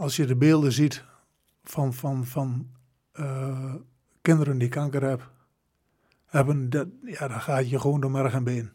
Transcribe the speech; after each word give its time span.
als 0.00 0.16
je 0.16 0.26
de 0.26 0.36
beelden 0.36 0.72
ziet 0.72 1.04
van, 1.64 1.94
van, 1.94 2.26
van 2.26 2.70
eh, 3.12 3.74
kinderen 4.22 4.58
die 4.58 4.68
kanker 4.68 5.02
hebben, 5.02 5.26
hebben 6.26 6.70
dat, 6.70 6.88
ja, 7.04 7.28
dan 7.28 7.40
gaat 7.40 7.70
je 7.70 7.80
gewoon 7.80 8.00
door 8.00 8.10
merg 8.10 8.32
en 8.32 8.44
been. 8.44 8.70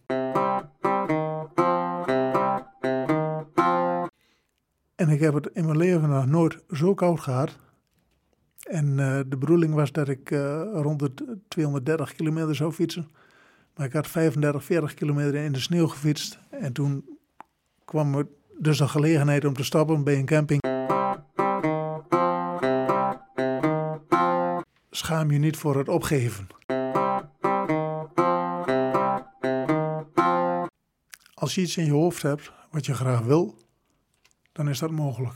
En 4.95 5.09
ik 5.09 5.19
heb 5.19 5.33
het 5.33 5.49
in 5.53 5.65
mijn 5.65 5.77
leven 5.77 6.09
nog 6.09 6.25
nooit 6.25 6.63
zo 6.71 6.93
koud 6.93 7.19
gehad. 7.19 7.59
En 8.59 8.99
eh, 8.99 9.19
de 9.27 9.37
bedoeling 9.37 9.73
was 9.73 9.91
dat 9.91 10.07
ik 10.07 10.31
eh, 10.31 10.61
rond 10.73 10.99
de 10.99 11.39
230 11.47 12.13
kilometer 12.13 12.55
zou 12.55 12.71
fietsen. 12.71 13.09
Maar 13.75 13.85
ik 13.85 13.93
had 13.93 14.07
35, 14.07 14.63
40 14.63 14.93
kilometer 14.93 15.35
in 15.35 15.51
de 15.51 15.59
sneeuw 15.59 15.87
gefietst. 15.87 16.39
En 16.49 16.73
toen 16.73 17.05
kwam 17.85 18.15
er 18.15 18.27
dus 18.57 18.79
een 18.79 18.89
gelegenheid 18.89 19.45
om 19.45 19.53
te 19.53 19.63
stoppen 19.63 20.03
bij 20.03 20.17
een 20.17 20.25
camping. 20.25 20.74
Schaam 25.05 25.31
je 25.31 25.39
niet 25.39 25.57
voor 25.57 25.77
het 25.77 25.89
opgeven. 25.89 26.47
Als 31.33 31.55
je 31.55 31.61
iets 31.61 31.77
in 31.77 31.85
je 31.85 31.91
hoofd 31.91 32.21
hebt 32.21 32.51
wat 32.71 32.85
je 32.85 32.93
graag 32.93 33.19
wil, 33.19 33.55
dan 34.51 34.69
is 34.69 34.79
dat 34.79 34.91
mogelijk. 34.91 35.33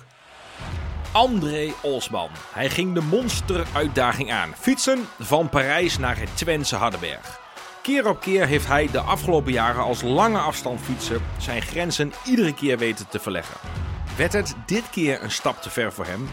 André 1.12 1.72
Olsman. 1.82 2.30
Hij 2.54 2.70
ging 2.70 2.94
de 2.94 3.02
monsteruitdaging 3.02 4.32
aan. 4.32 4.50
Fietsen 4.56 5.00
van 5.20 5.50
Parijs 5.50 5.98
naar 5.98 6.20
het 6.20 6.38
Twentse 6.38 6.76
Hardenberg. 6.76 7.40
Keer 7.82 8.10
op 8.10 8.20
keer 8.20 8.48
heeft 8.48 8.68
hij 8.68 8.88
de 8.92 9.00
afgelopen 9.00 9.52
jaren 9.52 9.84
als 9.84 10.02
lange 10.02 10.40
afstand 10.40 10.80
fietser 10.80 11.22
zijn 11.38 11.62
grenzen 11.62 12.12
iedere 12.26 12.54
keer 12.54 12.78
weten 12.78 13.08
te 13.08 13.20
verleggen. 13.20 13.60
Werd 14.18 14.34
het 14.34 14.56
dit 14.66 14.90
keer 14.90 15.24
een 15.24 15.32
stap 15.32 15.62
te 15.62 15.70
ver 15.70 15.94
voor 15.94 16.06
hem? 16.06 16.28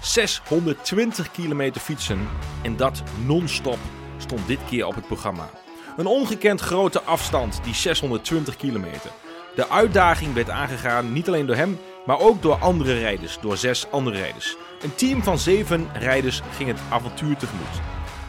620 0.00 1.30
kilometer 1.30 1.80
fietsen 1.80 2.28
en 2.62 2.76
dat 2.76 3.02
non-stop 3.24 3.78
stond 4.18 4.46
dit 4.46 4.58
keer 4.68 4.86
op 4.86 4.94
het 4.94 5.06
programma. 5.06 5.50
Een 5.96 6.06
ongekend 6.06 6.60
grote 6.60 7.02
afstand, 7.02 7.60
die 7.64 7.74
620 7.74 8.56
kilometer. 8.56 9.10
De 9.54 9.68
uitdaging 9.68 10.34
werd 10.34 10.50
aangegaan 10.50 11.12
niet 11.12 11.28
alleen 11.28 11.46
door 11.46 11.56
hem, 11.56 11.78
maar 12.06 12.18
ook 12.18 12.42
door 12.42 12.54
andere 12.54 12.98
rijders, 12.98 13.38
door 13.40 13.56
zes 13.56 13.90
andere 13.90 14.16
rijders. 14.16 14.56
Een 14.82 14.94
team 14.94 15.22
van 15.22 15.38
zeven 15.38 15.88
rijders 15.92 16.40
ging 16.56 16.68
het 16.68 16.80
avontuur 16.90 17.36
tegemoet. 17.36 17.80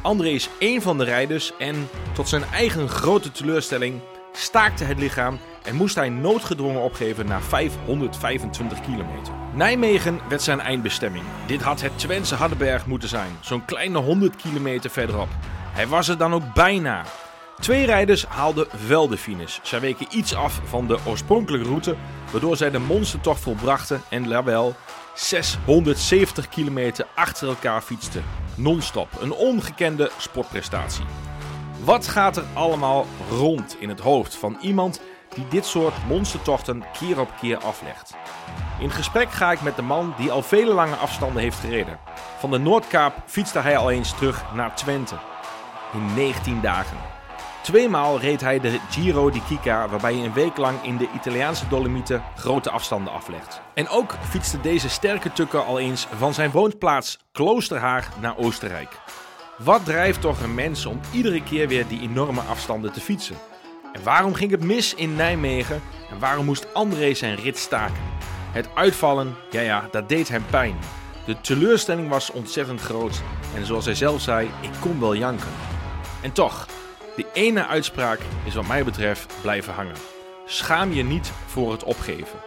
André 0.01 0.29
is 0.29 0.49
één 0.59 0.81
van 0.81 0.97
de 0.97 1.03
rijders 1.03 1.51
en 1.57 1.89
tot 2.13 2.29
zijn 2.29 2.43
eigen 2.43 2.89
grote 2.89 3.31
teleurstelling 3.31 4.01
staakte 4.31 4.83
het 4.83 4.99
lichaam 4.99 5.39
en 5.63 5.75
moest 5.75 5.95
hij 5.95 6.09
noodgedwongen 6.09 6.81
opgeven 6.81 7.25
na 7.25 7.41
525 7.41 8.81
kilometer. 8.81 9.33
Nijmegen 9.53 10.19
werd 10.29 10.41
zijn 10.41 10.59
eindbestemming. 10.59 11.23
Dit 11.45 11.61
had 11.61 11.81
het 11.81 11.97
Twentse 11.99 12.35
Hardenberg 12.35 12.85
moeten 12.85 13.09
zijn, 13.09 13.37
zo'n 13.39 13.65
kleine 13.65 13.97
100 13.97 14.35
kilometer 14.35 14.89
verderop. 14.89 15.29
Hij 15.71 15.87
was 15.87 16.07
er 16.07 16.17
dan 16.17 16.33
ook 16.33 16.53
bijna. 16.53 17.03
Twee 17.59 17.85
rijders 17.85 18.25
haalden 18.25 18.67
wel 18.87 19.07
de 19.07 19.17
finish. 19.17 19.59
Zij 19.61 19.79
weken 19.79 20.07
iets 20.09 20.35
af 20.35 20.61
van 20.63 20.87
de 20.87 20.97
oorspronkelijke 21.05 21.67
route, 21.67 21.95
waardoor 22.31 22.57
zij 22.57 22.69
de 22.69 22.79
monstertocht 22.79 23.41
volbrachten 23.41 24.01
en 24.09 24.45
wel 24.45 24.75
670 25.15 26.49
kilometer 26.49 27.07
achter 27.15 27.47
elkaar 27.47 27.81
fietsten. 27.81 28.23
Non-stop. 28.55 29.07
Een 29.21 29.33
ongekende 29.33 30.11
sportprestatie. 30.17 31.05
Wat 31.83 32.07
gaat 32.07 32.37
er 32.37 32.43
allemaal 32.53 33.05
rond 33.29 33.75
in 33.79 33.89
het 33.89 33.99
hoofd 33.99 34.35
van 34.35 34.57
iemand 34.61 35.01
die 35.35 35.47
dit 35.47 35.65
soort 35.65 35.93
monstertochten 36.07 36.83
keer 36.99 37.19
op 37.19 37.29
keer 37.39 37.57
aflegt? 37.57 38.15
In 38.79 38.91
gesprek 38.91 39.31
ga 39.31 39.51
ik 39.51 39.61
met 39.61 39.75
de 39.75 39.81
man 39.81 40.13
die 40.17 40.31
al 40.31 40.41
vele 40.41 40.73
lange 40.73 40.95
afstanden 40.95 41.41
heeft 41.41 41.59
gereden. 41.59 41.99
Van 42.37 42.51
de 42.51 42.57
Noordkaap 42.57 43.13
fietste 43.25 43.59
hij 43.59 43.77
al 43.77 43.91
eens 43.91 44.15
terug 44.15 44.43
naar 44.53 44.75
Twente. 44.75 45.15
In 45.93 46.13
19 46.13 46.61
dagen. 46.61 46.97
Tweemaal 47.61 48.19
reed 48.19 48.41
hij 48.41 48.59
de 48.59 48.79
Giro 48.89 49.29
di 49.29 49.41
Kika, 49.47 49.87
waarbij 49.87 50.15
je 50.15 50.23
een 50.23 50.33
week 50.33 50.57
lang 50.57 50.83
in 50.83 50.97
de 50.97 51.09
Italiaanse 51.15 51.67
Dolomieten 51.67 52.23
grote 52.35 52.69
afstanden 52.69 53.13
aflegt. 53.13 53.61
En 53.73 53.89
ook 53.89 54.15
fietste 54.29 54.61
deze 54.61 54.89
sterke 54.89 55.33
tukker 55.33 55.59
al 55.59 55.79
eens 55.79 56.07
van 56.17 56.33
zijn 56.33 56.51
woonplaats 56.51 57.17
Kloosterhaag 57.31 58.19
naar 58.19 58.37
Oostenrijk. 58.37 58.99
Wat 59.57 59.85
drijft 59.85 60.21
toch 60.21 60.41
een 60.41 60.55
mens 60.55 60.85
om 60.85 60.99
iedere 61.11 61.43
keer 61.43 61.67
weer 61.67 61.87
die 61.87 62.01
enorme 62.01 62.41
afstanden 62.41 62.91
te 62.91 62.99
fietsen? 62.99 63.35
En 63.93 64.03
waarom 64.03 64.33
ging 64.33 64.51
het 64.51 64.63
mis 64.63 64.93
in 64.93 65.15
Nijmegen 65.15 65.81
en 66.09 66.19
waarom 66.19 66.45
moest 66.45 66.73
André 66.73 67.13
zijn 67.13 67.35
rit 67.35 67.57
staken? 67.57 68.03
Het 68.51 68.69
uitvallen, 68.75 69.35
ja 69.49 69.61
ja, 69.61 69.87
dat 69.91 70.09
deed 70.09 70.29
hem 70.29 70.45
pijn. 70.49 70.75
De 71.25 71.41
teleurstelling 71.41 72.09
was 72.09 72.31
ontzettend 72.31 72.81
groot 72.81 73.21
en 73.55 73.65
zoals 73.65 73.85
hij 73.85 73.95
zelf 73.95 74.21
zei, 74.21 74.49
ik 74.61 74.71
kon 74.79 74.99
wel 74.99 75.15
janken. 75.15 75.51
En 76.21 76.31
toch, 76.31 76.67
die 77.15 77.25
ene 77.33 77.67
uitspraak 77.67 78.19
is 78.43 78.55
wat 78.55 78.67
mij 78.67 78.83
betreft 78.83 79.33
blijven 79.41 79.73
hangen. 79.73 79.95
Schaam 80.45 80.93
je 80.93 81.03
niet 81.03 81.31
voor 81.45 81.71
het 81.71 81.83
opgeven. 81.83 82.39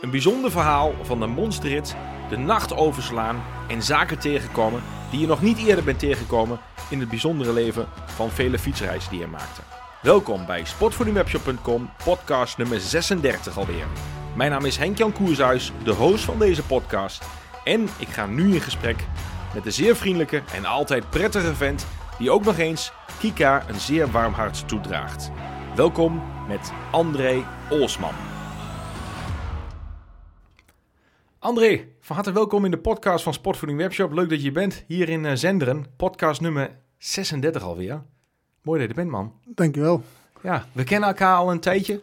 Een 0.00 0.10
bijzonder 0.10 0.50
verhaal 0.50 0.94
van 1.02 1.20
de 1.20 1.26
monsterrit, 1.26 1.96
de 2.28 2.36
nacht 2.36 2.74
overslaan 2.74 3.44
en 3.68 3.82
zaken 3.82 4.18
tegenkomen 4.18 4.82
die 5.10 5.20
je 5.20 5.26
nog 5.26 5.42
niet 5.42 5.58
eerder 5.58 5.84
bent 5.84 5.98
tegengekomen 5.98 6.60
in 6.90 7.00
het 7.00 7.08
bijzondere 7.08 7.52
leven 7.52 7.88
van 8.04 8.30
vele 8.30 8.58
fietsreizen 8.58 9.10
die 9.10 9.20
je 9.20 9.26
maakte. 9.26 9.60
Welkom 10.06 10.46
bij 10.46 10.64
sportvoedingwebshop.com, 10.64 11.90
podcast 12.04 12.58
nummer 12.58 12.80
36 12.80 13.58
alweer. 13.58 13.86
Mijn 14.36 14.50
naam 14.50 14.64
is 14.64 14.76
Henk-Jan 14.76 15.12
Koershuis, 15.12 15.72
de 15.84 15.92
host 15.92 16.24
van 16.24 16.38
deze 16.38 16.62
podcast. 16.62 17.24
En 17.64 17.82
ik 17.98 18.08
ga 18.08 18.26
nu 18.26 18.54
in 18.54 18.60
gesprek 18.60 19.06
met 19.54 19.64
de 19.64 19.70
zeer 19.70 19.96
vriendelijke 19.96 20.42
en 20.54 20.64
altijd 20.64 21.10
prettige 21.10 21.54
vent 21.54 21.86
die 22.18 22.30
ook 22.30 22.44
nog 22.44 22.58
eens 22.58 22.92
Kika 23.18 23.68
een 23.68 23.80
zeer 23.80 24.10
warm 24.10 24.32
hart 24.32 24.68
toedraagt. 24.68 25.30
Welkom 25.74 26.22
met 26.48 26.72
André 26.90 27.44
Olsman. 27.70 28.14
André, 31.38 31.84
van 32.00 32.16
harte 32.16 32.32
welkom 32.32 32.64
in 32.64 32.70
de 32.70 32.78
podcast 32.78 33.22
van 33.24 33.34
Sportvoeding 33.34 33.80
Webshop. 33.80 34.12
Leuk 34.12 34.28
dat 34.28 34.42
je 34.42 34.52
bent 34.52 34.84
hier 34.86 35.08
in 35.08 35.24
uh, 35.24 35.32
Zenderen. 35.34 35.86
Podcast 35.96 36.40
nummer 36.40 36.78
36 36.98 37.62
alweer. 37.62 38.02
Mooi 38.66 38.78
dat 38.78 38.88
je 38.88 38.94
er 38.94 39.02
bent, 39.04 39.16
man. 39.16 39.32
Dankjewel. 39.44 40.02
Ja, 40.42 40.66
we 40.72 40.84
kennen 40.84 41.08
elkaar 41.08 41.36
al 41.36 41.50
een 41.50 41.60
tijdje. 41.60 42.00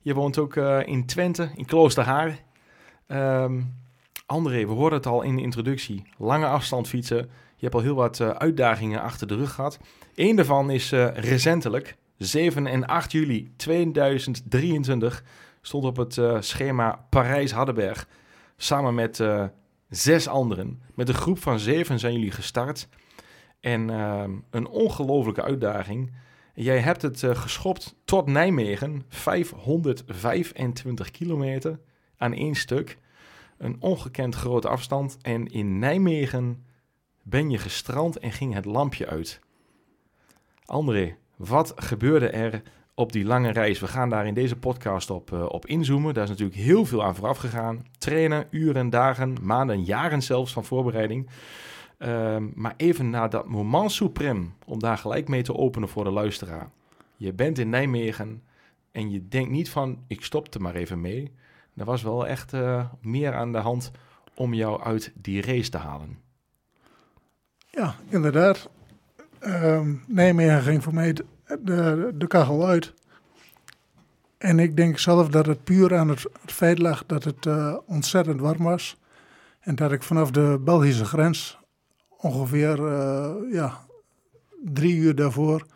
Je 0.00 0.14
woont 0.14 0.38
ook 0.38 0.54
uh, 0.54 0.86
in 0.86 1.06
Twente, 1.06 1.50
in 1.54 1.64
Kloosterhaar. 1.64 2.38
Um, 3.08 3.74
André, 4.26 4.66
we 4.66 4.72
hoorden 4.72 4.98
het 4.98 5.06
al 5.06 5.22
in 5.22 5.36
de 5.36 5.42
introductie. 5.42 6.02
Lange 6.18 6.46
afstand 6.46 6.88
fietsen. 6.88 7.18
Je 7.56 7.68
hebt 7.68 7.74
al 7.74 7.80
heel 7.80 7.94
wat 7.94 8.18
uh, 8.18 8.30
uitdagingen 8.30 9.00
achter 9.00 9.26
de 9.26 9.36
rug 9.36 9.52
gehad. 9.52 9.78
Eén 10.14 10.36
daarvan 10.36 10.70
is 10.70 10.92
uh, 10.92 11.08
recentelijk, 11.14 11.96
7 12.16 12.66
en 12.66 12.86
8 12.86 13.12
juli 13.12 13.52
2023, 13.56 15.24
stond 15.60 15.84
op 15.84 15.96
het 15.96 16.20
schema 16.44 17.06
Parijs-Hardenberg. 17.10 18.08
Samen 18.56 18.94
met 18.94 19.22
zes 19.88 20.28
anderen. 20.28 20.82
Met 20.94 21.08
een 21.08 21.14
groep 21.14 21.38
van 21.38 21.58
zeven 21.58 21.98
zijn 21.98 22.12
jullie 22.12 22.30
gestart. 22.30 22.88
En 23.62 23.88
een 24.50 24.68
ongelofelijke 24.68 25.42
uitdaging. 25.42 26.12
Jij 26.54 26.78
hebt 26.78 27.02
het 27.02 27.22
geschopt 27.24 27.94
tot 28.04 28.26
Nijmegen, 28.26 29.04
525 29.08 31.10
kilometer 31.10 31.78
aan 32.16 32.32
één 32.32 32.54
stuk. 32.54 32.98
Een 33.58 33.76
ongekend 33.80 34.34
grote 34.34 34.68
afstand. 34.68 35.16
En 35.22 35.46
in 35.46 35.78
Nijmegen 35.78 36.64
ben 37.22 37.50
je 37.50 37.58
gestrand 37.58 38.18
en 38.18 38.32
ging 38.32 38.54
het 38.54 38.64
lampje 38.64 39.06
uit. 39.06 39.40
André, 40.64 41.16
wat 41.36 41.72
gebeurde 41.76 42.28
er 42.28 42.62
op 42.94 43.12
die 43.12 43.24
lange 43.24 43.52
reis? 43.52 43.80
We 43.80 43.86
gaan 43.86 44.10
daar 44.10 44.26
in 44.26 44.34
deze 44.34 44.56
podcast 44.56 45.10
op, 45.10 45.30
uh, 45.30 45.44
op 45.48 45.66
inzoomen. 45.66 46.14
Daar 46.14 46.24
is 46.24 46.30
natuurlijk 46.30 46.58
heel 46.58 46.84
veel 46.84 47.04
aan 47.04 47.14
vooraf 47.14 47.38
gegaan. 47.38 47.86
Trainen, 47.98 48.46
uren, 48.50 48.90
dagen, 48.90 49.36
maanden, 49.42 49.84
jaren 49.84 50.22
zelfs 50.22 50.52
van 50.52 50.64
voorbereiding. 50.64 51.28
Uh, 52.04 52.36
maar 52.54 52.74
even 52.76 53.10
naar 53.10 53.30
dat 53.30 53.48
moment 53.48 53.92
supreme, 53.92 54.46
om 54.64 54.78
daar 54.78 54.98
gelijk 54.98 55.28
mee 55.28 55.42
te 55.42 55.54
openen 55.54 55.88
voor 55.88 56.04
de 56.04 56.10
luisteraar. 56.10 56.70
Je 57.16 57.32
bent 57.32 57.58
in 57.58 57.68
Nijmegen 57.68 58.42
en 58.92 59.10
je 59.10 59.28
denkt 59.28 59.50
niet 59.50 59.70
van, 59.70 59.98
ik 60.06 60.24
stop 60.24 60.58
maar 60.58 60.74
even 60.74 61.00
mee. 61.00 61.32
Er 61.76 61.84
was 61.84 62.02
wel 62.02 62.26
echt 62.26 62.52
uh, 62.52 62.84
meer 63.00 63.34
aan 63.34 63.52
de 63.52 63.58
hand 63.58 63.90
om 64.34 64.54
jou 64.54 64.82
uit 64.82 65.12
die 65.14 65.42
race 65.42 65.70
te 65.70 65.78
halen. 65.78 66.18
Ja, 67.66 67.94
inderdaad. 68.08 68.70
Um, 69.40 70.04
Nijmegen 70.06 70.62
ging 70.62 70.82
voor 70.82 70.94
mij 70.94 71.12
de, 71.60 72.12
de, 72.14 72.26
kachel 72.26 72.66
uit. 72.66 72.94
En 74.38 74.58
ik 74.58 74.76
denk 74.76 74.98
zelf 74.98 75.28
dat 75.28 75.46
het 75.46 75.64
puur 75.64 75.96
aan 75.96 76.08
het, 76.08 76.26
feit 76.46 76.78
lag 76.78 77.06
dat 77.06 77.24
het 77.24 77.46
uh, 77.46 77.76
ontzettend 77.86 78.40
warm 78.40 78.62
was. 78.62 79.00
En 79.60 79.74
dat 79.74 79.92
ik 79.92 80.02
vanaf 80.02 80.30
de 80.30 80.60
Belgische 80.64 81.04
grens 81.04 81.61
ongeveer 82.22 82.78
uh, 82.78 83.52
ja, 83.52 83.80
drie 84.64 84.96
uur 84.96 85.14
daarvoor 85.14 85.66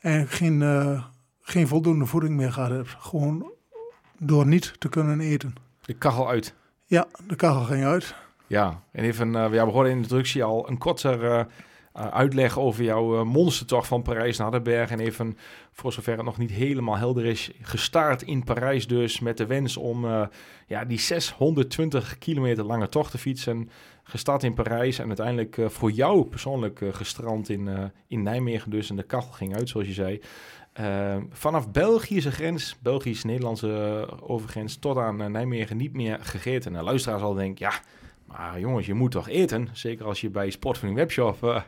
eigenlijk 0.00 0.34
geen, 0.34 0.60
uh, 0.60 1.04
geen 1.40 1.68
voldoende 1.68 2.06
voeding 2.06 2.36
meer 2.36 2.52
gehad 2.52 2.70
heb. 2.70 2.96
Gewoon 2.98 3.52
door 4.18 4.46
niet 4.46 4.74
te 4.78 4.88
kunnen 4.88 5.20
eten. 5.20 5.54
De 5.80 5.94
kachel 5.94 6.28
uit? 6.28 6.54
Ja, 6.84 7.06
de 7.26 7.36
kachel 7.36 7.62
ging 7.62 7.84
uit. 7.84 8.14
Ja, 8.46 8.82
en 8.92 9.04
even, 9.04 9.28
uh, 9.28 9.52
ja, 9.52 9.66
we 9.66 9.72
hoorden 9.72 9.92
in 9.92 9.96
de 9.96 10.02
introductie 10.02 10.44
al 10.44 10.68
een 10.68 10.78
korter 10.78 11.24
uh, 11.24 11.44
uitleg 11.92 12.58
over 12.58 12.84
jouw 12.84 13.24
monstertocht 13.24 13.88
van 13.88 14.02
Parijs 14.02 14.38
naar 14.38 14.50
de 14.50 14.60
berg. 14.60 14.90
En 14.90 15.00
even, 15.00 15.38
voor 15.72 15.92
zover 15.92 16.16
het 16.16 16.24
nog 16.24 16.38
niet 16.38 16.50
helemaal 16.50 16.96
helder 16.96 17.24
is, 17.24 17.50
gestart 17.60 18.22
in 18.22 18.44
Parijs 18.44 18.86
dus 18.86 19.20
met 19.20 19.36
de 19.36 19.46
wens 19.46 19.76
om 19.76 20.06
ja, 20.66 20.84
die 20.84 20.98
620 20.98 22.18
kilometer 22.18 22.64
lange 22.64 22.88
tocht 22.88 23.10
te 23.10 23.18
fietsen. 23.18 23.70
Gestart 24.08 24.42
in 24.42 24.54
Parijs 24.54 24.98
en 24.98 25.06
uiteindelijk 25.06 25.56
voor 25.66 25.90
jou 25.90 26.24
persoonlijk 26.24 26.80
gestrand 26.90 27.48
in, 27.48 27.68
in 28.06 28.22
Nijmegen 28.22 28.70
dus. 28.70 28.90
En 28.90 28.96
de 28.96 29.02
kachel 29.02 29.32
ging 29.32 29.54
uit, 29.56 29.68
zoals 29.68 29.86
je 29.86 29.92
zei. 29.92 30.20
Uh, 30.80 31.16
vanaf 31.30 31.70
Belgische 31.70 32.30
grens, 32.30 32.78
Belgisch-Nederlandse 32.82 34.06
overgrens, 34.20 34.76
tot 34.76 34.96
aan 34.96 35.32
Nijmegen 35.32 35.76
niet 35.76 35.92
meer 35.92 36.18
gegeten. 36.20 36.72
En 36.72 36.78
de 36.78 36.84
luisteraar 36.84 37.18
zal 37.18 37.34
denken, 37.34 37.66
ja, 37.66 37.80
maar 38.24 38.60
jongens, 38.60 38.86
je 38.86 38.94
moet 38.94 39.10
toch 39.10 39.28
eten? 39.28 39.68
Zeker 39.72 40.04
als 40.04 40.20
je 40.20 40.30
bij 40.30 40.50
Sportfunding 40.50 40.98
Webshop 40.98 41.64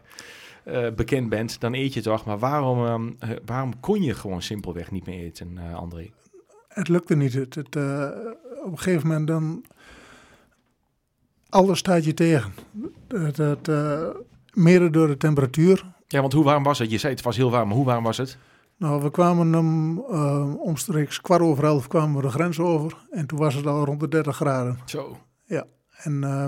bekend 0.97 1.29
bent, 1.29 1.61
dan 1.61 1.75
eet 1.75 1.95
je 1.95 2.03
toch. 2.03 2.25
Maar 2.25 2.39
waarom, 2.39 2.85
um, 2.85 3.19
waarom 3.45 3.81
kon 3.81 4.03
je 4.03 4.15
gewoon 4.15 4.43
simpelweg 4.43 4.91
niet 4.91 5.07
meer 5.07 5.25
eten, 5.25 5.59
André? 5.75 6.11
Het 6.69 6.89
lukte 6.89 7.17
niet. 7.17 7.33
Het, 7.33 7.55
het 7.55 7.77
op 8.65 8.73
een 8.73 8.79
gegeven 8.79 9.09
moment 9.09 9.27
dan... 9.27 9.65
Alles 11.51 11.79
staat 11.79 12.05
je 12.05 12.15
tegen. 12.15 12.53
Het, 13.09 13.37
het, 13.37 13.69
mede 14.53 14.91
door 14.91 15.07
de 15.07 15.17
temperatuur. 15.17 15.85
Ja, 16.07 16.21
want 16.21 16.33
hoe 16.33 16.45
warm 16.45 16.63
was 16.63 16.79
het? 16.79 16.91
Je 16.91 16.99
zei 16.99 17.13
het 17.13 17.23
was 17.23 17.37
heel 17.37 17.51
warm, 17.51 17.69
maar 17.69 17.77
hoe 17.77 17.85
warm 17.85 18.05
was 18.05 18.17
het? 18.17 18.39
Nou, 18.77 19.03
we 19.03 19.11
kwamen 19.11 19.55
om 19.55 19.99
uh, 20.11 20.55
omstreeks 20.59 21.21
kwart 21.21 21.43
over 21.43 21.65
elf 21.65 21.89
kwamen 21.89 22.17
we 22.17 22.23
de 22.23 22.29
grens 22.29 22.59
over. 22.59 22.97
En 23.11 23.27
toen 23.27 23.39
was 23.39 23.55
het 23.55 23.67
al 23.67 23.85
rond 23.85 24.01
de 24.01 24.09
30 24.09 24.37
graden. 24.37 24.79
Zo. 24.85 25.19
Ja, 25.45 25.65
en 25.97 26.13
uh, 26.13 26.47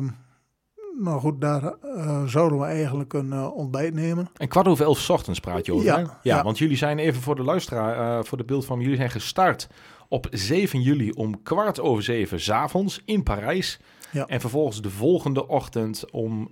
nou 1.04 1.20
goed, 1.20 1.40
daar 1.40 1.74
uh, 1.84 2.24
zouden 2.24 2.58
we 2.58 2.64
eigenlijk 2.64 3.12
een 3.12 3.32
ontbijt 3.32 3.94
nemen. 3.94 4.28
En 4.36 4.48
kwart 4.48 4.68
over 4.68 4.84
elf 4.84 5.10
ochtends 5.10 5.40
praat 5.40 5.66
je 5.66 5.72
over, 5.72 5.86
ja, 5.86 5.98
ja, 5.98 6.18
ja, 6.22 6.42
want 6.42 6.58
jullie 6.58 6.76
zijn 6.76 6.98
even 6.98 7.22
voor 7.22 7.36
de 7.36 7.42
luisteraar, 7.42 8.24
voor 8.24 8.38
de 8.38 8.44
beeld 8.44 8.64
van 8.64 8.80
jullie 8.80 8.96
zijn 8.96 9.10
gestart 9.10 9.68
op 10.08 10.26
7 10.30 10.80
juli 10.80 11.10
om 11.10 11.42
kwart 11.42 11.80
over 11.80 12.02
zeven 12.02 12.40
s 12.40 12.50
avonds 12.50 13.02
in 13.04 13.22
Parijs. 13.22 13.80
Ja. 14.12 14.26
En 14.26 14.40
vervolgens 14.40 14.82
de 14.82 14.90
volgende 14.90 15.48
ochtend 15.48 16.10
om 16.10 16.50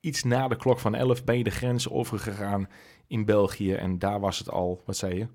iets 0.00 0.22
na 0.22 0.48
de 0.48 0.56
klok 0.56 0.78
van 0.78 0.94
11 0.94 1.24
ben 1.24 1.38
je 1.38 1.44
de 1.44 1.50
grens 1.50 1.88
overgegaan 1.90 2.68
in 3.06 3.24
België. 3.24 3.72
En 3.72 3.98
daar 3.98 4.20
was 4.20 4.38
het 4.38 4.50
al, 4.50 4.82
wat 4.86 4.96
zei 4.96 5.18
je? 5.18 5.26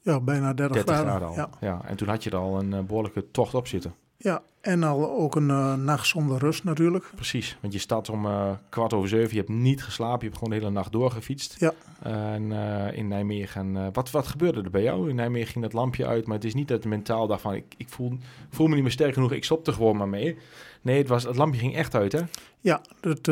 Ja, 0.00 0.20
bijna 0.20 0.54
30, 0.54 0.84
30 0.84 1.04
graden. 1.04 1.28
al. 1.28 1.34
Ja. 1.34 1.50
ja. 1.60 1.84
En 1.84 1.96
toen 1.96 2.08
had 2.08 2.24
je 2.24 2.30
er 2.30 2.36
al 2.36 2.58
een 2.58 2.72
uh, 2.72 2.80
behoorlijke 2.80 3.30
tocht 3.30 3.54
op 3.54 3.66
zitten. 3.66 3.94
Ja, 4.22 4.42
en 4.60 4.82
al 4.82 5.10
ook 5.10 5.34
een 5.34 5.48
uh, 5.48 5.74
nacht 5.74 6.06
zonder 6.06 6.38
rust 6.38 6.64
natuurlijk. 6.64 7.10
Precies, 7.14 7.58
want 7.60 7.72
je 7.72 7.78
staat 7.78 8.08
om 8.08 8.26
uh, 8.26 8.50
kwart 8.68 8.92
over 8.92 9.08
zeven, 9.08 9.30
je 9.30 9.36
hebt 9.36 9.48
niet 9.48 9.82
geslapen, 9.82 10.18
je 10.18 10.24
hebt 10.24 10.38
gewoon 10.38 10.52
de 10.52 10.58
hele 10.60 10.70
nacht 10.70 10.92
doorgefietst. 10.92 11.56
Ja. 11.58 11.72
En 12.02 12.52
in 12.94 13.08
Nijmegen, 13.08 13.92
wat, 13.92 14.10
wat 14.10 14.26
gebeurde 14.26 14.62
er 14.62 14.70
bij 14.70 14.82
jou? 14.82 15.08
In 15.08 15.14
Nijmegen 15.14 15.52
ging 15.52 15.64
dat 15.64 15.72
lampje 15.72 16.06
uit, 16.06 16.26
maar 16.26 16.36
het 16.36 16.44
is 16.44 16.54
niet 16.54 16.68
dat 16.68 16.84
mentaal 16.84 17.26
dacht 17.26 17.40
van, 17.40 17.54
ik, 17.54 17.74
ik 17.76 17.88
voel, 17.88 18.18
voel 18.50 18.66
me 18.66 18.74
niet 18.74 18.82
meer 18.82 18.92
sterk 18.92 19.14
genoeg, 19.14 19.32
ik 19.32 19.44
stop 19.44 19.66
er 19.66 19.72
gewoon 19.72 19.96
maar 19.96 20.08
mee. 20.08 20.38
Nee, 20.82 20.98
het, 20.98 21.08
was, 21.08 21.24
het 21.24 21.36
lampje 21.36 21.60
ging 21.60 21.74
echt 21.74 21.94
uit, 21.94 22.12
hè? 22.12 22.20
Ja, 22.60 22.80
het, 23.00 23.26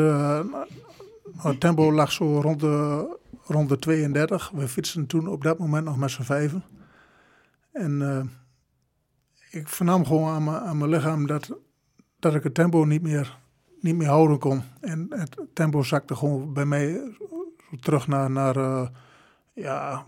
het 1.37 1.59
tempo 1.59 1.91
lag 1.91 2.11
zo 2.11 2.41
rond 2.41 2.59
de 2.59 3.17
rond 3.43 3.69
de 3.69 3.79
32. 3.79 4.51
We 4.53 4.67
fietsen 4.67 5.05
toen 5.05 5.27
op 5.27 5.43
dat 5.43 5.57
moment 5.57 5.85
nog 5.85 5.97
met 5.97 6.11
z'n 6.11 6.21
vijven. 6.21 6.63
En 7.71 8.01
ik 9.49 9.69
vernam 9.69 10.05
gewoon 10.05 10.29
aan, 10.29 10.49
aan 10.49 10.77
mijn 10.77 10.89
lichaam 10.89 11.27
dat, 11.27 11.57
dat 12.19 12.35
ik 12.35 12.43
het 12.43 12.53
tempo 12.53 12.83
niet 12.83 13.01
meer, 13.01 13.37
niet 13.81 13.95
meer 13.95 14.07
houden 14.07 14.39
kon. 14.39 14.63
En 14.81 15.05
het 15.09 15.37
tempo 15.53 15.83
zakte 15.83 16.15
gewoon 16.15 16.53
bij 16.53 16.65
mij 16.65 17.01
terug 17.79 18.07
naar, 18.07 18.31
naar 18.31 18.57
uh, 18.57 18.87
ja, 19.53 20.05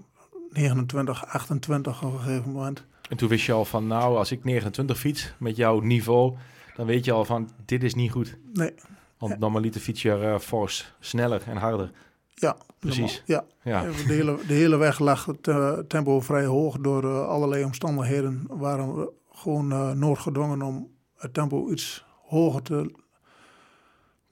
29, 0.49 1.25
28 1.25 2.03
op 2.03 2.13
een 2.13 2.19
gegeven 2.19 2.51
moment. 2.51 2.85
En 3.09 3.17
toen 3.17 3.29
wist 3.29 3.45
je 3.45 3.51
al 3.51 3.65
van, 3.65 3.87
nou, 3.87 4.17
als 4.17 4.31
ik 4.31 4.43
29 4.43 4.99
fiets 4.99 5.33
met 5.39 5.55
jouw 5.55 5.79
niveau, 5.79 6.35
dan 6.75 6.85
weet 6.85 7.05
je 7.05 7.11
al 7.11 7.25
van, 7.25 7.49
dit 7.65 7.83
is 7.83 7.95
niet 7.95 8.11
goed. 8.11 8.37
Nee. 8.53 8.73
Want 9.17 9.39
normaliter 9.39 9.81
fiets 9.81 10.01
je 10.01 10.19
uh, 10.21 10.39
fors, 10.39 10.93
sneller 10.99 11.41
en 11.45 11.57
harder. 11.57 11.91
Ja, 12.33 12.57
precies. 12.79 13.23
Ja. 13.25 13.45
ja. 13.63 13.81
De, 13.83 14.13
hele, 14.13 14.37
de 14.47 14.53
hele 14.53 14.77
weg 14.77 14.99
lag 14.99 15.25
het 15.25 15.47
uh, 15.47 15.77
tempo 15.77 16.19
vrij 16.19 16.45
hoog 16.45 16.77
door 16.77 17.03
uh, 17.03 17.27
allerlei 17.27 17.63
omstandigheden. 17.63 18.43
Waren 18.47 18.95
we 18.95 19.11
gewoon 19.41 19.71
uh, 19.71 19.91
noodgedwongen 19.91 20.61
om 20.61 20.91
het 21.15 21.33
tempo 21.33 21.69
iets 21.69 22.05
hoger 22.23 22.61
te, 22.61 22.95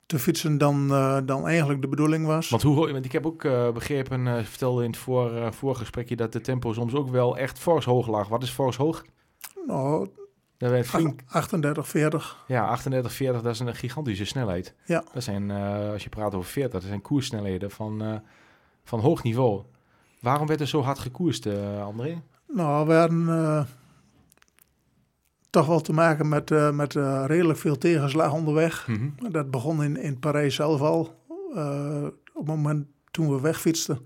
te 0.06 0.20
fietsen 0.20 0.58
dan, 0.58 0.88
dan 1.26 1.48
eigenlijk 1.48 1.82
de 1.82 1.88
bedoeling 1.88 2.26
was. 2.26 2.50
Want, 2.50 2.62
hoe, 2.62 2.92
want 2.92 3.06
ik 3.06 3.12
heb 3.12 3.26
ook 3.26 3.42
begrepen, 3.74 4.46
vertelde 4.46 4.84
in 4.84 4.90
het 4.90 5.00
voor, 5.00 5.54
voorgesprekje, 5.54 6.16
dat 6.16 6.34
de 6.34 6.42
tempo 6.42 6.74
soms 6.74 6.94
ook 6.94 7.10
wel 7.10 7.38
echt 7.38 7.60
fors 7.60 7.86
hoog 7.86 8.08
lag. 8.08 8.28
Wat 8.28 8.44
is 8.44 8.50
fors 8.50 8.78
hoog? 8.78 9.04
Nou, 9.68 10.10
dat 10.60 10.72
werd 10.72 10.88
flink... 10.88 11.22
38, 11.28 11.88
40. 11.88 12.44
Ja, 12.48 12.68
38, 12.68 13.14
40, 13.14 13.42
dat 13.42 13.54
is 13.54 13.60
een 13.60 13.76
gigantische 13.76 14.26
snelheid. 14.26 14.76
Ja. 14.86 15.04
Dat 15.14 15.24
zijn, 15.24 15.50
uh, 15.50 15.92
als 15.92 16.04
je 16.04 16.10
praat 16.10 16.36
over 16.36 16.50
40, 16.50 16.72
dat 16.72 16.90
zijn 16.90 17.02
koerssnelheden 17.02 17.72
van, 17.72 18.04
uh, 18.04 18.16
van 18.84 19.00
hoog 19.00 19.24
niveau. 19.24 19.64
Waarom 20.22 20.48
werd 20.48 20.60
er 20.60 20.68
zo 20.68 20.82
hard 20.82 21.00
gekoerst, 21.00 21.46
uh, 21.46 21.84
André? 21.84 22.22
Nou, 22.48 22.88
we 22.88 22.94
hadden 22.94 23.68
toch 25.50 25.66
wel 25.66 25.82
te 25.82 25.94
maken 25.94 26.30
met, 26.30 26.74
met 26.74 26.94
redelijk 27.26 27.60
veel 27.60 27.78
tegenslag 27.78 28.34
onderweg. 28.34 28.88
Mm 28.88 28.96
-hmm. 28.96 29.32
Dat 29.32 29.52
begon 29.52 29.84
in, 29.84 29.98
in 29.98 30.20
Parijs 30.20 30.56
zelf 30.56 30.82
al. 30.82 31.24
op 32.34 32.48
het 32.48 32.56
moment 32.56 32.88
toen 33.12 33.30
we 33.30 33.42
wegfietsten, 33.42 34.00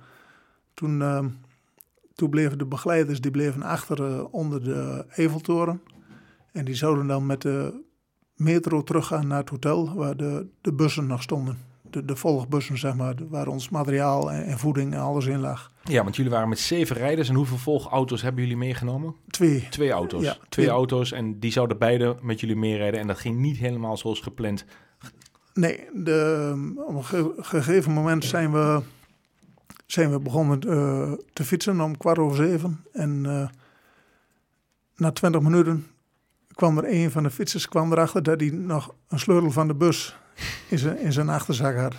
toen, 0.73 1.03
toen 2.13 2.29
bleven 2.29 2.57
de 2.57 2.65
begeleiders 2.65 3.21
die 3.21 3.31
bleven 3.31 3.61
achter 3.61 4.25
onder 4.25 4.63
de 4.63 5.05
Eiffeltoren. 5.09 5.81
En 6.51 6.65
die 6.65 6.75
zouden 6.75 7.07
dan 7.07 7.25
met 7.25 7.41
de 7.41 7.83
metro 8.35 8.83
teruggaan 8.83 9.27
naar 9.27 9.39
het 9.39 9.49
hotel 9.49 9.93
waar 9.95 10.17
de, 10.17 10.47
de 10.61 10.73
bussen 10.73 11.07
nog 11.07 11.21
stonden. 11.21 11.72
De, 11.93 12.05
de 12.05 12.15
volgbussen, 12.15 12.77
zeg 12.77 12.95
maar, 12.95 13.15
waar 13.29 13.47
ons 13.47 13.69
materiaal 13.69 14.31
en, 14.31 14.59
voeding 14.59 14.93
en 14.93 14.99
alles 14.99 15.25
in 15.25 15.39
lag. 15.39 15.71
Ja, 15.83 16.03
want 16.03 16.15
jullie 16.15 16.31
waren 16.31 16.49
met 16.49 16.59
zeven 16.59 16.95
rijders. 16.95 17.29
En 17.29 17.35
hoeveel 17.35 17.57
volgauto's 17.57 18.21
hebben 18.21 18.41
jullie 18.41 18.57
meegenomen? 18.57 19.15
Twee. 19.27 19.67
Twee 19.69 19.91
auto's. 19.91 20.23
Ja, 20.23 20.37
twee, 20.49 20.69
auto's 20.69 21.11
en 21.11 21.39
die 21.39 21.51
zouden 21.51 21.77
beide 21.77 22.15
met 22.21 22.39
jullie 22.39 22.55
meerijden. 22.55 22.99
En 22.99 23.07
dat 23.07 23.19
ging 23.19 23.37
niet 23.37 23.57
helemaal 23.57 23.97
zoals 23.97 24.19
gepland. 24.19 24.65
Nee, 25.53 25.79
de, 25.93 26.73
op 26.87 26.95
een 27.11 27.33
gegeven 27.43 27.91
moment 27.91 28.25
zijn 28.25 28.51
we, 28.51 28.81
zijn 29.85 30.11
we 30.11 30.19
begonnen 30.19 30.59
uh, 30.67 31.11
te 31.33 31.43
fietsen 31.43 31.81
om 31.81 31.97
kwart 31.97 32.17
over 32.17 32.35
zeven. 32.35 32.83
En 32.91 33.23
uh, 33.25 33.47
na 34.95 35.11
twintig 35.11 35.41
minuten 35.41 35.87
kwam 36.53 36.77
er 36.77 36.91
een 36.93 37.11
van 37.11 37.23
de 37.23 37.29
fietsers 37.29 37.69
kwam 37.69 37.91
erachter 37.91 38.23
dat 38.23 38.39
hij 38.39 38.49
nog 38.49 38.95
een 39.07 39.19
sleutel 39.19 39.51
van 39.51 39.67
de 39.67 39.75
bus 39.75 40.17
in 40.69 40.77
zijn, 40.77 40.97
in 40.97 41.13
zijn 41.13 41.29
achterzak 41.29 41.75
had. 41.75 41.95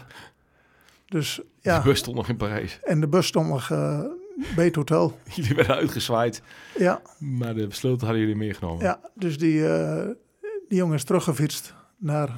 Dus 1.06 1.40
ja. 1.60 1.78
De 1.78 1.84
bus 1.84 1.98
stond 1.98 2.16
nog 2.16 2.28
in 2.28 2.36
Parijs. 2.36 2.78
En 2.82 3.00
de 3.00 3.08
bus 3.08 3.26
stond 3.26 3.48
nog 3.48 3.68
uh, 3.68 4.00
bij 4.56 4.64
het 4.64 4.74
hotel. 4.74 5.18
Jullie 5.34 5.54
werden 5.54 5.76
uitgezwaaid. 5.76 6.42
Ja. 6.78 7.02
Maar 7.18 7.54
de 7.54 7.66
sleutel 7.70 8.06
hadden 8.06 8.20
jullie 8.20 8.36
meegenomen. 8.36 8.84
Ja, 8.84 9.00
dus 9.14 9.38
die, 9.38 9.58
uh, 9.58 10.06
die 10.68 10.78
jongen 10.78 10.94
is 10.94 11.04
teruggefietst 11.04 11.74
naar 11.98 12.28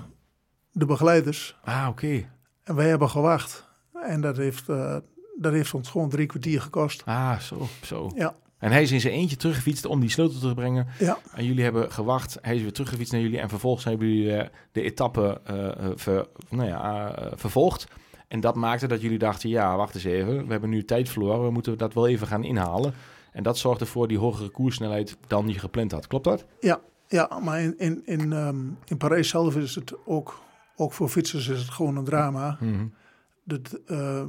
de 0.72 0.84
begeleiders. 0.84 1.56
Ah, 1.64 1.86
oké. 1.90 2.28
En 2.62 2.74
wij 2.74 2.88
hebben 2.88 3.10
gewacht. 3.10 3.68
En 3.92 4.20
dat 4.20 4.36
heeft, 4.36 4.68
uh, 4.68 4.96
dat 5.38 5.52
heeft 5.52 5.74
ons 5.74 5.88
gewoon 5.90 6.08
drie 6.08 6.26
kwartier 6.26 6.60
gekost. 6.60 7.02
Ah, 7.04 7.38
zo, 7.38 7.68
zo. 7.82 8.10
Ja. 8.14 8.34
En 8.58 8.72
hij 8.72 8.82
is 8.82 8.92
in 8.92 9.00
zijn 9.00 9.14
eentje 9.14 9.36
teruggefietst 9.36 9.84
om 9.84 10.00
die 10.00 10.10
sleutel 10.10 10.40
te 10.40 10.54
brengen. 10.54 10.86
Ja. 10.98 11.18
En 11.34 11.44
jullie 11.44 11.62
hebben 11.62 11.92
gewacht. 11.92 12.38
Hij 12.40 12.54
is 12.54 12.62
weer 12.62 12.72
teruggefietst 12.72 13.12
naar 13.12 13.20
jullie. 13.20 13.38
En 13.38 13.48
vervolgens 13.48 13.84
hebben 13.84 14.08
jullie 14.08 14.32
uh, 14.32 14.42
de 14.72 14.82
etappe 14.82 15.40
uh, 15.50 15.90
ver, 15.94 16.26
nou 16.48 16.68
ja, 16.68 17.14
vervolgd. 17.34 17.86
En 18.28 18.40
dat 18.40 18.54
maakte 18.54 18.86
dat 18.86 19.00
jullie 19.00 19.18
dachten, 19.18 19.48
ja, 19.48 19.76
wacht 19.76 19.94
eens 19.94 20.04
even. 20.04 20.46
We 20.46 20.52
hebben 20.52 20.70
nu 20.70 20.84
tijd 20.84 21.08
verloren. 21.08 21.44
We 21.44 21.50
moeten 21.50 21.78
dat 21.78 21.94
wel 21.94 22.08
even 22.08 22.26
gaan 22.26 22.44
inhalen. 22.44 22.94
En 23.32 23.42
dat 23.42 23.58
zorgde 23.58 23.86
voor 23.86 24.08
die 24.08 24.18
hogere 24.18 24.48
koerssnelheid 24.48 25.16
dan 25.26 25.48
je 25.48 25.58
gepland 25.58 25.92
had. 25.92 26.06
Klopt 26.06 26.24
dat? 26.24 26.44
Ja, 26.60 26.80
ja 27.08 27.40
maar 27.42 27.60
in, 27.60 27.78
in, 27.78 28.02
in, 28.04 28.32
um, 28.32 28.78
in 28.84 28.96
Parijs 28.96 29.28
zelf 29.28 29.56
is 29.56 29.74
het 29.74 29.94
ook, 30.04 30.42
ook 30.76 30.92
voor 30.92 31.08
fietsers 31.08 31.48
is 31.48 31.58
het 31.58 31.70
gewoon 31.70 31.96
een 31.96 32.04
drama. 32.04 32.56
Mm 32.60 32.74
-hmm. 32.74 32.94
dat, 33.44 33.80
uh, 33.86 34.24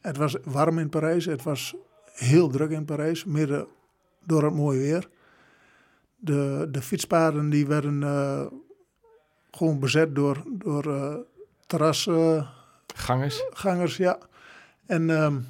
het 0.00 0.16
was 0.16 0.36
warm 0.44 0.78
in 0.78 0.88
Parijs. 0.88 1.24
Het 1.24 1.42
was 1.42 1.74
heel 2.12 2.48
druk 2.48 2.70
in 2.70 2.84
Parijs, 2.84 3.24
midden 3.24 3.66
door 4.24 4.44
het 4.44 4.54
mooie 4.54 4.78
weer. 4.78 5.08
De, 6.16 6.68
de 6.70 6.82
fietspaden 6.82 7.50
die 7.50 7.66
werden 7.66 8.00
uh, 8.00 8.46
gewoon 9.50 9.78
bezet 9.78 10.14
door, 10.14 10.42
door 10.46 10.86
uh, 10.86 11.14
terrassen. 11.66 12.48
Gangers? 12.94 13.44
Gangers, 13.50 13.96
ja. 13.96 14.18
En 14.86 15.10
um, 15.10 15.46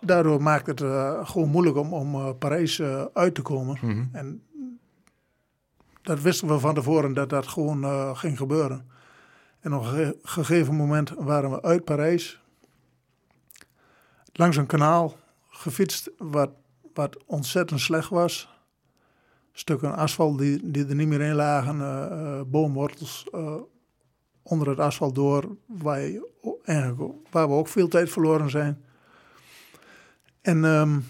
daardoor 0.00 0.42
maakt 0.42 0.66
het 0.66 0.80
uh, 0.80 1.28
gewoon 1.28 1.48
moeilijk 1.48 1.76
om, 1.76 1.92
om 1.92 2.38
Parijs 2.38 2.82
uit 3.12 3.34
te 3.34 3.42
komen. 3.42 3.78
Mm 3.80 3.90
-hmm. 3.90 4.08
En 4.12 4.42
dat 6.02 6.20
wisten 6.20 6.48
we 6.48 6.58
van 6.58 6.74
tevoren 6.74 7.14
dat 7.14 7.28
dat 7.28 7.46
gewoon 7.46 8.16
ging 8.16 8.36
gebeuren. 8.36 8.90
En 9.60 9.74
op 9.74 9.84
een 9.84 10.14
gegeven 10.22 10.74
moment 10.74 11.12
waren 11.16 11.50
we 11.50 11.62
uit 11.62 11.84
Parijs 11.84 12.40
langs 14.32 14.56
een 14.56 14.66
kanaal 14.66 15.16
gefietst 15.66 16.10
wat, 16.18 16.50
wat 16.94 17.24
ontzettend 17.26 17.80
slecht 17.80 18.08
was. 18.08 18.48
Stukken 19.52 19.96
asfalt 19.96 20.38
die, 20.38 20.70
die 20.70 20.86
er 20.86 20.94
niet 20.94 21.08
meer 21.08 21.20
in 21.20 21.34
lagen, 21.34 21.76
uh, 21.76 22.40
boomwortels 22.46 23.26
uh, 23.34 23.54
onder 24.42 24.68
het 24.68 24.78
asfalt 24.78 25.14
door, 25.14 25.56
waar, 25.66 26.00
je, 26.00 26.26
waar 27.30 27.48
we 27.48 27.54
ook 27.54 27.68
veel 27.68 27.88
tijd 27.88 28.10
verloren 28.10 28.50
zijn. 28.50 28.84
En 30.42 30.64
um, 30.64 31.04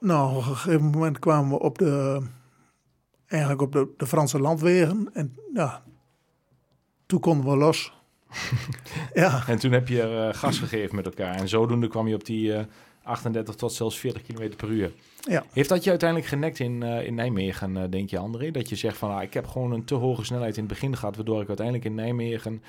nou, 0.00 0.36
op 0.36 0.36
een 0.36 0.56
gegeven 0.56 0.84
moment 0.84 1.18
kwamen 1.18 1.50
we 1.50 1.58
op 1.58 1.78
de, 1.78 2.22
eigenlijk 3.26 3.62
op 3.62 3.72
de, 3.72 3.88
de 3.96 4.06
Franse 4.06 4.40
landwegen. 4.40 5.10
En 5.12 5.36
ja, 5.54 5.82
toen 7.06 7.20
konden 7.20 7.50
we 7.50 7.56
los. 7.56 7.92
ja. 9.14 9.46
En 9.46 9.58
toen 9.58 9.72
heb 9.72 9.88
je 9.88 10.28
uh, 10.32 10.38
gas 10.40 10.58
gegeven 10.58 10.96
met 10.96 11.06
elkaar. 11.06 11.34
En 11.34 11.48
zodoende 11.48 11.88
kwam 11.88 12.08
je 12.08 12.14
op 12.14 12.24
die 12.24 12.52
uh, 12.52 12.60
38 13.06 13.54
tot 13.54 13.72
zelfs 13.72 13.98
40 13.98 14.22
km 14.22 14.56
per 14.56 14.68
uur. 14.68 14.92
Ja. 15.20 15.44
Heeft 15.52 15.68
dat 15.68 15.84
je 15.84 15.90
uiteindelijk 15.90 16.28
genekt 16.28 16.58
in, 16.58 16.80
uh, 16.80 17.06
in 17.06 17.14
Nijmegen, 17.14 17.90
denk 17.90 18.10
je 18.10 18.18
André? 18.18 18.50
Dat 18.50 18.68
je 18.68 18.76
zegt 18.76 18.96
van, 18.96 19.10
ah, 19.10 19.22
ik 19.22 19.34
heb 19.34 19.46
gewoon 19.46 19.72
een 19.72 19.84
te 19.84 19.94
hoge 19.94 20.24
snelheid 20.24 20.56
in 20.56 20.62
het 20.62 20.72
begin 20.72 20.96
gehad... 20.96 21.16
waardoor 21.16 21.40
ik 21.40 21.48
uiteindelijk 21.48 21.86
in 21.86 21.94
Nijmegen 21.94 22.62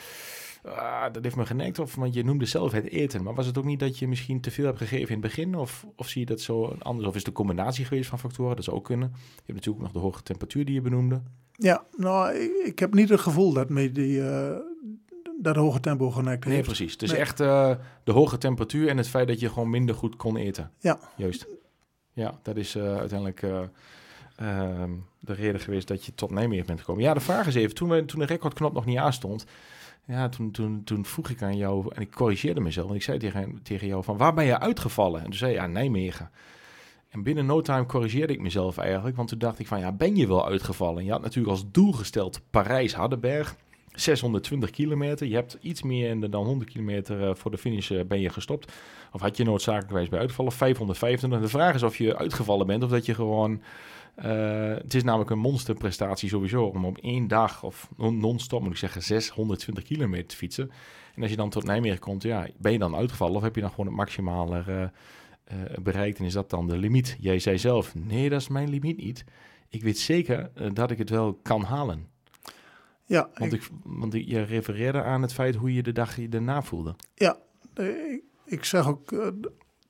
ah, 0.67 1.13
dat 1.13 1.23
heeft 1.23 1.35
me 1.35 1.45
genekt. 1.45 1.79
Of, 1.79 1.95
want 1.95 2.13
je 2.13 2.23
noemde 2.23 2.45
zelf 2.45 2.71
het 2.71 2.89
eten. 2.89 3.23
Maar 3.23 3.33
was 3.33 3.45
het 3.45 3.57
ook 3.57 3.65
niet 3.65 3.79
dat 3.79 3.99
je 3.99 4.07
misschien 4.07 4.41
te 4.41 4.51
veel 4.51 4.65
hebt 4.65 4.77
gegeven 4.77 5.07
in 5.07 5.21
het 5.21 5.21
begin? 5.21 5.55
Of, 5.55 5.85
of 5.95 6.07
zie 6.07 6.21
je 6.21 6.27
dat 6.27 6.41
zo 6.41 6.75
anders? 6.79 7.07
Of 7.07 7.13
is 7.13 7.19
het 7.19 7.27
een 7.27 7.33
combinatie 7.33 7.85
geweest 7.85 8.09
van 8.09 8.19
factoren? 8.19 8.55
Dat 8.55 8.65
zou 8.65 8.77
ook 8.77 8.85
kunnen. 8.85 9.11
Je 9.13 9.41
hebt 9.45 9.53
natuurlijk 9.53 9.83
nog 9.83 9.91
de 9.91 9.99
hoge 9.99 10.23
temperatuur 10.23 10.65
die 10.65 10.73
je 10.73 10.81
benoemde. 10.81 11.21
Ja, 11.51 11.85
nou, 11.95 12.33
ik, 12.33 12.51
ik 12.65 12.79
heb 12.79 12.93
niet 12.93 13.09
het 13.09 13.19
gevoel 13.19 13.53
dat 13.53 13.69
me 13.69 13.91
die... 13.91 14.21
Dat 15.41 15.55
hoge 15.55 15.79
tempo 15.79 16.11
genekt 16.11 16.43
heeft. 16.43 16.55
Nee, 16.55 16.65
precies. 16.65 16.91
Het 16.91 17.01
is 17.01 17.13
echt 17.13 17.41
uh, 17.41 17.71
de 18.03 18.11
hoge 18.11 18.37
temperatuur 18.37 18.89
en 18.89 18.97
het 18.97 19.07
feit 19.07 19.27
dat 19.27 19.39
je 19.39 19.49
gewoon 19.49 19.69
minder 19.69 19.95
goed 19.95 20.15
kon 20.15 20.37
eten. 20.37 20.71
Ja. 20.79 20.99
Juist. 21.15 21.47
Ja, 22.13 22.39
dat 22.41 22.57
is 22.57 22.75
uh, 22.75 22.97
uiteindelijk 22.97 23.41
uh, 23.41 23.59
de 25.19 25.33
reden 25.33 25.61
geweest 25.61 25.87
dat 25.87 26.05
je 26.05 26.15
tot 26.15 26.31
Nijmegen 26.31 26.65
bent 26.65 26.79
gekomen. 26.79 27.03
Ja, 27.03 27.13
de 27.13 27.19
vraag 27.19 27.47
is 27.47 27.55
even, 27.55 27.75
toen, 27.75 27.89
we, 27.89 28.05
toen 28.05 28.19
de 28.19 28.25
recordknop 28.25 28.73
nog 28.73 28.85
niet 28.85 28.97
aanstond, 28.97 29.45
ja, 30.05 30.29
toen, 30.29 30.51
toen, 30.51 30.83
toen 30.83 31.05
vroeg 31.05 31.29
ik 31.29 31.41
aan 31.41 31.57
jou, 31.57 31.95
en 31.95 32.01
ik 32.01 32.11
corrigeerde 32.11 32.59
mezelf, 32.59 32.89
en 32.89 32.95
ik 32.95 33.03
zei 33.03 33.17
tegen, 33.17 33.59
tegen 33.63 33.87
jou 33.87 34.03
van, 34.03 34.17
waar 34.17 34.33
ben 34.33 34.45
je 34.45 34.59
uitgevallen? 34.59 35.19
En 35.19 35.25
toen 35.25 35.33
zei 35.33 35.51
je, 35.51 35.57
ja, 35.57 35.67
Nijmegen. 35.67 36.31
En 37.09 37.23
binnen 37.23 37.45
no 37.45 37.61
time 37.61 37.85
corrigeerde 37.85 38.33
ik 38.33 38.41
mezelf 38.41 38.77
eigenlijk, 38.77 39.15
want 39.15 39.29
toen 39.29 39.39
dacht 39.39 39.59
ik 39.59 39.67
van, 39.67 39.79
ja, 39.79 39.91
ben 39.91 40.15
je 40.15 40.27
wel 40.27 40.47
uitgevallen? 40.47 41.05
je 41.05 41.11
had 41.11 41.21
natuurlijk 41.21 41.49
als 41.49 41.71
doel 41.71 41.91
gesteld 41.91 42.41
Parijs-Hardenberg, 42.49 43.55
620 43.99 44.69
kilometer. 44.69 45.27
Je 45.27 45.35
hebt 45.35 45.57
iets 45.61 45.81
meer 45.81 46.29
dan 46.29 46.45
100 46.45 46.69
kilometer 46.69 47.23
eh, 47.23 47.35
voor 47.35 47.51
de 47.51 47.57
finish 47.57 47.91
eh, 47.91 48.05
ben 48.05 48.19
je 48.19 48.29
gestopt. 48.29 48.71
Of 49.11 49.21
had 49.21 49.37
je 49.37 49.43
noodzakelijkwijs 49.43 50.09
bij 50.09 50.19
uitvallen, 50.19 50.51
525. 50.51 51.41
De 51.41 51.57
vraag 51.57 51.75
is 51.75 51.83
of 51.83 51.97
je 51.97 52.17
uitgevallen 52.17 52.67
bent 52.67 52.83
of 52.83 52.89
dat 52.89 53.05
je 53.05 53.13
gewoon 53.13 53.61
uh, 54.25 54.75
het 54.75 54.93
is 54.93 55.03
namelijk 55.03 55.29
een 55.29 55.39
monsterprestatie 55.39 56.29
sowieso 56.29 56.63
om 56.63 56.85
op 56.85 56.97
één 56.97 57.27
dag 57.27 57.63
of 57.63 57.89
non-stop 57.97 58.61
moet 58.61 58.71
ik 58.71 58.77
zeggen 58.77 59.03
620 59.03 59.83
kilometer 59.83 60.27
te 60.27 60.35
fietsen. 60.35 60.71
En 61.15 61.21
als 61.21 61.31
je 61.31 61.37
dan 61.37 61.49
tot 61.49 61.63
Nijmegen 61.63 61.99
komt, 61.99 62.23
ja, 62.23 62.47
ben 62.57 62.71
je 62.71 62.79
dan 62.79 62.95
uitgevallen 62.95 63.35
of 63.35 63.41
heb 63.41 63.55
je 63.55 63.61
dan 63.61 63.69
gewoon 63.69 63.85
het 63.85 63.95
maximale 63.95 64.63
uh, 64.69 64.85
bereikt 65.81 66.19
en 66.19 66.25
is 66.25 66.33
dat 66.33 66.49
dan 66.49 66.67
de 66.67 66.77
limiet? 66.77 67.17
Jij 67.19 67.39
zei 67.39 67.57
zelf, 67.57 67.95
nee, 67.95 68.29
dat 68.29 68.41
is 68.41 68.47
mijn 68.47 68.69
limiet 68.69 68.97
niet. 68.97 69.23
Ik 69.69 69.83
weet 69.83 69.97
zeker 69.97 70.51
dat 70.73 70.91
ik 70.91 70.97
het 70.97 71.09
wel 71.09 71.33
kan 71.33 71.63
halen. 71.63 72.07
Ja, 73.07 73.29
want, 73.33 73.53
ik, 73.53 73.69
want 73.83 74.13
je 74.13 74.41
refereerde 74.41 75.03
aan 75.03 75.21
het 75.21 75.33
feit 75.33 75.55
hoe 75.55 75.73
je 75.73 75.83
de 75.83 75.91
dag 75.91 76.15
daarna 76.29 76.61
voelde. 76.61 76.95
Ja, 77.13 77.37
ik, 77.73 78.21
ik 78.45 78.63
zeg 78.63 78.87
ook 78.87 79.11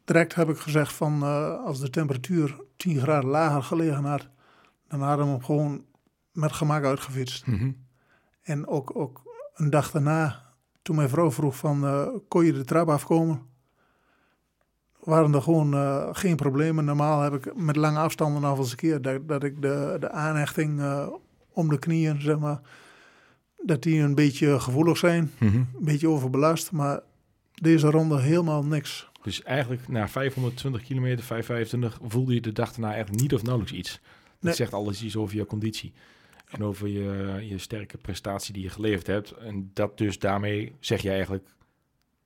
direct 0.07 0.35
heb 0.35 0.49
ik 0.49 0.57
gezegd 0.57 0.93
van 0.93 1.23
uh, 1.23 1.63
als 1.65 1.79
de 1.79 1.89
temperatuur 1.89 2.55
10 2.77 2.99
graden 2.99 3.29
lager 3.29 3.63
gelegen 3.63 4.03
had, 4.03 4.27
dan 4.87 5.01
hadden 5.01 5.25
we 5.25 5.31
hem 5.31 5.43
gewoon 5.43 5.85
met 6.31 6.51
gemak 6.51 6.83
uitgefietst. 6.83 7.45
Mm 7.45 7.57
-hmm. 7.57 7.85
En 8.41 8.67
ook, 8.67 8.95
ook 8.95 9.21
een 9.53 9.69
dag 9.69 9.91
daarna, 9.91 10.43
toen 10.81 10.95
mijn 10.95 11.09
vrouw 11.09 11.31
vroeg 11.31 11.55
van 11.55 11.83
uh, 11.83 12.07
kon 12.27 12.45
je 12.45 12.53
de 12.53 12.63
trap 12.63 12.89
afkomen, 12.89 13.41
waren 14.99 15.33
er 15.33 15.41
gewoon 15.41 15.73
uh, 15.73 16.07
geen 16.11 16.35
problemen. 16.35 16.85
Normaal 16.85 17.21
heb 17.21 17.33
ik 17.33 17.55
met 17.55 17.75
lange 17.75 17.99
afstanden 17.99 18.41
nog 18.41 18.57
eens 18.57 18.71
een 18.71 18.77
keer 18.77 19.01
dat, 19.01 19.27
dat 19.27 19.43
ik 19.43 19.61
de, 19.61 19.97
de 19.99 20.11
aanhechting 20.11 20.81
om 21.53 21.69
de 21.69 21.79
knieën, 21.79 22.21
zeg 22.21 22.39
maar, 22.39 22.61
dat 23.67 23.83
die 23.83 23.99
een 23.99 24.15
beetje 24.15 24.59
gevoelig 24.59 24.97
zijn, 24.97 25.31
mm 25.37 25.49
-hmm. 25.49 25.69
een 25.77 25.85
beetje 25.85 26.09
overbelast. 26.09 26.71
Maar 26.71 26.99
deze 27.53 27.89
ronde 27.89 28.21
helemaal 28.21 28.63
niks. 28.63 29.09
Dus 29.21 29.43
eigenlijk 29.43 29.87
na 29.87 30.07
520 30.07 30.83
kilometer, 30.83 31.23
525, 31.23 32.09
voelde 32.09 32.33
je 32.33 32.41
de 32.41 32.51
dag 32.51 32.71
daarna 32.71 32.95
echt 32.95 33.11
niet 33.11 33.33
of 33.33 33.43
nauwelijks 33.43 33.77
iets. 33.77 33.99
Dat 34.39 34.55
zegt 34.55 34.73
alles 34.73 35.03
iets 35.03 35.15
over 35.15 35.35
je 35.35 35.45
conditie. 35.45 35.93
En 36.47 36.63
over 36.63 36.87
je, 36.87 37.37
je 37.49 37.57
sterke 37.57 37.97
prestatie 37.97 38.53
die 38.53 38.63
je 38.63 38.69
geleverd 38.69 39.07
hebt. 39.07 39.31
En 39.31 39.71
dat 39.73 39.97
dus 39.97 40.19
daarmee 40.19 40.75
zeg 40.79 41.01
je 41.01 41.09
eigenlijk 41.09 41.47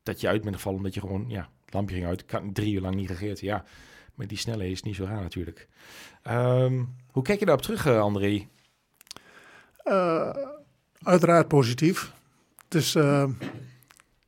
dat 0.04 0.22
je 0.22 0.28
uit 0.28 0.42
bent 0.44 0.56
gevallen. 0.56 0.78
Omdat 0.78 0.94
je 0.94 1.00
gewoon, 1.00 1.26
ja, 1.28 1.50
het 1.66 1.74
lampje 1.74 1.96
ging 1.96 2.08
uit. 2.08 2.26
kan 2.26 2.54
drie 2.54 2.74
uur 2.74 2.82
lang 2.82 2.96
niet 2.96 3.08
gegeten. 3.08 3.48
Ja, 3.48 3.64
met 4.16 4.30
die 4.30 4.38
snelheid 4.38 4.72
is 4.72 4.84
niet 4.84 4.96
zo 4.96 5.04
raar 5.04 5.22
natuurlijk. 5.22 5.68
Um, 6.30 6.96
hoe 7.12 7.24
kijk 7.24 7.40
je 7.40 7.46
daarop 7.46 7.64
terug, 7.64 7.88
uh, 7.88 8.00
André? 8.00 8.48
Uh, 9.86 10.36
uiteraard 11.04 11.48
positief. 11.48 12.14
Het 12.64 12.76
is, 12.76 12.96
uh, 12.96 13.30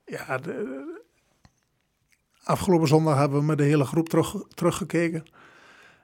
ja, 0.05 0.37
de, 0.37 0.81
afgelopen 2.43 2.87
zondag 2.87 3.17
hebben 3.17 3.39
we 3.39 3.45
met 3.45 3.57
de 3.57 3.63
hele 3.63 3.85
groep 3.85 4.09
terug, 4.09 4.35
teruggekeken. 4.47 5.25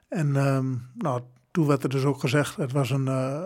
En 0.08 0.36
um, 0.36 0.90
nou, 0.94 1.22
toen 1.50 1.66
werd 1.66 1.82
er 1.82 1.88
dus 1.88 2.04
ook 2.04 2.20
gezegd, 2.20 2.56
het 2.56 2.72
was 2.72 2.90
een, 2.90 3.06
uh, 3.06 3.44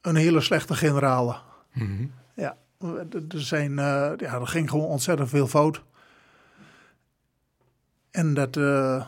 een 0.00 0.16
hele 0.16 0.40
slechte 0.40 0.74
generale. 0.74 1.36
Mm 1.72 1.86
-hmm. 1.86 2.12
Ja, 2.34 2.56
er, 3.28 3.40
zijn, 3.40 3.70
uh, 3.70 4.12
ja, 4.16 4.40
er 4.40 4.46
ging 4.46 4.70
gewoon 4.70 4.86
ontzettend 4.86 5.28
veel 5.28 5.46
fout. 5.46 5.82
En 8.10 8.34
dat, 8.34 8.56
uh, 8.56 9.06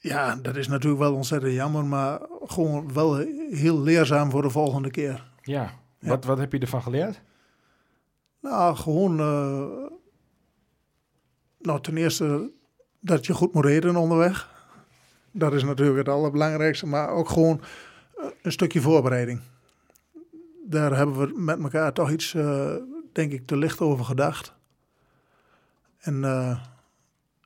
ja, 0.00 0.36
dat 0.36 0.56
is 0.56 0.68
natuurlijk 0.68 1.02
wel 1.02 1.14
ontzettend 1.14 1.52
jammer, 1.52 1.84
maar 1.84 2.20
gewoon 2.44 2.92
wel 2.92 3.16
heel 3.50 3.80
leerzaam 3.80 4.30
voor 4.30 4.42
de 4.42 4.50
volgende 4.50 4.90
keer. 4.90 5.30
Ja, 5.42 5.72
ja. 5.98 6.08
Wat, 6.08 6.24
wat 6.24 6.38
heb 6.38 6.52
je 6.52 6.58
ervan 6.58 6.82
geleerd? 6.82 7.22
Nou, 8.40 8.76
gewoon 8.76 9.20
nou, 11.62 11.80
ten 11.80 11.96
eerste 11.96 12.50
dat 13.00 13.26
je 13.26 13.34
goed 13.34 13.52
moet 13.52 13.64
reden 13.64 13.96
onderweg. 13.96 14.50
Dat 15.30 15.52
is 15.52 15.64
natuurlijk 15.64 15.98
het 15.98 16.08
allerbelangrijkste, 16.08 16.86
maar 16.86 17.08
ook 17.08 17.28
gewoon 17.28 17.60
eh, 18.16 18.24
een 18.42 18.52
stukje 18.52 18.80
voorbereiding. 18.80 19.40
Daar 20.66 20.96
hebben 20.96 21.18
we 21.18 21.40
met 21.40 21.62
elkaar 21.62 21.92
toch 21.92 22.10
iets, 22.10 22.34
uh, 22.34 22.74
denk 23.12 23.32
ik, 23.32 23.46
te 23.46 23.56
licht 23.56 23.80
over 23.80 24.04
gedacht. 24.04 24.54
En 25.98 26.20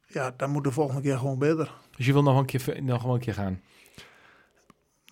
ja, 0.06 0.34
dan 0.36 0.50
moet 0.50 0.64
de 0.64 0.70
volgende 0.70 1.02
keer 1.02 1.18
gewoon 1.18 1.38
beter. 1.38 1.74
Dus 1.96 2.06
je 2.06 2.12
wil 2.12 2.22
nog 2.22 2.38
een 2.38 2.44
keer, 2.44 2.82
nog 2.82 3.04
een 3.04 3.20
keer 3.20 3.34
gaan? 3.34 3.60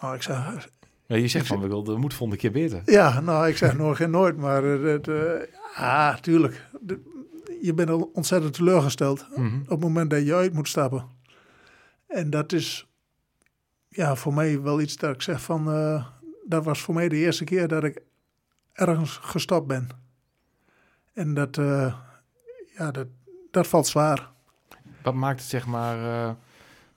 Nou, 0.04 0.16
ik 0.16 0.23
zeg... 0.23 0.68
Ja, 1.06 1.16
je 1.16 1.28
zegt 1.28 1.46
van, 1.46 1.61
we 1.61 1.68
willen, 1.68 2.00
moet 2.00 2.14
volgende 2.14 2.40
keer 2.40 2.52
beter. 2.52 2.82
Ja, 2.84 3.20
nou, 3.20 3.49
ik 3.49 3.56
zeg 3.56 3.76
nooit 3.76 4.08
nooit, 4.08 4.37
maar 4.37 4.62
het, 4.62 5.08
ja, 5.76 6.14
tuurlijk 6.20 6.68
je 7.64 7.75
bent 7.75 7.90
al 7.90 8.11
ontzettend 8.12 8.54
teleurgesteld 8.54 9.26
mhm. 9.34 9.61
op 9.61 9.68
het 9.68 9.80
moment 9.80 10.11
dat 10.11 10.26
je 10.26 10.34
uit 10.34 10.52
moet 10.52 10.68
stappen. 10.68 11.08
En 12.06 12.30
dat 12.30 12.52
is 12.52 12.88
ja, 13.88 14.16
voor 14.16 14.34
mij 14.34 14.61
wel 14.61 14.80
iets 14.80 14.96
dat 14.96 15.14
ik 15.14 15.23
zeg 15.23 15.42
van, 15.42 15.68
uh, 15.68 16.06
dat 16.46 16.64
was 16.64 16.80
voor 16.80 16.94
mij 16.94 17.08
de 17.08 17.16
eerste 17.16 17.44
keer 17.44 17.68
dat 17.68 17.84
ik 17.84 18.02
ergens 18.73 19.18
gestopt 19.23 19.66
ben. 19.66 19.88
En 21.12 21.34
dat, 21.34 21.56
uh, 21.56 21.94
ja, 22.76 22.90
dat, 22.90 23.06
dat 23.50 23.66
valt 23.66 23.87
zwaar. 23.87 24.30
Wat 25.02 25.14
maakt 25.14 25.40
het 25.40 25.49
zeg 25.49 25.66
maar 25.66 26.37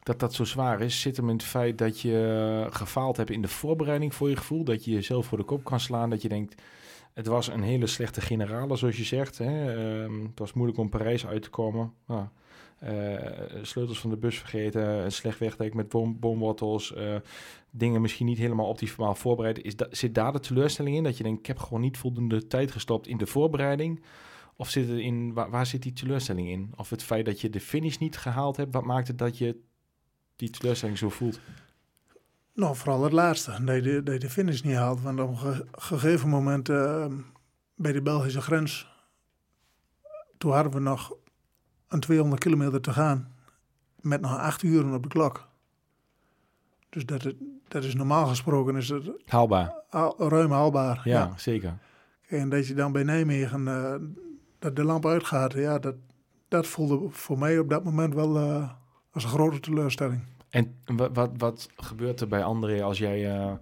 dat 0.08 0.20
dat 0.20 0.34
zo 0.34 0.44
zwaar 0.44 0.82
is? 0.82 1.02
Zit 1.02 1.18
hem 1.18 1.30
in 1.30 1.36
het 1.36 1.44
feit 1.44 1.78
dat 1.78 2.02
je 2.02 2.68
gefaald 2.70 3.18
hebt 3.18 3.30
in 3.30 3.42
de 3.42 3.48
voorbereiding 3.48 4.16
voor 4.16 4.30
je 4.30 4.36
gevoel? 4.36 4.64
Dat 4.64 4.86
je 4.86 4.92
jezelf 4.92 5.26
voor 5.26 5.38
de 5.38 5.44
kop 5.44 5.64
kan 5.64 5.80
slaan? 5.80 6.10
Dat 6.10 6.22
je 6.22 6.30
denkt, 6.30 6.62
het 7.14 7.28
was 7.28 7.48
een 7.48 7.62
hele 7.62 7.88
slechte 7.88 8.22
generale, 8.22 8.76
zoals 8.76 8.98
je 8.98 9.04
zegt. 9.04 9.38
Hè. 9.38 9.78
Uh, 10.06 10.24
het 10.24 10.40
was 10.40 10.54
moeilijk 10.54 10.80
om 10.80 10.90
Parijs 10.90 11.26
uit 11.26 11.42
te 11.42 11.50
komen. 11.50 11.94
Uh, 12.08 13.16
sleutels 13.62 14.00
van 14.00 14.10
de 14.10 14.18
bus 14.18 14.38
vergeten, 14.38 14.88
een 14.88 15.12
slecht 15.12 15.40
wegdek 15.40 15.74
met 15.74 15.90
boom, 15.90 16.20
boomwortels, 16.20 16.94
uh, 16.98 17.16
dingen 17.70 18.02
misschien 18.02 18.26
niet 18.26 18.38
helemaal 18.38 18.68
optimaal 18.68 19.16
voorbereid. 19.16 19.62
Is 19.62 19.76
dat, 19.76 19.88
zit 19.92 20.16
daar 20.16 20.32
de 20.32 20.40
teleurstelling 20.40 20.96
in? 20.96 21.04
Dat 21.04 21.18
je 21.18 21.24
denkt, 21.24 21.40
ik 21.40 21.46
heb 21.46 21.60
gewoon 21.60 21.82
niet 21.82 21.98
voldoende 21.98 22.48
tijd 22.48 22.72
gestopt 22.72 23.08
in 23.08 23.18
de 23.18 23.28
voorbereiding? 23.28 24.04
Of 24.56 24.70
zit 24.70 24.88
het 24.88 25.00
in, 25.00 25.34
waar, 25.34 25.66
zit 25.66 25.82
die 25.82 25.94
teleurstelling 25.94 26.50
in? 26.50 26.72
Of 26.76 26.90
het 26.90 27.04
feit 27.04 27.26
dat 27.26 27.42
je 27.42 27.50
de 27.50 27.60
finish 27.60 27.98
niet 27.98 28.18
gehaalt 28.18 28.58
hebt, 28.58 28.74
wat 28.74 28.86
maakt 28.86 29.08
het 29.08 29.18
dat 29.18 29.38
je 29.38 29.58
die 30.38 30.50
teleurstelling 30.50 30.98
zo 30.98 31.10
voelt? 31.10 31.40
Nou, 32.54 32.76
vooral 32.76 33.04
het 33.04 33.12
laatste, 33.14 33.64
dat 33.64 33.84
je 33.84 34.04
de, 34.04 34.18
de 34.18 34.30
finish 34.30 34.62
niet 34.62 34.76
haalt. 34.76 35.02
Want 35.02 35.20
op 35.20 35.30
een 35.30 35.38
ge- 35.38 35.66
gegeven 35.72 36.30
moment 36.30 36.70
eh, 36.70 37.06
bij 37.76 37.92
de 37.92 38.02
Belgische 38.02 38.42
grens, 38.42 38.92
toen 40.38 40.52
hadden 40.52 40.72
we 40.72 40.80
nog 40.80 41.14
een 41.88 42.00
200 42.00 42.42
kilometer 42.42 42.82
te 42.82 42.92
gaan. 42.94 43.36
Met 44.02 44.22
nog 44.22 44.38
acht 44.38 44.64
uren 44.64 44.94
op 44.94 45.04
de 45.04 45.10
klok. 45.10 45.48
Dus 46.90 47.06
dat, 47.06 47.22
het- 47.24 47.36
dat 47.68 47.84
is 47.84 47.96
normaal 47.96 48.26
gesproken 48.28 48.76
is 48.76 48.90
het 48.90 49.12
Haalbaar. 49.26 49.74
al- 49.90 50.30
ruim 50.30 50.52
haalbaar. 50.52 51.02
Ja, 51.04 51.34
zeker. 51.38 51.78
En 52.28 52.50
dat 52.50 52.68
je 52.68 52.74
dan 52.74 52.92
bij 52.92 53.04
Nijmegen, 53.04 53.68
eh, 53.68 53.96
dat 54.60 54.76
de 54.76 54.84
lamp 54.84 55.06
uitgaat, 55.06 55.54
ja, 55.54 55.80
dat, 55.80 55.96
dat 56.48 56.68
voelde 56.68 57.10
voor 57.10 57.38
mij 57.40 57.60
op 57.60 57.70
dat 57.70 57.84
moment 57.84 58.14
wel 58.14 58.38
eh, 58.38 58.72
als 59.24 59.32
een 59.32 59.40
grote 59.40 59.60
teleurstelling. 59.60 60.22
En 60.50 60.76
wat, 60.86 61.32
wat, 61.38 61.70
gebeurt 61.76 62.22
er 62.22 62.28
bij 62.28 62.44
André 62.44 62.84
als 62.84 62.98
jij 62.98 63.36
eh, 63.36 63.54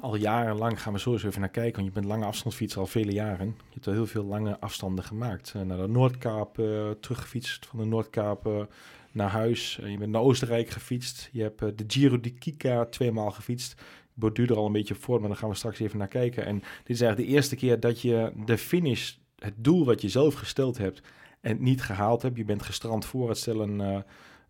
al 0.00 0.16
jarenlang, 0.16 0.82
gaan 0.82 0.92
we 0.92 0.98
zo 0.98 1.12
eens 1.12 1.24
even 1.24 1.40
naar 1.40 1.48
kijken, 1.48 1.74
want 1.74 1.86
je 1.86 2.00
bent 2.00 2.12
lange 2.12 2.24
afstandsfietser 2.24 2.80
al 2.80 2.86
vele 2.86 3.12
jaren. 3.12 3.46
Je 3.46 3.74
hebt 3.74 3.86
al 3.86 3.92
heel 3.92 4.06
veel 4.06 4.24
lange 4.24 4.60
afstanden 4.60 5.04
gemaakt. 5.04 5.52
Eh, 5.56 5.62
naar 5.62 5.76
de 5.76 5.88
Noordkaap 5.88 6.58
eh, 6.58 6.90
teruggefietst, 7.00 7.66
van 7.66 7.78
de 7.78 7.84
Noordkaap 7.84 8.68
naar 9.12 9.30
huis. 9.30 9.78
Je 9.82 9.98
bent 9.98 10.10
naar 10.10 10.20
Oostenrijk 10.20 10.70
gefietst. 10.70 11.28
Je 11.32 11.42
hebt 11.42 11.58
de 11.58 11.84
Giro 11.86 12.20
di 12.20 12.32
Kika 12.32 12.84
tweemaal 12.84 13.30
gefietst. 13.30 13.72
Ik 13.72 14.22
borduur 14.22 14.50
er 14.50 14.56
al 14.56 14.66
een 14.66 14.72
beetje 14.72 14.94
voor, 14.94 15.20
maar 15.20 15.28
daar 15.28 15.38
gaan 15.38 15.48
we 15.48 15.54
straks 15.54 15.78
even 15.78 15.98
naar 15.98 16.08
kijken. 16.08 16.46
En 16.46 16.58
dit 16.58 16.96
is 16.96 17.00
eigenlijk 17.00 17.30
de 17.30 17.34
eerste 17.34 17.56
keer 17.56 17.80
dat 17.80 18.00
je 18.00 18.32
de 18.44 18.58
finish, 18.58 19.14
het 19.38 19.54
doel 19.56 19.84
wat 19.84 20.02
je 20.02 20.08
zelf 20.08 20.34
gesteld 20.34 20.78
hebt, 20.78 21.02
en 21.40 21.62
niet 21.62 21.82
gehaald 21.82 22.22
hebt. 22.22 22.36
Je 22.36 22.44
bent 22.44 22.62
gestrand 22.62 23.04
voor 23.04 23.28
het 23.28 23.38
stellen 23.38 24.04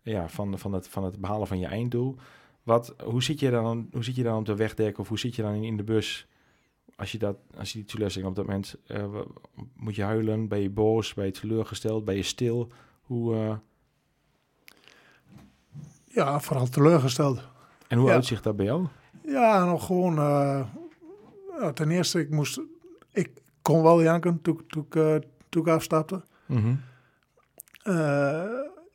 ja, 0.09 0.29
van, 0.29 0.59
van, 0.59 0.73
het, 0.73 0.87
van 0.87 1.03
het 1.03 1.19
behalen 1.19 1.47
van 1.47 1.59
je 1.59 1.65
einddoel. 1.65 2.15
Wat, 2.63 2.93
hoe, 3.03 3.23
zit 3.23 3.39
je 3.39 3.49
dan, 3.49 3.87
hoe 3.91 4.03
zit 4.03 4.15
je 4.15 4.23
dan 4.23 4.37
op 4.37 4.45
de 4.45 4.55
wegdek 4.55 4.97
of 4.97 5.07
hoe 5.07 5.19
zit 5.19 5.35
je 5.35 5.41
dan 5.41 5.53
in, 5.53 5.77
de 5.77 5.83
bus 5.83 6.27
als 6.95 7.11
je, 7.11 7.17
dat, 7.17 7.37
als 7.57 7.71
je 7.71 7.77
die 7.77 7.87
teleurstelling 7.87 8.29
op 8.29 8.35
dat 8.35 8.45
moment... 8.45 8.75
eh, 8.87 9.05
moet 9.75 9.95
je 9.95 10.03
huilen? 10.03 10.47
Ben 10.47 10.59
je 10.59 10.69
boos? 10.69 11.13
Ben 11.13 11.25
je 11.25 11.31
teleurgesteld? 11.31 12.05
Ben 12.05 12.15
je 12.15 12.23
stil? 12.23 12.71
Hoe, 13.01 13.35
eh, 13.35 13.55
Ja, 16.05 16.39
vooral 16.39 16.67
teleurgesteld. 16.69 17.47
en 17.87 17.97
hoe 17.97 18.07
Ja. 18.07 18.13
uitzicht 18.13 18.43
dat 18.43 18.55
bij 18.55 18.65
jou? 18.65 18.87
Ja, 19.23 19.65
nog 19.65 19.85
gewoon. 19.85 20.17
eh, 20.17 20.67
ja, 21.59 21.73
ten 21.73 21.91
eerste, 21.91 22.19
ik 22.19 22.29
moest. 22.29 22.61
Ik 23.13 23.29
kon 23.61 23.81
wel 23.83 24.03
janken 24.03 24.41
toen, 24.41 24.61
toen, 24.67 24.87
toen 25.49 25.61
ik 25.61 25.67
afstapte. 25.67 26.23
Eh, 27.83 28.43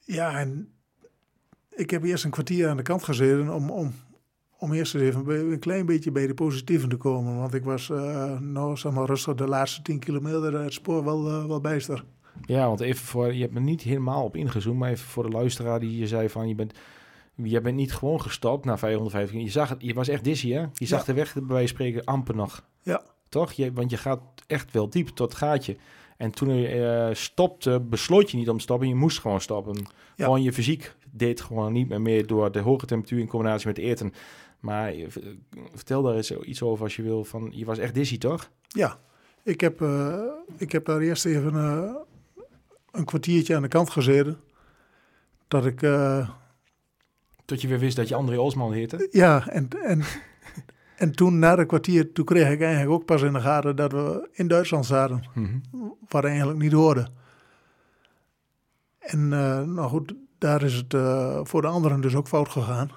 ja, 0.05 0.39
en 0.39 0.73
ik 1.75 1.91
heb 1.91 2.05
eerst 2.05 2.25
een 2.25 2.31
kwartier 2.31 2.69
aan 2.69 2.77
de 2.77 2.83
kant 2.83 3.03
gezeten 3.05 3.55
om, 3.55 3.71
om, 3.71 3.93
om 4.59 4.73
eerst 4.73 4.95
eens 4.95 5.05
even 5.05 5.51
een 5.53 5.59
klein 5.59 5.87
beetje 5.87 6.13
bij 6.13 6.27
de 6.27 6.35
positieven 6.35 6.89
te 6.89 6.97
komen. 6.97 7.37
Want 7.39 7.55
ik 7.55 7.65
was, 7.65 7.91
eh 7.91 8.39
nou, 8.41 8.77
zeg 8.77 8.93
maar 8.93 9.07
rustig, 9.07 9.35
de 9.35 9.47
laatste 9.47 9.83
10 9.83 9.99
kilometer 9.99 10.61
het 10.61 10.73
spoor 10.73 11.05
wel, 11.05 11.29
eh, 11.29 11.47
wel 11.47 11.61
bijster. 11.61 12.05
Ja, 12.47 12.67
want 12.67 12.81
even 12.81 13.05
voor, 13.05 13.35
je 13.35 13.41
hebt 13.41 13.53
me 13.55 13.61
niet 13.61 13.83
helemaal 13.83 14.25
op 14.25 14.37
ingezoomd, 14.37 14.79
maar 14.79 14.91
even 14.91 15.07
voor 15.07 15.23
de 15.23 15.29
luisteraar 15.37 15.81
die 15.81 15.99
je 15.99 16.07
zei 16.07 16.29
van 16.29 16.49
je 16.49 16.55
bent, 16.55 16.73
je 17.35 17.61
bent 17.61 17.77
niet 17.77 17.93
gewoon 17.95 18.21
gestopt 18.21 18.65
na 18.65 18.79
550. 18.79 19.41
Je 19.41 19.51
zag 19.51 19.69
het, 19.69 19.83
je 19.83 19.95
was 19.95 20.09
echt 20.09 20.25
dizzy 20.25 20.51
hè? 20.51 20.61
Je 20.75 20.87
zag 20.87 20.99
Ja. 21.01 21.07
de 21.07 21.13
weg 21.15 21.35
bij 21.35 21.43
wijze 21.47 21.59
van 21.59 21.69
spreken 21.69 22.05
amper 22.05 22.35
nog. 22.35 22.65
Ja. 22.83 23.03
Toch? 23.29 23.53
Je, 23.53 23.73
want 23.73 23.91
je 23.91 23.97
gaat 23.97 24.21
echt 24.47 24.73
wel 24.73 24.89
diep 24.91 25.09
tot 25.09 25.35
gaatje. 25.35 25.77
En 26.17 26.31
toen 26.31 26.55
je 26.57 26.69
eh, 26.69 27.15
stopte, 27.15 27.81
besloot 27.81 28.31
je 28.31 28.37
niet 28.37 28.49
om 28.49 28.57
te 28.57 28.63
stoppen. 28.63 28.89
Je 28.89 28.95
moest 28.95 29.21
gewoon 29.21 29.41
stoppen. 29.41 29.77
Ja. 30.17 30.25
Gewoon 30.25 30.43
je 30.43 30.53
fysiek 30.53 30.95
deed 31.13 31.41
gewoon 31.41 31.73
niet 31.73 31.89
meer 31.89 32.01
mee 32.01 32.25
door 32.25 32.53
de 32.53 32.59
hoge 32.61 32.87
temperatuur 32.87 33.21
in 33.21 33.27
combinatie 33.29 33.67
met 33.67 33.79
eten. 33.79 34.13
Maar 34.61 34.89
eh, 34.89 35.07
vertel 35.75 36.03
daar 36.03 36.15
eens 36.15 36.31
iets 36.31 36.63
over 36.63 36.85
als 36.85 36.97
je 36.97 37.03
wil. 37.03 37.25
Van, 37.25 37.49
je 37.55 37.65
was 37.65 37.79
echt 37.79 37.95
dizzy, 37.95 38.19
toch? 38.19 38.51
Ja, 38.69 38.99
ik 39.43 39.61
heb, 39.61 39.81
eh, 39.81 40.23
ik 40.57 40.73
heb 40.73 40.85
daar 40.85 41.01
eerst 41.01 41.25
even 41.25 41.55
eh, 41.55 41.95
een 42.91 43.05
kwartiertje 43.05 43.57
aan 43.57 43.63
de 43.63 43.69
kant 43.69 43.91
gezeten. 43.91 44.41
Dat 45.49 45.67
ik, 45.67 45.83
eh, 45.83 46.29
Tot 47.45 47.61
je 47.63 47.69
weer 47.69 47.79
wist 47.79 47.97
dat 47.97 48.09
je 48.09 48.15
André 48.15 48.39
Osman 48.39 48.73
heette. 48.73 49.09
ja, 49.11 49.49
en, 49.49 49.69
en, 49.83 50.03
en 50.97 51.13
toen 51.13 51.39
na 51.39 51.59
een 51.59 51.67
kwartier, 51.67 52.13
toen 52.13 52.25
kreeg 52.25 52.51
ik 52.51 52.61
eigenlijk 52.61 52.91
ook 52.93 53.05
pas 53.05 53.23
in 53.23 53.33
de 53.33 53.41
gaten 53.41 53.77
dat 53.77 53.93
we 53.93 54.29
in 54.33 54.49
Duitsland 54.49 54.87
zaten. 54.87 55.23
Mhm. 55.35 55.59
Wat 56.09 56.25
eigenlijk 56.25 56.59
niet 56.59 56.73
hoorde. 56.73 57.09
En 58.99 59.29
nou 59.29 59.89
goed, 59.89 60.15
daar 60.43 60.63
is 60.63 60.75
het 60.75 60.95
eh, 60.95 61.41
voor 61.43 61.63
de 61.63 61.69
anderen 61.69 62.01
dus 62.01 62.15
ook 62.15 62.29
fout 62.29 62.49
gegaan. 62.49 62.91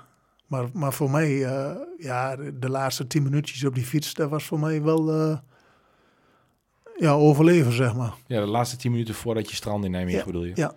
Maar, 0.47 0.69
maar 0.73 0.93
voor 0.93 1.11
mij, 1.11 1.45
eh, 1.45 1.75
ja, 1.97 2.35
de, 2.35 2.69
laatste 2.69 3.07
tien 3.07 3.23
minuutjes 3.23 3.65
op 3.65 3.75
die 3.75 3.85
fiets, 3.85 4.13
dat 4.13 4.29
was 4.29 4.43
voor 4.43 4.59
mij 4.59 4.81
wel 4.81 5.11
eh, 5.11 5.37
ja, 6.97 7.11
overleven, 7.11 7.71
zeg 7.71 7.95
maar. 7.95 8.13
Ja, 8.27 8.39
de 8.39 8.47
laatste 8.47 8.77
tien 8.77 8.91
minuten 8.91 9.15
voordat 9.15 9.49
je 9.49 9.55
strand 9.55 9.85
in 9.85 9.91
Nijmegen 9.91 10.25
bedoel 10.25 10.43
je? 10.43 10.51
Ja. 10.55 10.73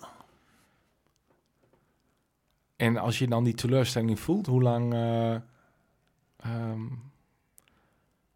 En 2.77 2.97
als 2.97 3.19
je 3.19 3.29
dan 3.29 3.45
die 3.45 3.55
teleurstelling 3.55 4.21
voelt, 4.21 4.47
hoe 4.47 4.63
lang, 4.63 4.93
eh, 4.93 5.35
ehm, 6.37 6.83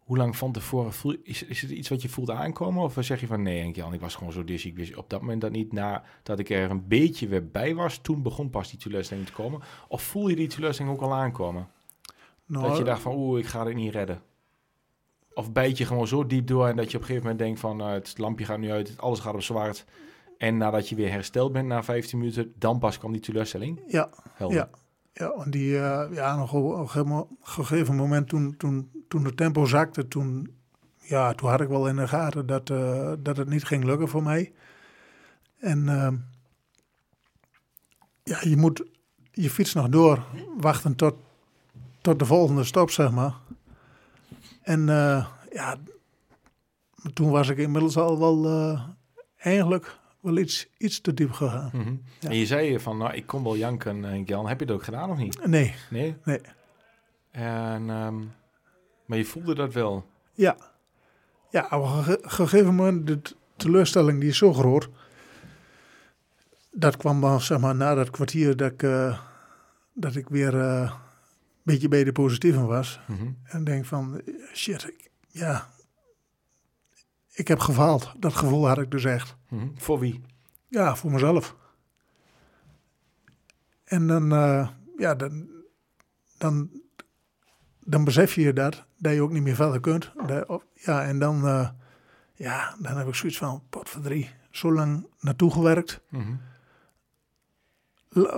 hoe 0.03 0.17
lang 0.17 0.37
van 0.37 0.51
tevoren 0.51 0.93
voel 0.93 1.15
is, 1.23 1.43
is 1.43 1.61
het 1.61 1.71
iets 1.71 1.89
wat 1.89 2.01
je 2.01 2.09
voelt 2.09 2.29
aankomen? 2.29 2.83
Of 2.83 2.97
zeg 2.99 3.19
je 3.19 3.27
van 3.27 3.41
nee, 3.41 3.59
Henk 3.59 3.75
Jan, 3.75 3.93
ik 3.93 4.01
was 4.01 4.15
gewoon 4.15 4.33
zo 4.33 4.43
dizzy. 4.43 4.67
Ik 4.67 4.75
wist 4.75 4.95
op 4.95 5.09
dat 5.09 5.21
moment 5.21 5.41
dat 5.41 5.51
niet. 5.51 5.73
Nadat 5.73 6.39
ik 6.39 6.49
er 6.49 6.71
een 6.71 6.87
beetje 6.87 7.27
weer 7.27 7.49
bij 7.49 7.75
was, 7.75 7.97
toen 7.97 8.21
begon 8.21 8.49
pas 8.49 8.69
die 8.69 8.79
teleurstelling 8.79 9.25
te 9.25 9.33
komen. 9.33 9.61
Of 9.87 10.01
voel 10.01 10.27
je 10.27 10.35
die 10.35 10.47
teleurstelling 10.47 10.95
ook 10.95 11.01
al 11.01 11.13
aankomen? 11.13 11.67
Nou, 12.45 12.67
dat 12.67 12.77
je 12.77 12.83
dacht 12.83 13.01
van 13.01 13.15
oeh, 13.15 13.39
ik 13.39 13.45
ga 13.45 13.63
dit 13.63 13.75
niet 13.75 13.93
redden. 13.93 14.21
Of 15.33 15.51
bijt 15.51 15.77
je 15.77 15.85
gewoon 15.85 16.07
zo 16.07 16.27
diep 16.27 16.47
door 16.47 16.67
en 16.67 16.75
dat 16.75 16.91
je 16.91 16.97
op 16.97 17.01
een 17.01 17.07
gegeven 17.07 17.27
moment 17.27 17.39
denkt 17.39 17.59
van 17.59 17.81
eh, 17.81 17.91
het 17.91 18.17
lampje 18.17 18.45
gaat 18.45 18.59
nu 18.59 18.71
uit, 18.71 18.93
alles 18.97 19.19
gaat 19.19 19.33
op 19.33 19.41
zwart. 19.41 19.85
En 20.37 20.57
nadat 20.57 20.89
je 20.89 20.95
weer 20.95 21.11
hersteld 21.11 21.51
bent 21.51 21.67
na 21.67 21.83
15 21.83 22.19
minuten, 22.19 22.53
dan 22.57 22.79
pas 22.79 22.97
kwam 22.97 23.11
die 23.11 23.21
teleurstelling. 23.21 23.81
Ja, 23.87 24.09
Helder. 24.33 24.57
ja. 24.57 24.69
Ja, 25.13 25.35
want 25.35 25.51
die, 25.51 25.77
eh, 25.77 26.05
ja, 26.11 26.35
nog 26.35 26.53
op 26.53 26.95
een 26.95 27.27
gegeven 27.41 27.95
moment 27.95 28.29
toen, 28.29 28.57
toen, 28.57 29.02
toen 29.13 29.23
de 29.23 29.33
tempo 29.33 29.65
zakte, 29.65 30.07
toen, 30.07 30.55
ja, 30.97 31.33
toen 31.33 31.49
had 31.49 31.61
ik 31.61 31.67
wel 31.67 31.87
in 31.87 31.95
de 31.95 32.07
gaten 32.07 32.45
dat, 32.45 32.69
eh, 32.69 33.13
dat 33.19 33.37
het 33.37 33.49
niet 33.49 33.63
ging 33.63 33.83
lukken 33.83 34.07
voor 34.07 34.23
mij. 34.23 34.53
En 35.59 35.89
ehm, 35.89 36.15
ja, 38.23 38.37
je 38.41 38.57
moet 38.57 38.83
je 39.31 39.49
fiets 39.49 39.73
nog 39.73 39.89
door, 39.89 40.25
wachten 40.57 40.95
tot, 40.95 41.15
tot 42.01 42.19
de 42.19 42.25
volgende 42.25 42.63
stop, 42.63 42.89
zeg 42.89 43.11
maar. 43.11 43.33
En 44.61 44.89
eh, 44.89 45.27
ja, 45.51 45.77
toen 47.13 47.29
was 47.29 47.49
ik 47.49 47.57
inmiddels 47.57 47.97
al 47.97 48.19
wel 48.19 48.45
eh, 48.45 48.87
eigenlijk 49.37 49.99
wel 50.19 50.37
iets, 50.37 50.67
iets 50.77 51.01
te 51.01 51.13
diep 51.13 51.31
gegaan. 51.31 51.69
Mhm. 51.73 51.95
Ja. 52.19 52.29
En 52.29 52.35
je 52.35 52.45
zei 52.45 52.79
van, 52.79 52.97
nou, 52.97 53.13
ik 53.13 53.25
kon 53.27 53.43
wel 53.43 53.57
janken, 53.57 54.23
Jan. 54.23 54.47
Heb 54.47 54.59
je 54.59 54.65
dat 54.65 54.75
ook 54.75 54.83
gedaan 54.83 55.09
of 55.09 55.17
niet? 55.17 55.45
Nee, 55.45 55.75
Nee? 55.89 56.15
nee. 56.23 56.41
En, 57.31 57.89
ehm, 57.89 58.21
maar 59.05 59.17
je 59.17 59.25
voelde 59.25 59.55
dat 59.55 59.73
wel. 59.73 60.05
Ja, 60.33 60.57
ja 61.49 61.67
op 61.71 61.83
een 61.83 62.03
gege- 62.03 62.19
gegeven 62.29 62.75
moment, 62.75 63.07
de 63.07 63.21
teleurstelling 63.55 64.19
die 64.19 64.29
is 64.29 64.37
zo 64.37 64.53
groot. 64.53 64.89
Dat 66.71 66.97
kwam 66.97 67.21
dan, 67.21 67.41
zeg 67.41 67.59
maar, 67.59 67.75
na 67.75 67.93
dat 67.95 68.09
kwartier 68.09 68.55
dat 68.57 68.71
ik, 68.71 68.83
eh, 68.83 69.19
dat 69.93 70.15
ik 70.15 70.29
weer 70.29 70.59
eh, 70.59 70.81
een 70.81 70.91
beetje 71.63 71.87
bij 71.87 72.03
de 72.03 72.11
positieven 72.11 72.67
was. 72.67 72.99
Mhm. 73.07 73.31
En 73.43 73.63
denk 73.63 73.85
van, 73.85 74.21
shit, 74.53 74.83
ik, 74.87 75.09
ja, 75.27 75.69
ik 77.31 77.47
heb 77.47 77.59
gefaald. 77.59 78.13
Dat 78.19 78.33
gevoel 78.33 78.67
had 78.67 78.77
ik 78.77 78.91
dus 78.91 79.03
echt. 79.05 79.35
Mhm. 79.49 79.67
Voor 79.75 79.99
wie? 79.99 80.21
Ja, 80.67 80.95
voor 80.95 81.11
mezelf. 81.11 81.55
En 83.83 84.07
dan, 84.07 84.31
eh, 84.31 84.69
ja, 84.97 85.15
dan, 85.15 85.47
dan, 86.37 86.69
dan 87.85 88.03
besef 88.03 88.35
je 88.35 88.53
dat, 88.53 88.85
dat 88.97 89.13
je 89.13 89.21
ook 89.21 89.31
niet 89.31 89.43
meer 89.43 89.55
verder 89.55 89.79
kunt. 89.79 90.11
Dat- 90.27 90.47
of- 90.47 90.65
ja, 90.73 91.03
en 91.03 91.19
dan, 91.19 91.47
eh, 91.47 91.69
ja, 92.35 92.75
dan 92.79 92.97
heb 92.97 93.07
ik 93.07 93.15
zoiets 93.15 93.37
van, 93.37 93.63
pot 93.69 93.89
voor 93.89 94.01
drie, 94.01 94.29
zo 94.51 94.73
lang 94.73 95.07
naartoe 95.19 95.51
gewerkt. 95.51 96.01
Mhm. 96.09 96.33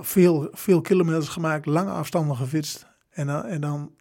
Veel, 0.02 0.48
veel 0.52 0.80
kilometers 0.80 1.28
gemaakt, 1.28 1.66
lange 1.66 1.90
afstanden 1.90 2.36
gefietst. 2.36 2.86
En 3.10 3.26
dan, 3.26 3.44
en 3.44 3.60
dan, 3.60 3.94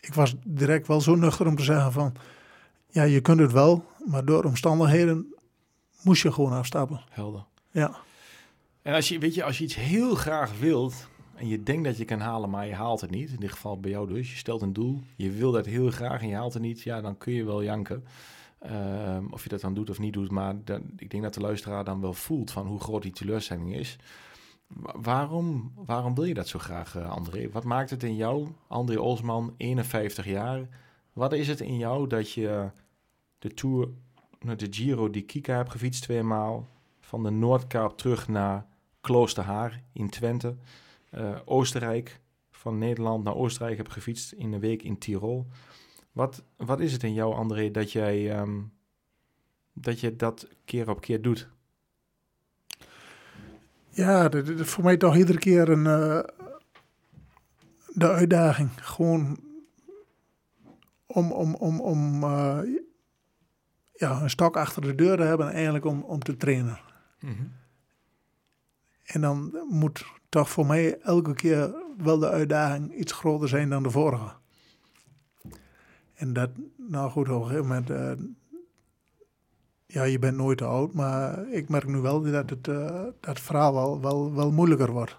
ik 0.00 0.14
was 0.14 0.34
direct 0.46 0.86
wel 0.86 1.00
zo 1.00 1.14
nuchter 1.14 1.46
om 1.46 1.56
te 1.56 1.62
zeggen 1.62 1.92
van, 1.92 2.14
ja, 2.88 3.02
je 3.02 3.20
kunt 3.20 3.40
het 3.40 3.52
wel, 3.52 3.84
maar 4.06 4.24
door 4.24 4.44
omstandigheden 4.44 5.34
moest 6.02 6.22
je 6.22 6.32
gewoon 6.32 6.52
afstappen. 6.52 7.00
Helder. 7.10 7.44
Ja. 7.70 7.96
En 8.82 8.94
als 8.94 9.08
je, 9.08 9.18
weet 9.18 9.34
je, 9.34 9.44
als 9.44 9.58
je 9.58 9.64
iets 9.64 9.74
heel 9.74 10.14
graag 10.14 10.58
wilt 10.58 11.08
en 11.42 11.48
je 11.48 11.62
denkt 11.62 11.84
dat 11.84 11.96
je 11.96 12.04
kan 12.04 12.20
halen, 12.20 12.50
maar 12.50 12.66
je 12.66 12.74
haalt 12.74 13.00
het 13.00 13.10
niet. 13.10 13.30
In 13.30 13.40
dit 13.40 13.52
geval 13.52 13.80
bij 13.80 13.90
jou 13.90 14.08
dus. 14.08 14.30
Je 14.30 14.36
stelt 14.36 14.62
een 14.62 14.72
doel, 14.72 15.00
je 15.16 15.30
wil 15.30 15.52
dat 15.52 15.66
heel 15.66 15.90
graag 15.90 16.20
en 16.22 16.28
je 16.28 16.34
haalt 16.34 16.52
het 16.52 16.62
niet. 16.62 16.82
Ja, 16.82 17.00
dan 17.00 17.18
kun 17.18 17.32
je 17.32 17.44
wel 17.44 17.62
janken. 17.62 18.04
Ehm, 18.58 19.24
of 19.30 19.42
je 19.42 19.48
dat 19.48 19.60
dan 19.60 19.74
doet 19.74 19.90
of 19.90 19.98
niet 19.98 20.12
doet. 20.12 20.30
Maar 20.30 20.54
dan, 20.64 20.82
ik 20.96 21.10
denk 21.10 21.22
dat 21.22 21.34
de 21.34 21.40
luisteraar 21.40 21.84
dan 21.84 22.00
wel 22.00 22.12
voelt 22.12 22.50
van 22.50 22.66
hoe 22.66 22.80
groot 22.80 23.02
die 23.02 23.12
teleurstelling 23.12 23.74
is. 23.74 23.96
Wa- 24.66 24.94
Waarom, 25.02 25.72
waarom 25.74 26.14
wil 26.14 26.24
je 26.24 26.34
dat 26.34 26.48
zo 26.48 26.58
graag, 26.58 26.96
eh, 26.96 27.10
André? 27.10 27.48
Wat 27.50 27.64
maakt 27.64 27.90
het 27.90 28.02
in 28.02 28.16
jou, 28.16 28.48
André 28.66 28.98
Olsman, 28.98 29.54
51 29.56 30.26
jaar? 30.26 30.68
Wat 31.12 31.32
is 31.32 31.48
het 31.48 31.60
in 31.60 31.76
jou 31.76 32.06
dat 32.08 32.32
je 32.32 32.70
de 33.38 33.54
Tour, 33.54 33.88
nou, 34.40 34.56
de 34.56 34.66
Giro 34.70 35.10
di 35.10 35.22
Kika 35.24 35.56
hebt 35.56 35.70
gefietst 35.70 36.02
tweemaal, 36.02 36.66
van 37.00 37.22
de 37.22 37.30
Noordkaap 37.30 37.98
terug 37.98 38.28
naar 38.28 38.66
Kloosterhaar 39.00 39.82
in 39.92 40.10
Twente, 40.10 40.54
eh, 41.12 41.38
Oostenrijk, 41.44 42.20
van 42.50 42.78
Nederland 42.78 43.24
naar 43.24 43.34
Oostenrijk 43.34 43.76
hebt 43.76 43.92
gefietst 43.92 44.32
in 44.32 44.52
een 44.52 44.60
week 44.60 44.82
in 44.82 44.98
Tirol. 44.98 45.46
Wat, 46.12 46.44
wat 46.56 46.80
is 46.80 46.92
het 46.92 47.02
in 47.02 47.14
jou, 47.14 47.34
André, 47.34 47.70
dat 47.70 47.92
jij 47.92 48.30
ehm, 48.30 48.60
dat 49.72 50.00
je 50.00 50.16
dat 50.16 50.48
keer 50.64 50.90
op 50.90 51.00
keer 51.00 51.22
doet? 51.22 51.48
Ja, 53.88 54.28
dat 54.28 54.48
is 54.48 54.68
voor 54.68 54.84
mij 54.84 54.96
toch 54.96 55.16
iedere 55.16 55.38
keer 55.38 55.68
een, 55.68 55.86
eh, 55.86 56.20
de 57.86 58.08
uitdaging. 58.08 58.70
Gewoon 58.76 59.38
om, 61.06 61.32
om, 61.32 61.54
om, 61.54 61.80
om 61.80 62.22
eh, 62.22 62.60
ja, 63.92 64.22
een 64.22 64.30
stok 64.30 64.56
achter 64.56 64.82
de 64.82 64.94
deur 64.94 65.16
te 65.16 65.22
hebben, 65.22 65.52
eigenlijk 65.52 65.84
om, 65.84 66.02
om 66.02 66.20
te 66.20 66.36
trainen. 66.36 66.78
En 69.02 69.20
dan 69.20 69.64
moet 69.68 70.04
toch 70.32 70.50
voor 70.50 70.66
mij 70.66 70.98
elke 71.00 71.34
keer 71.34 71.74
wel 71.96 72.18
de 72.18 72.28
uitdaging 72.28 72.94
iets 72.94 73.12
groter 73.12 73.48
zijn 73.48 73.68
dan 73.68 73.82
de 73.82 73.90
vorige. 73.90 74.32
En 76.14 76.32
dat, 76.32 76.50
nou 76.76 77.10
goed, 77.10 77.28
op 77.28 77.42
een 77.42 77.48
gegeven 77.48 77.66
moment, 77.66 77.90
eh, 77.90 78.12
ja, 79.86 80.02
je 80.02 80.18
bent 80.18 80.36
nooit 80.36 80.58
te 80.58 80.64
oud, 80.64 80.92
maar 80.92 81.48
ik 81.48 81.68
merk 81.68 81.86
nu 81.86 81.98
wel 81.98 82.22
dat 82.22 82.50
het, 82.50 82.68
eh, 82.68 83.02
dat 83.20 83.40
verhaal 83.40 83.74
wel, 83.74 84.00
wel, 84.00 84.34
wel 84.34 84.52
moeilijker 84.52 84.92
wordt. 84.92 85.16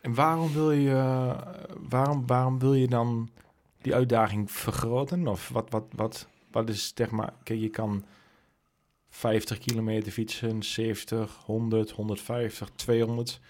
En 0.00 0.14
waarom 0.14 0.52
wil 0.52 0.72
je, 0.72 1.34
waarom, 1.88 2.26
waarom 2.26 2.58
wil 2.58 2.74
je 2.74 2.88
dan 2.88 3.28
die 3.80 3.94
uitdaging 3.94 4.50
vergroten? 4.50 5.26
Of 5.26 5.48
wat, 5.48 5.70
wat, 5.70 5.84
wat, 5.94 6.28
wat 6.50 6.68
is, 6.68 6.92
zeg 6.94 7.10
maar, 7.10 7.32
kijk, 7.42 7.60
je 7.60 7.70
kan 7.70 8.04
50 9.08 9.58
kilometer 9.58 10.12
fietsen, 10.12 10.62
70, 10.62 11.42
100, 11.44 11.90
150, 11.90 12.70
200. 12.74 13.40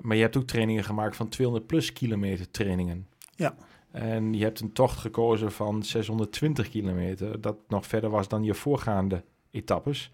Maar 0.00 0.16
je 0.16 0.22
hebt 0.22 0.36
ook 0.36 0.46
trainingen 0.46 0.84
gemaakt 0.84 1.16
van 1.16 1.28
200 1.28 1.66
plus 1.66 1.92
kilometer 1.92 2.50
trainingen. 2.50 3.06
Ja. 3.34 3.54
En 3.90 4.34
je 4.34 4.44
hebt 4.44 4.60
een 4.60 4.72
tocht 4.72 4.98
gekozen 4.98 5.52
van 5.52 5.82
620 5.82 6.68
kilometer, 6.68 7.40
dat 7.40 7.56
nog 7.68 7.86
verder 7.86 8.10
was 8.10 8.28
dan 8.28 8.44
je 8.44 8.54
voorgaande 8.54 9.24
etappes. 9.50 10.12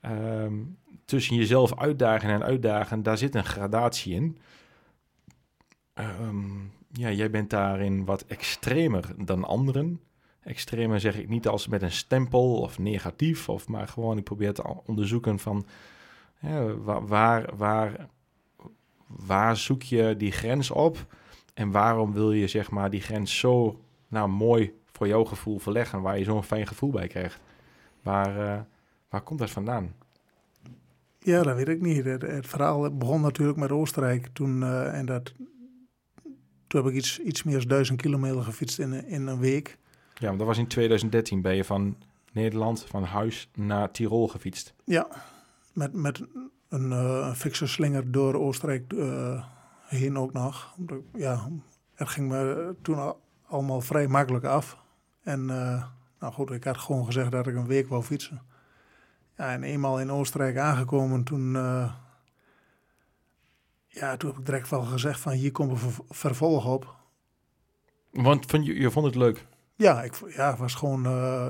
Ehm, 0.00 0.54
tussen 1.04 1.36
jezelf 1.36 1.78
uitdagen 1.78 2.30
en 2.30 2.42
uitdagen, 2.42 3.02
daar 3.02 3.18
zit 3.18 3.34
een 3.34 3.44
gradatie 3.44 4.14
in. 4.14 4.38
Ehm, 5.94 6.58
ja, 6.92 7.10
jij 7.10 7.30
bent 7.30 7.50
daarin 7.50 8.04
wat 8.04 8.24
extremer 8.26 9.14
dan 9.24 9.44
anderen. 9.44 10.00
Extremer 10.42 11.00
zeg 11.00 11.18
ik 11.18 11.28
niet 11.28 11.48
als 11.48 11.66
met 11.66 11.82
een 11.82 11.92
stempel 11.92 12.60
of 12.60 12.78
negatief, 12.78 13.48
of 13.48 13.68
maar 13.68 13.88
gewoon 13.88 14.18
ik 14.18 14.24
probeer 14.24 14.52
te 14.54 14.74
onderzoeken 14.86 15.38
van 15.38 15.66
ja, 16.40 16.76
wa- 16.76 17.02
waar, 17.02 17.56
waar, 17.56 18.08
waar 19.16 19.56
zoek 19.56 19.82
je 19.82 20.14
die 20.16 20.32
grens 20.32 20.70
op 20.70 21.06
en 21.54 21.70
waarom 21.70 22.12
wil 22.12 22.32
je 22.32 22.46
zeg 22.46 22.70
maar 22.70 22.90
die 22.90 23.00
grens 23.00 23.38
zo 23.38 23.80
nou, 24.08 24.28
mooi 24.28 24.72
voor 24.92 25.06
jouw 25.06 25.24
gevoel 25.24 25.58
verleggen, 25.58 26.02
waar 26.02 26.18
je 26.18 26.24
zo'n 26.24 26.42
fijn 26.42 26.66
gevoel 26.66 26.90
bij 26.90 27.06
krijgt. 27.06 27.40
Waar, 28.02 28.38
eh, 28.54 28.60
waar 29.08 29.20
komt 29.22 29.38
dat 29.38 29.50
vandaan? 29.50 29.94
Ja, 31.18 31.42
dat 31.42 31.56
weet 31.56 31.68
ik 31.68 31.80
niet. 31.80 32.04
Het, 32.04 32.22
het 32.22 32.46
verhaal 32.46 32.96
begon 32.96 33.20
natuurlijk 33.20 33.58
met 33.58 33.70
Oostenrijk 33.70 34.28
toen. 34.32 34.62
eh, 34.62 34.98
en 34.98 35.06
dat, 35.06 35.32
toen 36.66 36.82
heb 36.84 36.90
ik 36.92 36.96
iets, 36.96 37.18
iets 37.20 37.42
meer 37.42 37.58
dan 37.58 37.68
duizend 37.68 38.00
kilometer 38.00 38.42
gefietst 38.42 38.78
in, 38.78 38.92
een- 38.92 39.06
in 39.06 39.26
een 39.26 39.38
week. 39.38 39.78
Ja, 40.14 40.26
want 40.26 40.38
dat 40.38 40.46
was 40.46 40.58
in 40.58 40.66
2013 40.66 41.40
ben 41.40 41.54
je 41.56 41.64
van 41.64 41.96
Nederland, 42.32 42.84
van 42.84 43.02
huis 43.04 43.48
naar 43.54 43.90
Tirol 43.90 44.28
gefietst. 44.28 44.74
Ja, 44.84 45.08
met, 45.72 45.92
met 45.92 46.22
een, 46.72 46.92
eh 46.92 47.26
een 47.28 47.36
fikse 47.36 47.66
slinger 47.66 48.10
door 48.12 48.34
Oostenrijk 48.34 48.92
eh, 48.92 49.44
heen 49.86 50.18
ook 50.18 50.32
nog. 50.32 50.76
Ja, 51.14 51.48
het 51.94 52.08
ging 52.08 52.28
me 52.28 52.74
toen 52.82 52.98
al- 52.98 53.20
allemaal 53.46 53.80
vrij 53.80 54.06
makkelijk 54.08 54.44
af. 54.44 54.76
En 55.22 55.50
eh, 55.50 55.84
nou 56.20 56.32
goed, 56.32 56.50
ik 56.50 56.64
had 56.64 56.78
gewoon 56.78 57.04
gezegd 57.04 57.30
dat 57.30 57.46
ik 57.46 57.54
een 57.54 57.66
week 57.66 57.88
wou 57.88 58.02
fietsen. 58.02 58.42
Ja, 59.36 59.52
en 59.52 59.62
eenmaal 59.62 60.00
in 60.00 60.10
Oostenrijk 60.12 60.56
aangekomen, 60.58 61.24
toen, 61.24 61.52
ja, 63.86 64.16
toen 64.16 64.30
heb 64.30 64.38
ik 64.38 64.46
direct 64.46 64.68
wel 64.68 64.82
gezegd 64.82 65.20
van 65.20 65.32
hier 65.32 65.52
komt 65.52 65.70
een 65.70 65.76
ver- 65.78 66.04
vervolg 66.08 66.66
op. 66.66 66.94
Want 68.10 68.46
vond 68.50 68.66
je, 68.66 68.74
je 68.80 68.90
vond 68.90 69.06
het 69.06 69.14
leuk. 69.14 69.46
Ja, 69.76 70.02
ik, 70.02 70.14
ja, 70.34 70.50
het 70.50 70.58
was 70.58 70.74
gewoon, 70.74 71.02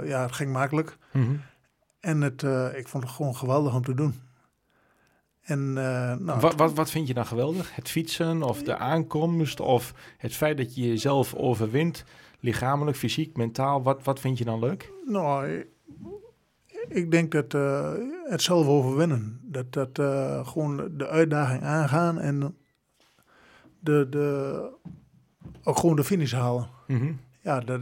ja, 0.06 0.22
het 0.22 0.32
ging 0.32 0.52
makkelijk. 0.52 0.98
En 2.00 2.20
het, 2.20 2.42
ik 2.76 2.88
vond 2.88 3.02
het 3.04 3.12
gewoon 3.12 3.36
geweldig 3.36 3.74
om 3.74 3.82
te 3.84 3.94
doen. 3.94 4.20
En 5.42 5.58
eh, 5.76 6.16
nou, 6.16 6.40
wat, 6.40 6.54
wat, 6.54 6.72
wat 6.72 6.90
vind 6.90 7.06
je 7.06 7.14
dan 7.14 7.26
geweldig? 7.26 7.74
Het 7.74 7.88
fietsen 7.88 8.42
of 8.42 8.62
de 8.62 8.76
aankomst 8.76 9.60
of 9.60 9.94
het 10.16 10.34
feit 10.34 10.56
dat 10.56 10.74
je 10.74 10.88
jezelf 10.88 11.34
overwint, 11.34 12.04
lichamelijk, 12.40 12.96
fysiek, 12.96 13.36
mentaal, 13.36 13.82
wat, 13.82 14.02
wat 14.02 14.20
vind 14.20 14.38
je 14.38 14.44
dan 14.44 14.58
leuk? 14.58 14.92
Nou, 15.06 15.64
ik, 16.88 17.10
denk 17.10 17.32
dat 17.32 17.54
eh, 17.54 17.92
het 18.24 18.42
zelf 18.42 18.66
overwinnen. 18.66 19.40
Dat, 19.42 19.72
dat 19.72 19.98
eh, 19.98 20.46
gewoon 20.46 20.88
de 20.96 21.08
uitdaging 21.08 21.62
aangaan 21.62 22.18
en 22.18 22.56
de, 23.78 24.06
de, 24.10 24.68
ook 25.62 25.78
gewoon 25.78 25.96
de 25.96 26.04
finish 26.04 26.32
halen. 26.32 26.68
Ja, 27.40 27.60
dat, 27.60 27.80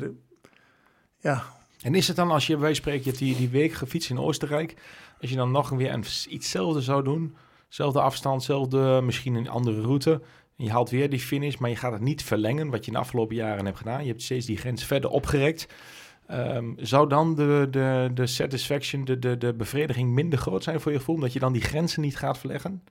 ja, 1.18 1.44
En 1.82 1.94
is 1.94 2.06
het 2.06 2.16
dan 2.16 2.30
als 2.30 2.46
je, 2.46 2.58
wij 2.58 2.74
spreken, 2.74 3.00
je 3.00 3.08
hebt 3.08 3.18
die, 3.18 3.36
die 3.36 3.48
week 3.48 3.72
gefietst 3.72 4.10
in 4.10 4.18
Oostenrijk, 4.18 4.74
als 5.20 5.30
je 5.30 5.36
dan 5.36 5.50
nog 5.50 5.68
weer 5.68 5.92
een, 5.92 6.04
ietszelfde 6.28 6.80
zou 6.80 7.04
doen, 7.04 7.36
zelfde 7.70 8.00
afstand, 8.00 8.42
zelfde, 8.42 9.00
misschien 9.02 9.35
een 9.35 9.48
andere 9.48 9.80
route, 9.80 10.20
je 10.56 10.70
haalt 10.70 10.90
weer 10.90 11.11
die 11.11 11.20
finish, 11.20 11.56
maar 11.56 11.70
je 11.70 11.76
gaat 11.76 11.92
het 11.92 12.00
niet 12.00 12.22
verlengen, 12.22 12.70
wat 12.70 12.80
je 12.80 12.87
in 12.87 12.92
de 12.92 13.02
afgelopen 13.02 13.37
jaren 13.37 13.64
hebt 13.64 13.78
gedaan, 13.78 14.02
je 14.02 14.09
hebt 14.09 14.22
steeds 14.22 14.46
die 14.46 14.56
grens 14.56 14.85
verder 14.85 15.11
opgerekt, 15.11 15.68
Ehm, 16.30 16.72
zou 16.76 17.09
dan 17.09 17.35
de, 17.35 17.66
de, 17.70 18.11
de 18.14 18.26
satisfaction, 18.26 19.04
de, 19.04 19.18
de, 19.18 19.38
de 19.38 19.54
bevrediging 19.54 20.11
minder 20.11 20.38
groot 20.38 20.62
zijn 20.62 20.80
voor 20.80 20.92
je 20.92 20.98
gevoel, 20.98 21.14
omdat 21.14 21.33
je 21.33 21.38
dan 21.38 21.52
die 21.52 21.62
grenzen 21.62 22.02
niet 22.02 22.16
gaat 22.16 22.38
verleggen? 22.38 22.83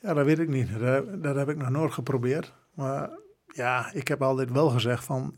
ja, 0.00 0.14
dat 0.14 0.24
weet 0.24 0.38
ik 0.38 0.48
niet. 0.48 0.78
Dat, 0.78 1.22
dat 1.22 1.36
heb 1.36 1.48
ik 1.48 1.56
nog 1.56 1.68
nooit 1.68 1.92
geprobeerd. 1.92 2.52
Maar 2.74 3.10
ja, 3.46 3.92
ik 3.92 4.08
heb 4.08 4.22
altijd 4.22 4.50
wel 4.50 4.68
gezegd 4.68 5.04
van, 5.04 5.34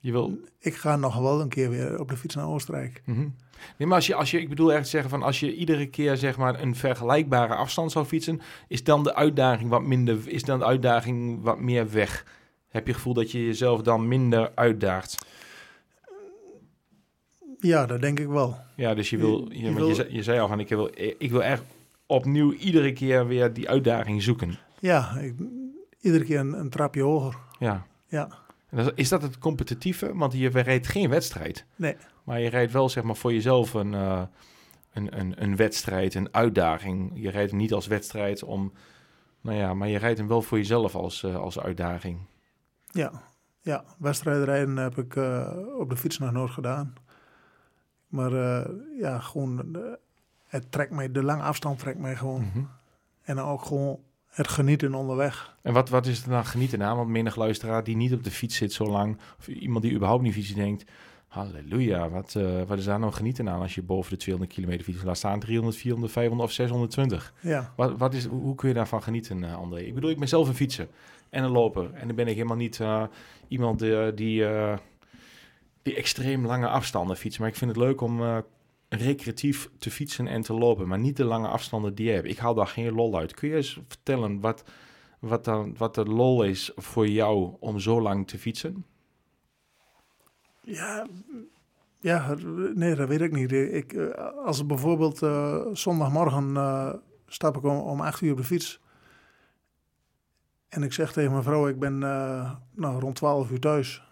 Je 0.00 0.12
wil 0.12 0.38
ik 0.58 0.74
ga 0.74 0.96
nog 0.96 1.16
wel 1.18 1.40
een 1.40 1.48
keer 1.48 1.70
weer 1.70 2.00
op 2.00 2.08
de 2.08 2.16
fiets 2.16 2.34
naar 2.34 2.46
Oostenrijk. 2.46 3.02
Mhm. 3.04 3.28
Nee, 3.76 3.88
maar 3.88 3.96
als 3.96 4.06
je, 4.06 4.14
als 4.14 4.30
je, 4.30 4.40
ik 4.40 4.48
bedoel 4.48 4.72
echt 4.72 4.88
zeggen 4.88 5.10
van 5.10 5.22
als 5.22 5.40
je 5.40 5.54
iedere 5.54 5.86
keer 5.86 6.16
zeg 6.16 6.36
maar 6.36 6.60
een 6.62 6.74
vergelijkbare 6.76 7.54
afstand 7.54 7.92
zou 7.92 8.04
fietsen, 8.04 8.40
is 8.68 8.84
dan 8.84 9.02
de 9.02 9.14
uitdaging 9.14 9.70
wat 9.70 9.82
minder, 9.82 10.18
is 10.28 10.42
dan 10.42 10.58
de 10.58 10.64
uitdaging 10.64 11.42
wat 11.42 11.60
meer 11.60 11.90
weg? 11.90 12.24
Heb 12.68 12.82
je 12.82 12.88
het 12.88 12.96
gevoel 12.96 13.14
dat 13.14 13.30
je 13.30 13.44
jezelf 13.46 13.82
dan 13.82 14.08
minder 14.08 14.52
uitdaagt? 14.54 15.26
Ja, 17.58 17.86
dat 17.86 18.00
denk 18.00 18.18
ik 18.20 18.26
wel. 18.28 18.56
Ja, 18.76 18.94
dus 18.94 19.10
je 19.10 19.16
wil, 19.16 19.46
Je- 19.52 19.62
je, 19.62 19.72
wil- 19.74 19.94
zei, 19.94 20.14
je 20.14 20.22
zei 20.22 20.40
al 20.40 20.48
van 20.48 20.60
ik 20.60 20.68
wil, 20.68 20.90
ik 21.18 21.30
wil 21.30 21.42
echt 21.42 21.62
opnieuw 22.06 22.52
iedere 22.52 22.92
keer 22.92 23.26
weer 23.26 23.52
die 23.52 23.68
uitdaging 23.68 24.22
zoeken. 24.22 24.58
Ja, 24.80 25.16
ik, 25.18 25.34
iedere 26.00 26.24
keer 26.24 26.38
een, 26.38 26.52
een 26.52 26.70
trapje 26.70 27.02
hoger. 27.02 27.36
Ja. 27.58 27.86
Ja, 28.08 28.28
Is 28.94 29.08
dat 29.08 29.22
het 29.22 29.38
competitieve? 29.38 30.14
Want 30.14 30.32
je 30.32 30.48
rijdt 30.48 30.86
geen 30.86 31.08
wedstrijd. 31.08 31.66
nee. 31.76 31.96
Maar 32.24 32.40
je 32.40 32.48
rijdt 32.48 32.72
wel 32.72 32.88
zeg 32.88 33.04
maar 33.04 33.16
voor 33.16 33.32
jezelf 33.32 33.74
een, 33.74 33.94
eh, 33.94 34.22
een, 34.92 35.18
een, 35.18 35.42
een 35.42 35.56
wedstrijd, 35.56 36.14
een 36.14 36.34
uitdaging. 36.34 37.10
Je 37.14 37.30
rijdt 37.30 37.50
hem 37.50 37.60
niet 37.60 37.72
als 37.72 37.86
wedstrijd 37.86 38.42
om, 38.42 38.72
nou 39.40 39.56
ja, 39.56 39.74
maar 39.74 39.88
je 39.88 39.98
rijdt 39.98 40.18
hem 40.18 40.28
wel 40.28 40.42
voor 40.42 40.58
jezelf 40.58 40.94
als, 40.94 41.22
eh, 41.22 41.36
als 41.36 41.58
uitdaging. 41.58 42.18
Ja, 42.90 43.22
ja. 43.60 43.84
wedstrijdrijden 43.98 44.76
heb 44.76 44.98
ik 44.98 45.16
eh, 45.16 45.56
op 45.78 45.90
de 45.90 45.96
fiets 45.96 46.18
nog 46.18 46.32
nooit 46.32 46.50
gedaan. 46.50 46.94
Maar 48.06 48.32
ja, 48.98 49.18
gewoon, 49.18 49.76
het 50.46 50.72
trekt 50.72 50.90
mij, 50.90 51.12
de 51.12 51.22
lange 51.22 51.42
afstand 51.42 51.78
trekt 51.78 51.98
mij 51.98 52.16
gewoon. 52.16 52.40
Mhm. 52.40 52.64
En 53.22 53.38
ook 53.38 53.64
gewoon 53.64 54.00
het 54.28 54.48
genieten 54.48 54.94
onderweg. 54.94 55.56
En 55.62 55.72
wat, 55.72 55.88
wat 55.88 56.06
is 56.06 56.22
er 56.22 56.28
dan 56.30 56.44
genieten 56.44 56.82
aan? 56.82 56.96
Want 56.96 57.08
menig 57.08 57.36
luisteraar 57.36 57.84
die 57.84 57.96
niet 57.96 58.12
op 58.12 58.24
de 58.24 58.30
fiets 58.30 58.56
zit 58.56 58.72
zo 58.72 58.84
lang, 58.84 59.18
of 59.38 59.48
iemand 59.48 59.84
die 59.84 59.92
überhaupt 59.94 60.22
niet 60.22 60.32
fietst, 60.32 60.54
die 60.54 60.62
denkt, 60.62 60.90
halleluja, 61.28 62.08
wat, 62.08 62.34
eh, 62.34 62.62
wat 62.66 62.78
is 62.78 62.84
daar 62.84 62.98
nou 62.98 63.12
genieten 63.12 63.48
aan 63.48 63.60
als 63.60 63.74
je 63.74 63.82
boven 63.82 64.10
de 64.10 64.16
200 64.16 64.54
kilometer 64.56 64.84
fietst? 64.84 65.04
Laat 65.04 65.16
staan 65.16 65.40
300, 65.40 65.76
400, 65.76 66.12
500 66.12 66.48
of 66.48 66.54
620. 66.54 67.32
Ja, 67.40 67.72
Wat, 67.76 67.98
wat 67.98 68.14
is, 68.14 68.24
hoe 68.24 68.54
kun 68.54 68.68
je 68.68 68.74
daarvan 68.74 69.02
genieten, 69.02 69.44
eh, 69.44 69.56
André? 69.56 69.80
Ik 69.80 69.94
bedoel, 69.94 70.10
ik 70.10 70.18
ben 70.18 70.28
zelf 70.28 70.48
een 70.48 70.54
fietser 70.54 70.88
en 71.30 71.44
een 71.44 71.50
loper. 71.50 71.90
En 71.94 72.06
dan 72.06 72.16
ben 72.16 72.26
ik 72.26 72.34
helemaal 72.34 72.56
niet 72.56 72.80
eh, 72.80 73.02
iemand 73.48 73.78
die, 73.78 74.44
die 75.82 75.94
extreem 75.94 76.46
lange 76.46 76.68
afstanden 76.68 77.16
fietst. 77.16 77.38
Maar 77.38 77.48
ik 77.48 77.56
vind 77.56 77.70
het 77.70 77.80
leuk 77.80 78.00
om, 78.00 78.42
recreatief 78.88 79.70
te 79.78 79.90
fietsen 79.90 80.26
en 80.26 80.42
te 80.42 80.52
lopen, 80.52 80.88
maar 80.88 80.98
niet 80.98 81.16
de 81.16 81.24
lange 81.24 81.48
afstanden 81.48 81.94
die 81.94 82.06
je 82.06 82.12
hebt. 82.12 82.28
Ik 82.28 82.38
haal 82.38 82.54
daar 82.54 82.66
geen 82.66 82.92
lol 82.92 83.18
uit. 83.18 83.34
Kun 83.34 83.48
je 83.48 83.56
eens 83.56 83.80
vertellen 83.88 84.40
wat, 84.40 84.64
wat, 85.20 85.44
dan, 85.44 85.74
wat 85.76 85.94
de 85.94 86.04
lol 86.04 86.42
is 86.42 86.72
voor 86.74 87.08
jou 87.08 87.56
om 87.60 87.78
zo 87.78 88.00
lang 88.00 88.26
te 88.26 88.38
fietsen? 88.38 88.84
Ja, 90.60 91.06
ja, 92.00 92.34
nee, 92.74 92.94
dat 92.94 93.08
weet 93.08 93.20
ik 93.20 93.32
niet. 93.32 93.52
Ik, 93.52 93.92
eh, 93.92 94.44
als 94.44 94.66
bijvoorbeeld 94.66 95.22
uh, 95.22 95.66
zondagmorgen 95.72 96.48
uh, 96.50 96.92
stap 97.26 97.56
ik 97.56 97.62
om, 97.62 97.76
om 97.76 98.00
acht 98.00 98.20
uur 98.20 98.30
op 98.30 98.36
de 98.36 98.44
fiets. 98.44 98.80
En 100.68 100.82
ik 100.82 100.92
zeg 100.92 101.12
tegen 101.12 101.30
mijn 101.30 101.42
vrouw, 101.42 101.68
ik 101.68 101.78
ben 101.78 101.98
nou, 101.98 103.00
rond 103.00 103.16
12 103.16 103.50
uur 103.50 103.60
thuis. 103.60 104.07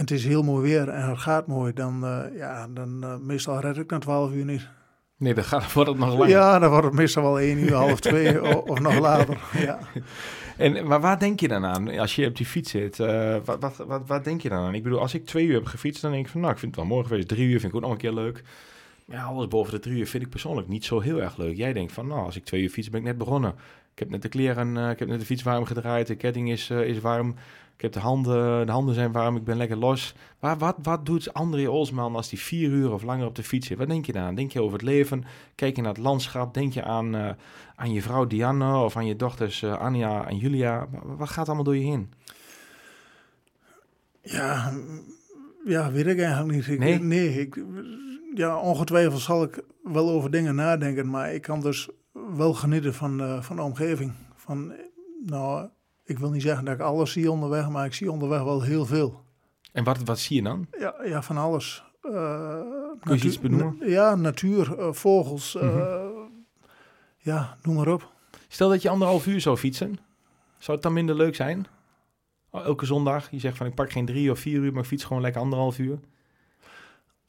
En 0.00 0.06
het 0.06 0.14
is 0.14 0.24
heel 0.24 0.42
mooi 0.42 0.62
weer 0.62 0.88
en 0.88 1.08
het 1.08 1.18
gaat 1.18 1.46
mooi. 1.46 1.72
Dan, 1.72 2.04
ja, 2.36 2.68
dan 2.68 3.26
meestal 3.26 3.60
red 3.60 3.76
ik 3.76 3.90
na 3.90 3.98
12 3.98 4.32
uur 4.32 4.44
niet. 4.44 4.68
Nee, 5.16 5.34
dan 5.34 5.44
gaat, 5.44 5.72
wordt 5.72 5.90
het 5.90 5.98
nog 5.98 6.08
langer. 6.08 6.28
Ja, 6.28 6.58
dan 6.58 6.70
wordt 6.70 6.86
het 6.86 6.94
meestal 6.94 7.22
wel 7.22 7.40
één 7.40 7.58
uur, 7.58 7.72
half 7.72 8.00
twee 8.00 8.42
of, 8.54 8.54
of 8.54 8.80
nog 8.80 8.98
later. 8.98 9.38
Ja. 9.58 9.78
En, 10.56 10.86
maar 10.86 11.00
waar 11.00 11.18
denk 11.18 11.40
je 11.40 11.48
dan 11.48 11.64
aan 11.64 11.98
als 11.98 12.14
je 12.14 12.26
op 12.26 12.36
die 12.36 12.46
fiets 12.46 12.70
zit? 12.70 12.98
Uh, 12.98 13.36
wat, 13.44 13.60
wat, 13.60 13.76
wat, 13.76 14.02
wat, 14.06 14.24
denk 14.24 14.40
je 14.40 14.48
dan 14.48 14.58
aan? 14.58 14.74
Ik 14.74 14.82
bedoel, 14.82 15.00
als 15.00 15.14
ik 15.14 15.26
twee 15.26 15.46
uur 15.46 15.54
heb 15.54 15.66
gefietst, 15.66 16.02
dan 16.02 16.10
denk 16.10 16.24
ik 16.24 16.30
van, 16.30 16.40
nou, 16.40 16.52
ik 16.52 16.58
vind 16.58 16.76
het 16.76 16.84
wel 16.84 16.94
mooi 16.94 17.06
geweest. 17.06 17.28
Drie 17.28 17.48
uur 17.48 17.60
vind 17.60 17.72
ik 17.72 17.74
ook 17.74 17.82
nog 17.82 17.90
een 17.90 17.98
keer 17.98 18.12
leuk. 18.12 18.42
Ja, 19.04 19.22
alles 19.22 19.48
boven 19.48 19.72
de 19.72 19.78
drie 19.78 19.98
uur 19.98 20.06
vind 20.06 20.22
ik 20.22 20.30
persoonlijk 20.30 20.68
niet 20.68 20.84
zo 20.84 21.00
heel 21.00 21.22
erg 21.22 21.36
leuk. 21.36 21.56
Jij 21.56 21.72
denkt 21.72 21.92
van, 21.92 22.06
nou, 22.06 22.24
als 22.24 22.36
ik 22.36 22.44
twee 22.44 22.62
uur 22.62 22.70
fiets, 22.70 22.90
ben 22.90 23.00
ik 23.00 23.06
net 23.06 23.18
begonnen. 23.18 23.50
Ik 23.92 23.98
heb 23.98 24.10
net 24.10 24.22
de 24.22 24.28
kleren, 24.28 24.76
uh, 24.76 24.90
ik 24.90 24.98
heb 24.98 25.08
net 25.08 25.20
de 25.20 25.26
fiets 25.26 25.42
warm 25.42 25.64
gedraaid, 25.64 26.06
de 26.06 26.14
ketting 26.14 26.50
is, 26.50 26.70
uh, 26.70 26.80
is 26.80 27.00
warm. 27.00 27.34
Ik 27.80 27.86
heb 27.86 27.94
de 28.02 28.08
handen, 28.08 28.66
de 28.66 28.72
handen 28.72 28.94
zijn 28.94 29.12
warm, 29.12 29.36
ik 29.36 29.44
ben 29.44 29.56
lekker 29.56 29.76
los. 29.76 30.14
Maar 30.40 30.58
wat, 30.58 30.76
wat 30.82 31.06
doet 31.06 31.34
André 31.34 31.68
Olsman 31.68 32.16
als 32.16 32.28
die 32.28 32.38
vier 32.38 32.70
uur 32.70 32.92
of 32.92 33.02
langer 33.02 33.26
op 33.26 33.34
de 33.34 33.42
fiets 33.42 33.66
zit? 33.66 33.78
Wat 33.78 33.88
denk 33.88 34.06
je 34.06 34.12
dan? 34.12 34.34
Denk 34.34 34.52
je 34.52 34.62
over 34.62 34.72
het 34.72 34.86
leven? 34.86 35.24
Kijk 35.54 35.76
je 35.76 35.82
naar 35.82 35.92
het 35.92 36.02
landschap? 36.02 36.54
Denk 36.54 36.72
je 36.72 36.84
aan, 36.84 37.14
uh, 37.14 37.30
aan 37.74 37.92
je 37.92 38.02
vrouw 38.02 38.26
Diana 38.26 38.84
of 38.84 38.96
aan 38.96 39.06
je 39.06 39.16
dochters 39.16 39.62
uh, 39.62 39.80
Anja 39.80 40.28
en 40.28 40.36
Julia? 40.36 40.88
Wat 41.02 41.28
gaat 41.28 41.46
allemaal 41.46 41.64
door 41.64 41.76
je 41.76 41.84
heen? 41.84 42.12
Ja, 44.22 44.72
ja 45.64 45.92
weet 45.92 46.06
ik 46.06 46.20
eigenlijk 46.20 46.52
niet. 46.56 46.68
Ik, 46.68 46.78
nee? 46.78 46.98
Nee, 46.98 47.40
ik, 47.40 47.64
ja, 48.34 48.58
ongetwijfeld 48.58 49.20
zal 49.20 49.42
ik 49.42 49.62
wel 49.82 50.10
over 50.10 50.30
dingen 50.30 50.54
nadenken, 50.54 51.10
maar 51.10 51.34
ik 51.34 51.42
kan 51.42 51.60
dus 51.60 51.88
wel 52.36 52.54
genieten 52.54 52.94
van, 52.94 53.20
uh, 53.20 53.42
van 53.42 53.56
de 53.56 53.62
omgeving. 53.62 54.12
Van, 54.34 54.72
nou, 55.26 55.68
ik 56.10 56.18
wil 56.18 56.30
niet 56.30 56.42
zeggen 56.42 56.64
dat 56.64 56.74
ik 56.74 56.80
alles 56.80 57.12
zie 57.12 57.30
onderweg, 57.30 57.68
maar 57.68 57.86
ik 57.86 57.94
zie 57.94 58.10
onderweg 58.10 58.42
wel 58.42 58.62
heel 58.62 58.86
veel. 58.86 59.22
En 59.72 59.84
wat, 59.84 59.98
wat 60.04 60.18
zie 60.18 60.36
je 60.36 60.42
dan? 60.42 60.66
Ja, 60.78 60.94
ja 61.04 61.22
van 61.22 61.36
alles. 61.36 61.84
Uh, 62.02 62.60
Kun 63.00 63.16
je 63.16 63.24
iets 63.24 63.38
benoemen? 63.38 63.88
Ja, 63.88 64.14
natuur, 64.14 64.78
uh, 64.78 64.92
vogels, 64.92 65.54
uh, 65.54 65.62
mm 65.62 65.68
-hmm. 65.68 66.44
ja, 67.18 67.56
noem 67.62 67.74
maar 67.74 67.88
op. 67.88 68.12
Stel 68.48 68.68
dat 68.68 68.82
je 68.82 68.88
anderhalf 68.88 69.26
uur 69.26 69.40
zou 69.40 69.56
fietsen, 69.56 69.98
zou 70.58 70.72
het 70.72 70.82
dan 70.82 70.92
minder 70.92 71.14
leuk 71.14 71.34
zijn? 71.34 71.66
Elke 72.52 72.86
zondag, 72.86 73.30
je 73.30 73.38
zegt 73.38 73.56
van 73.56 73.66
ik 73.66 73.74
pak 73.74 73.90
geen 73.90 74.06
drie 74.06 74.30
of 74.30 74.38
vier 74.38 74.60
uur, 74.60 74.72
maar 74.72 74.82
ik 74.82 74.88
fiets 74.88 75.04
gewoon 75.04 75.22
lekker 75.22 75.40
anderhalf 75.40 75.78
uur. 75.78 75.98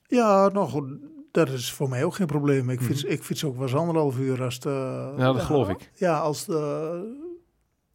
Ja, 0.07 0.49
nou 0.49 0.69
goed, 0.69 0.89
dat 1.31 1.49
is 1.49 1.71
voor 1.71 1.89
mij 1.89 2.03
ook 2.03 2.15
geen 2.15 2.27
probleem. 2.27 2.69
Ik 2.69 2.81
fiets, 2.81 3.01
mm 3.01 3.09
-hmm. 3.09 3.17
ik 3.17 3.23
fiets 3.23 3.43
ook 3.43 3.53
wel 3.53 3.63
eens 3.63 3.75
anderhalf 3.75 4.17
uur 4.17 4.43
als 4.43 4.59
de... 4.59 5.13
Ja, 5.17 5.33
dat 5.33 5.41
geloof 5.41 5.69
ik. 5.69 5.91
Ja, 5.95 6.19
als 6.19 6.45
de 6.45 7.29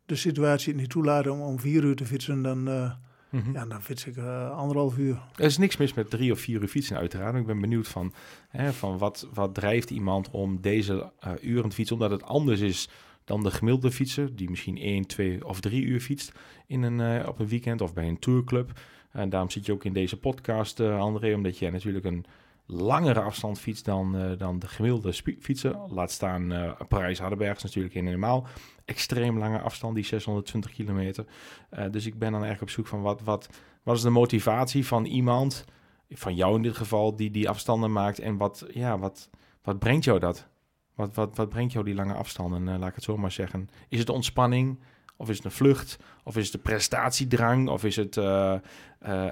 de 0.07 0.17
situatie 0.17 0.73
het 0.73 0.81
niet 0.81 0.91
toelaat 0.91 1.27
om, 1.27 1.41
om 1.41 1.61
vier 1.61 1.85
uur 1.85 1.97
te 1.97 2.07
fietsen, 2.07 2.43
dan, 2.43 2.69
uh, 2.69 2.93
mm 3.31 3.41
-hmm. 3.41 3.53
ja, 3.53 3.67
dan 3.67 3.83
fiets 3.83 4.07
ik 4.07 4.17
uh, 4.17 4.51
anderhalf 4.51 4.99
uur. 4.99 5.23
Er 5.37 5.45
is 5.45 5.59
niks 5.59 5.77
mis 5.77 5.95
met 5.95 6.11
drie 6.11 6.33
of 6.33 6.41
vier 6.41 6.63
uur 6.63 6.69
fietsen 6.69 6.97
uiteraard. 6.97 7.37
Ik 7.37 7.47
ben 7.47 7.61
benieuwd 7.61 7.89
van, 7.89 8.13
hè, 8.49 8.73
van 8.73 8.99
wat, 8.99 9.29
wat 9.35 9.55
drijft 9.55 9.91
iemand 9.91 10.31
om 10.31 10.61
deze 10.61 11.13
uh, 11.27 11.33
uren 11.43 11.69
te 11.69 11.75
fietsen, 11.75 11.97
omdat 11.97 12.11
het 12.11 12.23
anders 12.23 12.61
is 12.61 12.89
dan 13.25 13.43
de 13.43 13.51
gemiddelde 13.51 13.91
fietser, 13.91 14.37
die 14.37 14.51
misschien 14.51 14.79
één, 14.79 15.07
twee 15.07 15.47
of 15.47 15.61
drie 15.61 15.85
uur 15.85 16.01
fietst 16.01 16.33
in 16.67 16.83
een, 16.83 17.27
op 17.27 17.39
een 17.39 17.49
weekend 17.49 17.81
of 17.81 17.95
bij 17.95 18.09
een 18.09 18.19
tourclub. 18.19 18.81
En 19.11 19.29
daarom 19.29 19.51
zit 19.51 19.67
je 19.67 19.73
ook 19.73 19.85
in 19.85 19.93
deze 19.93 20.17
podcast, 20.17 20.81
André, 20.81 21.35
omdat 21.35 21.59
jij 21.59 21.71
natuurlijk 21.71 22.05
een 22.05 22.27
langere 22.67 23.21
afstand 23.21 23.61
fietst 23.61 23.85
dan, 23.85 24.17
uh, 24.17 24.39
dan 24.39 24.59
de 24.59 24.69
gemiddelde 24.69 25.13
fietser. 25.41 25.77
Laat 25.89 26.11
staan 26.11 26.53
uh, 26.53 26.71
Parijs-Hardenberg 26.89 27.57
is 27.57 27.63
natuurlijk 27.63 27.95
helemaal 27.95 28.47
extreem 28.87 29.39
lange 29.39 29.61
afstand, 29.61 29.95
die 29.95 30.05
620 30.05 30.73
kilometer. 30.73 31.25
Uh, 31.71 31.85
dus 31.91 32.07
ik 32.07 32.19
ben 32.19 32.33
dan 32.33 32.41
eigenlijk 32.45 32.63
op 32.63 32.71
zoek 32.71 32.87
van 32.87 33.03
wat, 33.03 33.23
wat, 33.23 33.49
wat 33.83 33.97
is 33.97 34.03
de 34.03 34.11
motivatie 34.11 34.87
van 34.87 35.05
iemand, 35.05 35.65
van 36.11 36.35
jou 36.35 36.57
in 36.57 36.63
dit 36.63 36.77
geval, 36.77 37.17
die 37.17 37.31
die 37.31 37.49
afstanden 37.49 37.93
maakt. 37.93 38.19
En 38.19 38.37
wat, 38.37 38.67
ja, 38.69 38.99
wat, 38.99 39.31
wat 39.63 39.79
brengt 39.79 40.05
jou 40.05 40.19
dat? 40.19 40.47
Wat, 40.95 41.15
wat, 41.15 41.37
wat 41.37 41.49
brengt 41.49 41.73
jou 41.73 41.85
die 41.85 41.95
lange 41.95 42.15
afstanden, 42.15 42.79
laat 42.79 42.89
ik 42.89 42.95
het 42.95 43.05
zo 43.05 43.17
maar 43.17 43.33
zeggen? 43.33 43.69
Is 43.89 43.99
het 43.99 44.09
ontspanning? 44.09 44.79
Of 45.17 45.29
is 45.29 45.37
het 45.37 45.45
een 45.45 45.51
vlucht? 45.51 45.99
Of 46.25 46.37
is 46.37 46.43
het 46.43 46.53
de 46.53 46.59
prestatiedrang? 46.59 47.69
Of 47.69 47.85
is 47.85 47.97
het 47.97 48.17
uh, 48.17 48.55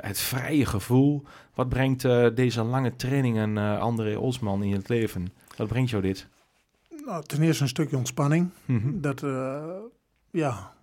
het 0.01 0.19
vrije 0.19 0.67
gevoel? 0.67 1.23
Wat 1.55 1.69
brengt 1.69 2.03
deze 2.35 2.63
lange 2.63 2.97
trainingen 2.97 3.79
André 3.81 4.19
Osman 4.19 4.63
in 4.63 4.73
het 4.73 4.89
leven? 4.89 5.33
Wat 5.57 5.69
brengt 5.69 5.91
jou 5.91 6.03
dit? 6.03 6.29
Nou, 7.05 7.25
ten 7.25 7.43
eerste 7.43 7.63
een 7.63 7.69
stukje 7.69 7.97
ontspanning. 7.97 8.51
Mm 8.65 8.81
-hmm. 8.81 9.01
Dat, 9.01 9.21
ja, 10.31 10.75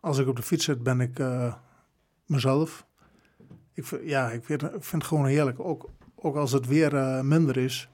als 0.00 0.18
ik 0.18 0.28
op 0.28 0.36
de 0.36 0.42
fiets 0.42 0.64
zit, 0.64 0.82
ben 0.82 1.00
ik 1.00 1.22
mezelf. 2.26 2.86
Ik, 3.72 4.00
ja, 4.04 4.30
ik 4.30 4.44
vind, 4.44 4.62
ik 4.62 4.70
vind 4.70 5.02
het 5.02 5.04
gewoon 5.04 5.26
heerlijk. 5.26 5.60
Ook, 5.60 5.90
ook 6.14 6.36
als 6.36 6.52
het 6.52 6.66
weer 6.66 7.24
minder 7.24 7.56
is. 7.56 7.88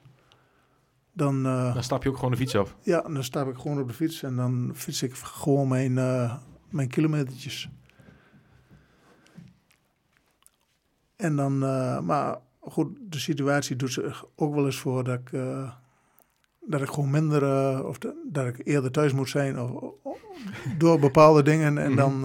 Dan, 1.13 1.43
dan 1.43 1.83
stap 1.83 2.03
je 2.03 2.09
ook 2.09 2.15
gewoon 2.15 2.31
de 2.31 2.37
fiets 2.37 2.55
op? 2.55 2.75
Ja, 2.81 3.01
dan 3.01 3.23
stap 3.23 3.49
ik 3.49 3.57
gewoon 3.57 3.81
op 3.81 3.87
de 3.87 3.93
fiets 3.93 4.23
en 4.23 4.35
dan 4.35 4.71
fiets 4.75 5.03
ik 5.03 5.13
gewoon 5.13 5.67
mijn, 5.67 5.93
mijn 6.69 6.87
kilometertjes. 6.87 7.69
En 11.15 11.35
dan, 11.35 11.57
maar 12.05 12.37
goed, 12.59 12.97
de 13.01 13.19
situatie 13.19 13.75
doet 13.75 13.91
zich 13.91 14.25
ook 14.35 14.55
wel 14.55 14.65
eens 14.65 14.79
voor 14.79 15.03
dat 15.03 15.19
ik, 15.19 15.31
dat 16.69 16.81
ik 16.81 16.89
gewoon 16.89 17.09
minder, 17.09 17.41
of 17.85 17.97
de, 17.97 18.27
dat 18.31 18.47
ik 18.47 18.61
eerder 18.63 18.91
thuis 18.91 19.13
moet 19.13 19.29
zijn 19.29 19.59
of, 19.59 19.71
of 20.03 20.17
door 20.77 20.99
bepaalde 20.99 21.43
dingen. 21.43 21.77
En 21.77 21.95
dan, 21.95 22.19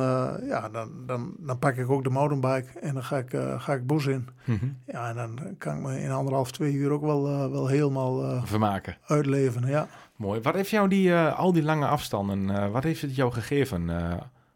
ja, 0.49 0.69
dan, 0.69 0.91
dan, 1.07 1.35
dan 1.39 1.59
pak 1.59 1.77
ik 1.77 1.91
ook 1.91 2.05
de 2.05 2.11
mountainbike 2.11 2.79
en 2.79 2.95
dan 2.95 3.03
ga 3.03 3.17
ik, 3.17 3.37
ga 3.59 3.73
ik 3.73 3.87
bos 3.87 4.07
in. 4.07 4.29
Mm 4.45 4.59
-hmm. 4.61 4.77
Ja, 4.87 5.09
en 5.09 5.17
dan 5.17 5.39
kan 5.59 5.77
ik 5.77 5.83
me 5.83 6.01
in 6.01 6.11
anderhalf, 6.11 6.53
twee 6.53 6.73
uur 6.73 6.91
ook 6.91 7.03
wel, 7.03 7.51
wel 7.51 7.67
helemaal 7.67 8.47
vermaken. 8.47 8.97
Uitleven, 9.07 9.67
ja. 9.67 9.89
Mooi. 10.17 10.41
Wat 10.41 10.55
heeft 10.55 10.71
jou 10.71 10.89
die, 10.89 11.15
al 11.15 11.53
die 11.53 11.63
lange 11.63 11.87
afstanden, 11.87 12.73
wat 12.73 12.83
heeft 12.83 13.03
het 13.03 13.17
jou 13.17 13.33
gegeven, 13.33 13.91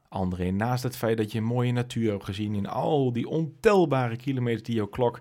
André? 0.08 0.50
Naast 0.50 0.82
het 0.82 0.96
feit 0.96 1.16
dat 1.16 1.32
je 1.32 1.40
mooie 1.40 1.72
natuur 1.72 2.10
hebt 2.10 2.24
gezien 2.24 2.54
in 2.54 2.68
al 2.68 3.12
die 3.12 3.28
ontelbare 3.28 4.16
kilometers 4.16 4.62
die 4.62 4.74
jouw 4.74 4.86
klok 4.86 5.20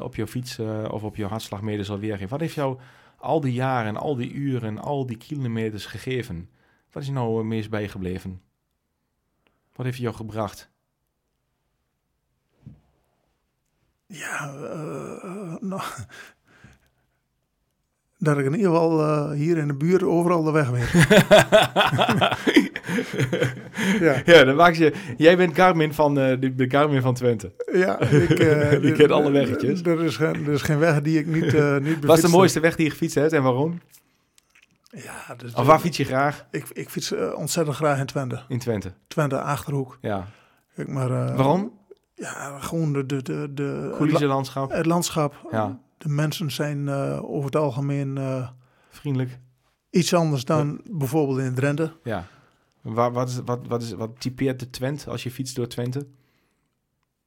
op 0.00 0.14
jouw 0.14 0.26
fiets 0.26 0.58
of 0.90 1.02
op 1.02 1.16
jouw 1.16 1.28
hartslagmeter 1.28 1.84
zal 1.84 1.98
weergeven. 1.98 2.28
Wat 2.28 2.40
heeft 2.40 2.54
jou 2.54 2.78
al 3.16 3.40
die 3.40 3.52
jaren 3.52 3.88
en 3.88 3.96
al 3.96 4.16
die 4.16 4.32
uren 4.32 4.68
en 4.68 4.78
al 4.78 5.06
die 5.06 5.16
kilometers 5.16 5.86
gegeven? 5.86 6.50
Wat 6.90 7.02
is 7.02 7.08
nou 7.08 7.44
meest 7.44 7.70
bijgebleven? 7.70 8.40
Wat 9.72 9.86
heeft 9.86 9.98
jou 9.98 10.14
gebracht? 10.14 10.70
Ja, 14.06 14.54
uh, 14.54 15.56
nou, 15.60 15.82
dat 18.18 18.38
ik 18.38 18.44
in 18.44 18.54
ieder 18.54 18.70
geval 18.70 19.00
uh, 19.00 19.30
hier 19.30 19.56
in 19.56 19.66
de 19.66 19.74
buurt 19.74 20.02
overal 20.02 20.42
de 20.42 20.50
weg 20.50 20.70
weet. 20.70 20.92
ja. 24.00 24.22
ja, 24.34 24.44
dan 24.44 24.56
maak 24.56 24.74
je. 24.74 24.92
Jij 25.16 25.36
bent 25.36 25.52
Carmen 25.52 25.94
van 25.94 26.18
uh, 26.18 26.40
de, 26.40 26.54
de 26.54 26.66
Carmen 26.66 27.02
van 27.02 27.14
Twente. 27.14 27.52
Ja, 27.72 28.00
ik, 28.00 28.38
uh, 28.82 28.96
kent 28.96 29.10
alle 29.10 29.30
weggetjes. 29.30 29.82
Er 29.82 30.02
is, 30.02 30.16
geen, 30.16 30.46
er 30.46 30.52
is 30.52 30.62
geen 30.62 30.78
weg 30.78 31.02
die 31.02 31.18
ik 31.18 31.26
niet, 31.26 31.54
uh, 31.54 31.78
niet 31.78 32.04
Wat 32.04 32.16
is 32.16 32.22
de 32.22 32.28
mooiste 32.28 32.60
weg 32.60 32.76
die 32.76 32.84
je 32.84 32.90
gefietst 32.90 33.14
hebt 33.14 33.32
en 33.32 33.42
waarom? 33.42 33.80
Ja, 34.90 35.34
dus 35.36 35.54
of 35.54 35.66
waar 35.66 35.80
fiets 35.80 35.96
je 35.96 36.04
graag? 36.04 36.46
Ik, 36.50 36.66
ik 36.72 36.88
fiets 36.88 37.12
ontzettend 37.34 37.76
graag 37.76 37.98
in 37.98 38.06
Twente. 38.06 38.42
In 38.48 38.58
Twente? 38.58 38.92
Twente, 39.08 39.40
Achterhoek. 39.40 39.98
Ja. 40.00 40.26
Kijk, 40.74 40.88
maar, 40.88 41.08
waarom? 41.08 41.72
Ja, 42.14 42.58
gewoon 42.58 42.92
de... 42.92 43.06
de, 43.06 43.22
de, 43.22 43.50
de 43.54 43.94
Coulissenlandschap. 43.96 44.70
Het 44.72 44.86
landschap. 44.86 45.46
Ja. 45.50 45.78
De 45.98 46.08
mensen 46.08 46.50
zijn 46.50 46.78
uh, 46.86 47.30
over 47.30 47.44
het 47.44 47.56
algemeen... 47.56 48.18
Vriendelijk. 48.90 49.38
Iets 49.90 50.14
anders 50.14 50.44
dan 50.44 50.80
ja. 50.84 50.96
bijvoorbeeld 50.96 51.38
in 51.38 51.54
Drenthe. 51.54 51.92
Ja. 52.02 52.26
Wat, 52.94 53.28
is, 53.28 53.40
wat, 53.44 53.66
wat, 53.66 53.82
is, 53.82 53.92
wat 53.92 54.20
typeert 54.20 54.60
de 54.60 54.70
Twente 54.70 55.10
als 55.10 55.22
je 55.22 55.30
fietst 55.30 55.56
door 55.56 55.66
Twente? 55.66 56.06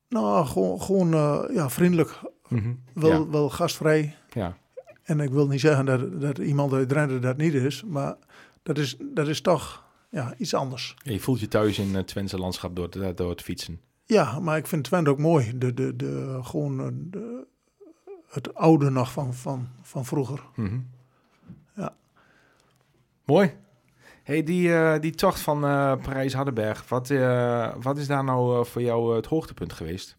Nou, 0.09 0.45
gewoon, 0.45 0.81
gewoon 0.81 1.13
uh, 1.13 1.43
ja, 1.53 1.69
vriendelijk. 1.69 2.21
Mm 2.47 2.59
-hmm. 2.59 2.79
wel, 2.93 3.11
ja. 3.11 3.29
wel 3.29 3.49
gastvrij. 3.49 4.15
Ja. 4.29 4.57
En 5.03 5.19
ik 5.19 5.29
wil 5.29 5.47
niet 5.47 5.59
zeggen 5.59 5.85
dat, 5.85 6.21
dat 6.21 6.37
iemand 6.37 6.73
uit 6.73 6.89
Drenthe 6.89 7.19
dat 7.19 7.37
niet 7.37 7.53
is. 7.53 7.83
Maar 7.83 8.15
dat 8.63 8.77
is, 8.77 8.97
dat 9.13 9.27
is 9.27 9.41
toch 9.41 9.83
ja, 10.09 10.33
iets 10.37 10.53
anders. 10.53 10.95
Ja, 11.03 11.11
je 11.11 11.19
voelt 11.19 11.39
je 11.39 11.47
thuis 11.47 11.79
in 11.79 11.95
het 11.95 12.07
Twentse 12.07 12.37
landschap 12.37 12.75
door, 12.75 13.15
door 13.15 13.29
het 13.29 13.41
fietsen. 13.41 13.81
Ja, 14.05 14.39
maar 14.39 14.57
ik 14.57 14.67
vind 14.67 14.83
Twente 14.83 15.09
ook 15.09 15.17
mooi. 15.17 15.57
De, 15.57 15.73
de, 15.73 15.95
de, 15.95 16.39
gewoon 16.41 16.77
de, 17.09 17.47
het 18.29 18.55
oude 18.55 18.89
nog 18.89 19.11
van, 19.11 19.33
van, 19.33 19.67
van 19.81 20.05
vroeger. 20.05 20.43
Mhm. 20.55 20.79
Ja. 21.75 21.95
Mooi. 23.25 23.53
Hey, 24.29 24.43
die, 24.43 24.73
eh, 24.73 24.99
die 24.99 25.11
tocht 25.11 25.39
van 25.39 25.65
eh 25.65 25.95
Parijs-Hardenberg, 26.01 26.89
wat, 26.89 27.09
eh, 27.09 27.73
wat 27.81 27.97
is 27.97 28.07
daar 28.07 28.23
nou 28.23 28.65
voor 28.65 28.81
jou 28.81 29.15
het 29.15 29.25
hoogtepunt 29.25 29.73
geweest? 29.73 30.17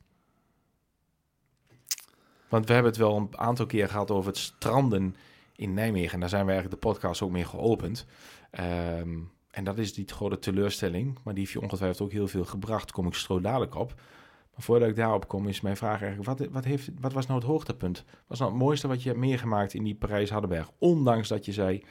Want 2.49 2.67
we 2.67 2.73
hebben 2.73 2.91
het 2.91 3.01
wel 3.01 3.17
een 3.17 3.39
aantal 3.39 3.67
keer 3.67 3.89
gehad 3.89 4.11
over 4.11 4.31
het 4.31 4.39
stranden 4.39 5.17
in 5.57 5.75
Nijmegen. 5.75 6.13
En 6.13 6.21
daar 6.21 6.29
zijn 6.29 6.47
we 6.47 6.53
eigenlijk 6.53 6.83
de 6.83 6.89
podcast 6.89 7.23
ook 7.23 7.31
mee 7.31 7.45
geopend. 7.45 8.07
Ehm, 8.51 9.19
en 9.51 9.65
dat 9.65 9.79
is 9.79 9.95
die 9.95 10.09
grote 10.09 10.39
teleurstelling. 10.39 11.19
Maar 11.25 11.35
die 11.35 11.43
heeft 11.43 11.55
je 11.55 11.63
ongetwijfeld 11.63 12.01
ook 12.01 12.13
heel 12.13 12.29
veel 12.29 12.45
gebracht. 12.45 12.93
Kom 12.93 13.07
ik 13.07 13.15
zo 13.15 13.41
dadelijk 13.41 13.75
op. 13.75 13.95
Maar 14.55 14.63
voordat 14.63 14.89
ik 14.89 14.97
daarop 14.97 15.29
kom, 15.29 15.49
is 15.49 15.61
mijn 15.61 15.77
vraag 15.77 16.03
eigenlijk... 16.03 16.39
Wat, 16.39 16.49
wat, 16.51 16.65
heeft, 16.65 16.91
wat 17.01 17.13
was 17.13 17.27
nou 17.27 17.39
het 17.39 17.49
hoogtepunt? 17.49 18.05
Wat 18.07 18.25
was 18.27 18.39
nou 18.39 18.51
het 18.51 18.61
mooiste 18.61 18.89
wat 18.89 19.03
je 19.03 19.09
hebt 19.09 19.21
meegemaakt 19.21 19.75
in 19.75 19.85
die 19.85 19.95
Parijs-Hardenberg? 19.95 20.71
Ondanks 20.79 21.29
dat 21.29 21.45
je 21.45 21.53
zei... 21.53 21.85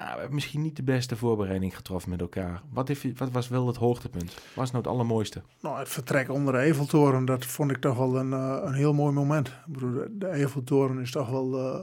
"Ah, 0.00 0.12
we 0.14 0.18
hebben 0.18 0.34
misschien 0.34 0.62
niet 0.62 0.76
de 0.76 0.82
beste 0.82 1.16
voorbereiding 1.16 1.76
getroffen 1.76 2.10
met 2.10 2.20
elkaar. 2.20 2.62
Wat, 2.70 2.88
heeft, 2.88 3.18
wat 3.18 3.30
was 3.30 3.48
wel 3.48 3.66
het 3.66 3.76
hoogtepunt? 3.76 4.34
Wat 4.34 4.42
was 4.54 4.70
nou 4.70 4.82
het 4.82 4.92
allermooiste? 4.92 5.42
Nou, 5.60 5.78
het 5.78 5.88
vertrek 5.88 6.30
onder 6.30 6.52
de 6.52 6.58
Eiffeltoren, 6.58 7.24
dat 7.24 7.44
vond 7.46 7.70
ik 7.70 7.76
toch 7.76 7.96
wel 7.96 8.16
een, 8.16 8.32
eh, 8.32 8.58
een 8.64 8.74
heel 8.74 8.92
mooi 8.92 9.12
moment. 9.14 9.48
Ik 9.48 9.54
bedoel, 9.72 10.04
de- 10.10 10.26
Eiffeltoren 10.26 10.98
is 11.00 11.10
toch 11.10 11.28
wel, 11.30 11.58
eh, 11.58 11.80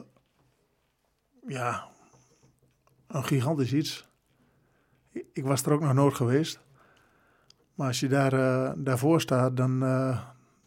ja, 1.47 1.87
een 3.07 3.23
gigantisch 3.25 3.73
iets. 3.73 4.07
Ik- 5.33 5.43
was 5.45 5.63
er 5.63 5.71
ook 5.71 5.81
nog 5.81 5.93
nooit 5.93 6.15
geweest. 6.15 6.59
Maar 7.75 7.87
als 7.87 7.99
je 7.99 8.07
daar, 8.07 8.33
eh, 8.33 8.71
daarvoor 8.77 9.21
staat, 9.21 9.57
dan, 9.57 9.77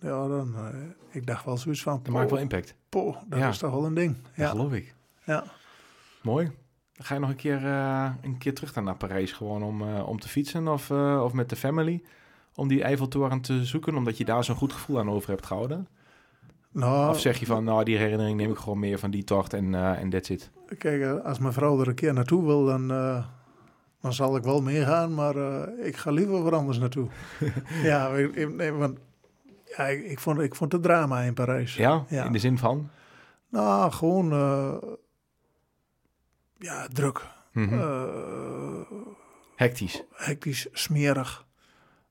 ja, 0.00 0.28
dan, 0.28 0.54
ik 1.10 1.26
dacht 1.26 1.44
wel 1.44 1.56
zoiets 1.56 1.82
van, 1.82 2.00
Dat 2.02 2.12
maakt 2.12 2.30
wel 2.30 2.38
impact. 2.38 2.74
poh, 2.88 3.16
dat 3.28 3.38
Ja. 3.38 3.48
is 3.48 3.58
toch 3.58 3.70
wel 3.70 3.84
een 3.86 3.94
ding. 3.94 4.16
Ja, 4.22 4.30
Ja, 4.44 4.48
geloof 4.50 4.72
ik. 4.72 4.94
ja. 5.24 5.44
Mooi. 6.22 6.50
Ga 7.02 7.14
je 7.14 7.20
nog 7.20 7.30
een 7.30 7.36
keer, 7.36 7.66
eh, 7.66 8.10
een 8.22 8.38
keer 8.38 8.54
terug 8.54 8.72
dan 8.72 8.84
naar 8.84 8.96
Parijs 8.96 9.32
gewoon 9.32 9.62
om, 9.62 9.82
eh, 9.82 10.08
om 10.08 10.20
te 10.20 10.28
fietsen 10.28 10.68
of, 10.68 10.90
eh, 10.90 11.22
of 11.24 11.32
met 11.32 11.48
de 11.48 11.56
family. 11.56 12.02
Om 12.54 12.68
die 12.68 12.82
Eiffeltoren 12.82 13.40
te 13.40 13.64
zoeken, 13.64 13.96
omdat 13.96 14.18
je 14.18 14.24
daar 14.24 14.44
zo'n 14.44 14.56
goed 14.56 14.72
gevoel 14.72 14.98
aan 14.98 15.10
over 15.10 15.30
hebt 15.30 15.46
gehouden. 15.46 15.88
Nou, 16.72 17.10
Of 17.10 17.20
zeg 17.20 17.38
je 17.38 17.46
van, 17.46 17.64
nou 17.64 17.84
die 17.84 17.96
herinnering 17.96 18.36
neem 18.36 18.50
ik 18.50 18.56
gewoon 18.56 18.78
meer 18.78 18.98
van 18.98 19.10
die 19.10 19.24
tocht 19.24 19.52
en 19.52 19.74
en 19.74 20.10
that's 20.10 20.28
it. 20.28 20.50
Kijk, 20.78 21.24
als 21.24 21.38
mijn 21.38 21.52
vrouw 21.52 21.80
er 21.80 21.88
een 21.88 21.94
keer 21.94 22.12
naartoe 22.12 22.44
wil, 22.44 22.64
dan, 22.64 22.88
dan 24.00 24.12
zal 24.12 24.36
ik 24.36 24.42
wel 24.42 24.62
meegaan, 24.62 25.14
maar 25.14 25.34
ik 25.78 25.96
ga 25.96 26.10
liever 26.10 26.42
waar 26.42 26.54
anders 26.54 26.78
naartoe. 26.78 27.08
ja, 27.82 28.10
nee, 28.56 28.72
want 28.72 28.98
ja, 29.76 29.86
ik, 29.86 30.04
ik, 30.04 30.18
vond, 30.18 30.40
ik 30.40 30.54
vond 30.54 30.72
het 30.72 30.82
drama 30.82 31.20
in 31.20 31.34
Parijs. 31.34 31.76
Ja? 31.76 32.04
Ja. 32.08 32.24
In 32.24 32.32
de 32.32 32.38
zin 32.38 32.58
van? 32.58 32.88
Nou, 33.48 33.92
gewoon 33.92 34.32
ja, 36.60 36.86
druk, 36.92 37.26
eh, 37.52 38.80
Hectisch. 39.56 40.02
hectisch, 40.12 40.66
smerig. 40.72 41.46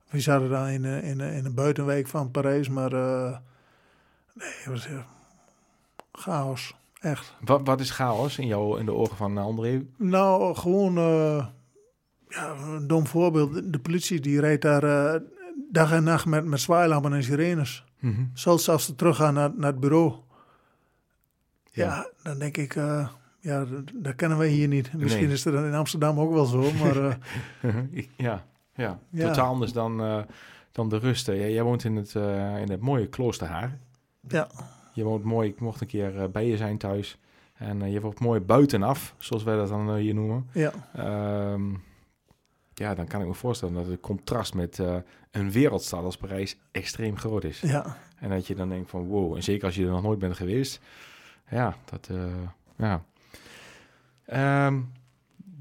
We 0.10 0.20
zaten 0.20 0.50
daar 0.50 0.72
in, 0.72 0.86
eh, 0.86 1.10
in, 1.10 1.22
eh, 1.22 1.38
in 1.38 1.46
een 1.46 1.54
buitenwijk 1.54 2.08
van 2.08 2.32
Parijs, 2.32 2.70
maar 2.70 2.92
nee, 4.34 4.50
het 4.64 4.66
was 4.66 4.88
chaos, 6.12 6.76
echt. 7.00 7.36
Wat, 7.42 7.62
wat 7.64 7.80
is 7.80 7.92
chaos 7.92 8.38
in, 8.38 8.48
jou, 8.48 8.80
in 8.80 8.86
de 8.86 8.94
ogen 8.94 9.18
van 9.18 9.38
André? 9.38 9.86
Nou, 9.98 10.56
gewoon 10.56 10.94
ja, 12.30 12.56
een 12.56 12.88
dom 12.88 13.08
voorbeeld. 13.08 13.74
De- 13.74 13.80
politie 13.80 14.20
die 14.20 14.40
rijdt 14.40 14.62
daar 14.62 15.20
dag 15.72 15.92
en 15.92 16.04
nacht 16.04 16.26
met, 16.26 16.46
met 16.46 16.60
zwaailampen 16.60 17.14
en 17.14 17.24
sirenes. 17.24 17.84
Mhm. 18.00 18.26
Zelfs 18.34 18.70
als 18.70 18.86
ze 18.86 18.96
teruggaan 18.96 19.34
naar, 19.34 19.52
naar 19.56 19.72
het 19.72 19.80
bureau. 19.80 20.14
Ja, 21.72 21.86
Ja. 21.86 22.10
dan 22.24 22.40
denk 22.40 22.58
ik, 22.58 22.76
ja, 23.40 23.66
dat, 23.66 23.82
dat 23.94 24.16
kennen 24.16 24.38
wij 24.38 24.48
hier 24.48 24.68
niet. 24.68 24.94
Misschien 24.94 25.24
Nee. 25.26 25.34
is 25.34 25.44
het 25.44 25.54
in 25.54 25.74
Amsterdam 25.74 26.20
ook 26.20 26.32
wel 26.34 26.46
zo, 26.46 26.72
maar 26.72 26.98
eh, 27.06 27.14
ja, 28.18 28.46
ja. 28.74 29.00
Ja. 29.10 29.28
totaal 29.28 29.48
anders 29.54 29.74
dan, 29.74 30.02
eh, 30.02 30.22
dan 30.72 30.90
de 30.90 30.98
rust. 30.98 31.26
hè. 31.26 31.34
Jij, 31.34 31.52
jij 31.54 31.64
woont 31.64 31.84
in 31.84 31.96
het, 31.96 32.16
eh, 32.16 32.62
in 32.62 32.70
het 32.72 32.82
mooie 32.82 33.08
Kloosterhaar. 33.08 33.78
ja, 34.28 34.48
Je 34.94 35.04
woont 35.04 35.24
mooi, 35.24 35.50
ik 35.50 35.60
mocht 35.60 35.82
een 35.82 35.88
keer 35.88 36.32
bij 36.32 36.48
je 36.48 36.58
zijn 36.58 36.78
thuis. 36.78 37.18
En 37.54 37.92
je 37.92 38.02
wordt 38.02 38.20
mooi 38.20 38.40
buitenaf, 38.40 39.16
zoals 39.18 39.44
wij 39.44 39.56
dat 39.56 39.70
dan 39.70 39.96
hier 39.96 40.14
noemen. 40.14 40.48
ja, 40.54 40.72
Ehm, 40.94 41.70
ja, 42.74 42.96
dan 42.96 43.08
kan 43.08 43.22
ik 43.22 43.28
me 43.28 43.34
voorstellen 43.34 43.74
dat 43.74 43.86
het 43.88 44.00
contrast 44.00 44.54
met 44.54 44.80
een 45.32 45.52
wereldstad 45.52 46.04
als 46.04 46.18
Parijs 46.18 46.58
extreem 46.72 47.18
groot 47.18 47.44
is. 47.44 47.60
ja. 47.62 47.98
En 48.20 48.30
dat 48.30 48.48
je 48.48 48.56
dan 48.56 48.70
denkt 48.70 48.90
van 48.90 49.06
wow, 49.08 49.36
en 49.36 49.44
zeker 49.44 49.66
als 49.66 49.76
je 49.76 49.84
er 49.86 49.90
nog 49.92 50.04
nooit 50.04 50.20
bent 50.20 50.36
geweest. 50.36 50.80
Ja, 51.50 51.76
dat, 51.86 52.10
ja. 52.78 53.04
Ehm, 54.30 54.82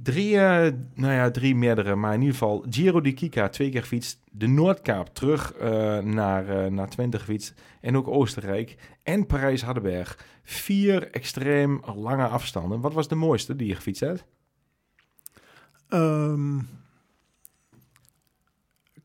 drie, 0.02 0.38
eh, 0.38 0.72
nou 0.94 1.12
ja, 1.12 1.30
drie 1.30 1.54
meerdere, 1.54 1.94
maar 1.94 2.14
in 2.14 2.20
ieder 2.20 2.34
geval 2.36 2.64
Giro 2.70 3.00
di 3.00 3.12
Kika, 3.14 3.48
twee 3.48 3.70
keer 3.70 3.80
gefietst. 3.80 4.20
De 4.30 4.46
Noordkaap 4.46 5.08
terug 5.14 5.52
eh, 5.52 5.98
naar, 5.98 6.48
eh, 6.48 6.70
naar 6.70 6.88
Twente 6.88 7.18
gefietst. 7.18 7.54
En 7.80 7.96
ook 7.96 8.08
Oostenrijk. 8.08 8.76
En 9.02 9.26
Parijs-Hardenberg. 9.26 10.18
Vier 10.42 11.10
extreem 11.10 11.82
lange 11.96 12.26
afstanden. 12.26 12.80
Wat 12.80 12.92
was 12.92 13.08
de 13.08 13.14
mooiste 13.14 13.56
die 13.56 13.68
je 13.68 13.74
gefietst 13.74 14.00
hebt? 14.00 14.24
Ehm, 15.88 16.58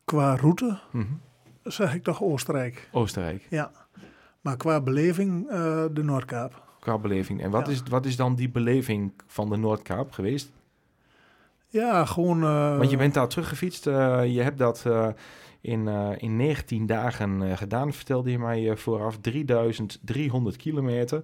qua 0.05 0.35
route 0.35 0.79
Mhm. 0.91 1.05
zeg 1.63 1.93
ik 1.93 2.03
toch 2.03 2.21
Oostenrijk. 2.21 2.89
Oostenrijk, 2.91 3.47
Ja, 3.49 3.71
maar 4.41 4.57
qua 4.57 4.81
beleving 4.81 5.47
de 5.93 6.03
Noordkaap. 6.03 6.62
Qua 6.83 6.97
beleving. 6.97 7.41
En 7.41 7.51
wat, 7.51 7.65
Ja. 7.65 7.71
is, 7.71 7.83
wat 7.89 8.05
is 8.05 8.15
dan 8.15 8.35
die 8.35 8.49
beleving 8.49 9.11
van 9.27 9.49
de 9.49 9.55
Noordkaap 9.57 10.11
geweest? 10.11 10.51
Ja, 11.67 12.05
gewoon... 12.05 12.43
eh, 12.43 12.77
Want 12.77 12.89
je 12.89 12.97
bent 12.97 13.13
daar 13.13 13.27
teruggefietst. 13.27 13.87
eh, 13.87 14.21
je 14.33 14.41
hebt 14.41 14.57
dat 14.57 14.83
eh, 14.85 15.07
in, 15.61 15.87
in 16.17 16.35
19 16.35 16.85
dagen 16.85 17.57
gedaan, 17.57 17.93
vertelde 17.93 18.31
je 18.31 18.39
mij 18.39 18.77
vooraf. 18.77 19.17
3300 19.21 20.55
kilometer 20.55 21.23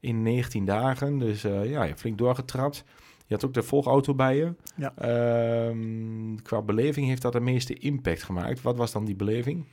in 0.00 0.22
19 0.22 0.64
dagen. 0.64 1.18
Dus 1.18 1.42
ja, 1.42 1.82
je 1.84 1.96
flink 1.96 2.18
doorgetrapt. 2.18 2.84
Je 3.26 3.34
had 3.34 3.44
ook 3.44 3.54
de 3.54 3.62
volgauto 3.62 4.14
bij 4.14 4.36
je. 4.36 4.54
Ja. 4.76 4.92
Ehm, 4.96 6.34
qua 6.42 6.62
beleving 6.62 7.06
heeft 7.06 7.22
dat 7.22 7.32
de 7.32 7.40
meeste 7.40 7.74
impact 7.74 8.22
gemaakt. 8.22 8.62
Wat 8.62 8.76
was 8.76 8.92
dan 8.92 9.04
die 9.04 9.16
beleving? 9.16 9.64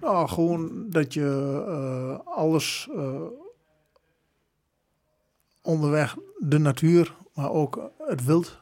Nou, 0.00 0.28
gewoon 0.28 0.86
dat 0.90 1.14
je 1.14 2.22
alles 2.24 2.88
onderweg, 5.66 6.16
de 6.38 6.58
natuur, 6.58 7.14
maar 7.34 7.50
ook 7.50 7.90
het 7.98 8.24
wild, 8.24 8.58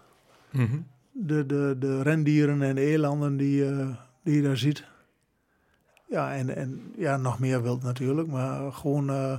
de, 1.13 1.47
de, 1.47 1.77
de 1.79 2.03
rendieren 2.03 2.63
en 2.63 2.75
de 2.75 2.81
elanden 2.81 3.37
die, 3.37 3.69
eh, 3.69 3.89
die 4.23 4.37
je 4.37 4.43
daar 4.43 4.57
ziet. 4.57 4.85
Ja, 6.09 6.35
en, 6.35 6.57
en 6.57 6.93
ja, 6.97 7.17
nog 7.17 7.39
meer 7.39 7.63
wild 7.63 7.83
natuurlijk, 7.83 8.29
maar 8.29 8.73
gewoon 8.73 9.11
eh, 9.11 9.39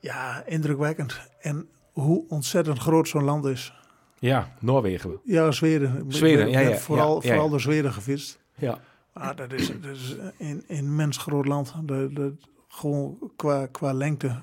ja, 0.00 0.42
indrukwekkend. 0.46 1.20
En 1.40 1.68
hoe 1.92 2.24
ontzettend 2.28 2.78
groot 2.78 3.08
zo'n 3.08 3.24
land 3.24 3.44
is. 3.44 3.74
Ja, 4.18 4.52
Noorwegen. 4.60 5.20
Ja, 5.24 5.50
Zweden. 5.50 6.04
Zweden, 6.08 6.50
ja, 6.50 6.60
ja, 6.60 6.76
Vooral, 6.76 7.14
ja, 7.14 7.20
vooral 7.28 7.48
door 7.48 7.60
Zweden 7.60 7.92
gefietst. 7.92 8.38
Ja. 8.54 8.78
Ah, 9.12 9.36
dat 9.36 9.52
is, 9.52 9.66
dat 9.80 9.90
is 9.90 10.16
een 10.38 10.64
immens 10.66 11.16
groot 11.16 11.46
land. 11.46 11.74
Dat, 11.82 12.14
dat, 12.14 12.32
gewoon 12.68 13.32
qua, 13.36 13.66
qua 13.66 13.92
lengte. 13.92 14.40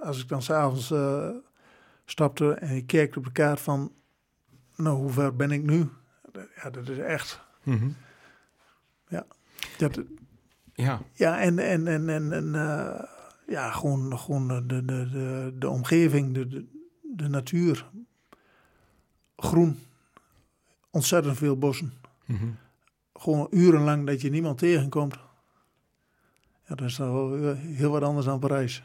Als 0.00 0.22
ik 0.22 0.28
dan 0.28 0.42
s'avonds 0.42 0.90
eh 0.90 1.30
stapte 2.04 2.52
en 2.52 2.76
ik 2.76 2.86
keek 2.86 3.16
op 3.16 3.24
de 3.24 3.32
kaart 3.32 3.60
van... 3.60 3.92
Nou, 4.76 4.96
hoe 4.96 5.10
ver 5.10 5.36
ben 5.36 5.50
ik 5.50 5.62
nu? 5.62 5.88
Ja, 6.62 6.70
dat 6.70 6.88
is 6.88 6.98
echt... 6.98 7.40
Mhm. 7.62 7.88
Dat, 9.78 10.00
Ja. 10.74 11.00
ja, 11.12 11.40
en, 11.40 11.58
en, 11.58 11.86
en, 11.86 12.08
en, 12.08 12.32
en 12.32 12.54
eh, 12.54 13.04
ja, 13.46 13.70
gewoon, 13.70 14.18
gewoon 14.18 14.48
de, 14.48 14.66
de, 14.66 14.84
de, 14.84 15.54
de 15.58 15.68
omgeving, 15.68 16.34
de, 16.34 16.48
de, 16.48 16.66
de 17.02 17.28
natuur. 17.28 17.90
Groen. 19.36 19.78
Ontzettend 20.90 21.36
veel 21.38 21.58
bossen. 21.58 21.92
Mhm. 22.24 22.48
gewoon 23.12 23.46
urenlang 23.50 24.06
dat 24.06 24.20
je 24.20 24.30
niemand 24.30 24.58
tegenkomt. 24.58 25.16
Ja, 26.68 26.74
dat 26.74 26.88
is 26.88 26.98
wel 26.98 27.30
weer 27.30 27.56
heel 27.56 27.90
wat 27.90 28.02
anders 28.02 28.26
dan 28.26 28.38
Parijs. 28.38 28.82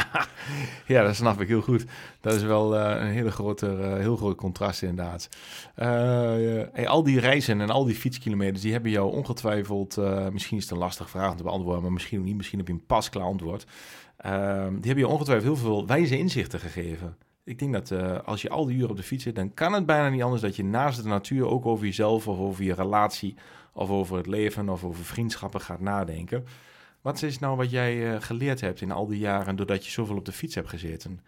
ja, 0.86 1.02
dat 1.02 1.14
snap 1.14 1.40
ik 1.40 1.48
heel 1.48 1.60
goed. 1.60 1.84
Dat 2.20 2.34
is 2.34 2.42
wel 2.42 2.76
eh, 2.76 3.00
een 3.00 3.12
hele 3.12 3.30
grote, 3.30 3.66
eh, 3.66 3.94
heel 3.94 4.16
groot 4.16 4.36
contrast 4.36 4.82
inderdaad. 4.82 5.28
Eh, 5.74 6.60
eh, 6.60 6.68
hey, 6.72 6.88
al 6.88 7.02
die 7.02 7.20
reizen 7.20 7.60
en 7.60 7.70
al 7.70 7.84
die 7.84 7.94
fietskilometers, 7.94 8.60
die 8.60 8.72
hebben 8.72 8.90
jou 8.90 9.12
ongetwijfeld, 9.12 9.96
eh, 9.96 10.28
misschien 10.28 10.56
is 10.56 10.62
het 10.62 10.72
een 10.72 10.78
lastige 10.78 11.08
vraag 11.08 11.30
om 11.30 11.36
te 11.36 11.42
beantwoorden, 11.42 11.82
maar 11.82 11.92
misschien 11.92 12.18
ook 12.18 12.24
niet, 12.24 12.36
misschien 12.36 12.58
heb 12.58 12.68
je 12.68 12.74
een 12.74 12.86
pasklaar 12.86 13.24
antwoord. 13.24 13.66
Ehm, 14.16 14.68
die 14.74 14.86
hebben 14.86 15.04
je 15.04 15.08
ongetwijfeld 15.08 15.54
heel 15.54 15.66
veel 15.66 15.86
wijze 15.86 16.18
inzichten 16.18 16.60
gegeven. 16.60 17.16
Ik 17.44 17.58
denk 17.58 17.72
dat 17.72 17.90
eh, 17.90 18.18
als 18.24 18.42
je 18.42 18.48
al 18.48 18.66
die 18.66 18.76
uren 18.76 18.90
op 18.90 18.96
de 18.96 19.02
fiets 19.02 19.22
zit, 19.24 19.34
dan 19.34 19.54
kan 19.54 19.72
het 19.72 19.86
bijna 19.86 20.08
niet 20.08 20.22
anders 20.22 20.42
dat 20.42 20.56
je 20.56 20.64
naast 20.64 21.02
de 21.02 21.08
natuur 21.08 21.46
ook 21.46 21.66
over 21.66 21.84
jezelf 21.84 22.28
of 22.28 22.38
over 22.38 22.64
je 22.64 22.74
relatie 22.74 23.36
of 23.72 23.90
over 23.90 24.16
het 24.16 24.26
leven 24.26 24.68
of 24.68 24.84
over 24.84 25.04
vriendschappen 25.04 25.60
gaat 25.60 25.80
nadenken. 25.80 26.44
Wat 27.08 27.22
is 27.22 27.38
nou 27.38 27.56
wat 27.56 27.70
jij 27.70 28.14
eh, 28.14 28.20
geleerd 28.20 28.60
hebt 28.60 28.80
in 28.80 28.90
al 28.90 29.06
die 29.06 29.18
jaren 29.18 29.56
doordat 29.56 29.84
je 29.84 29.90
zoveel 29.90 30.16
op 30.16 30.24
de 30.24 30.32
fiets 30.32 30.54
hebt 30.54 30.68
gezeten? 30.68 31.20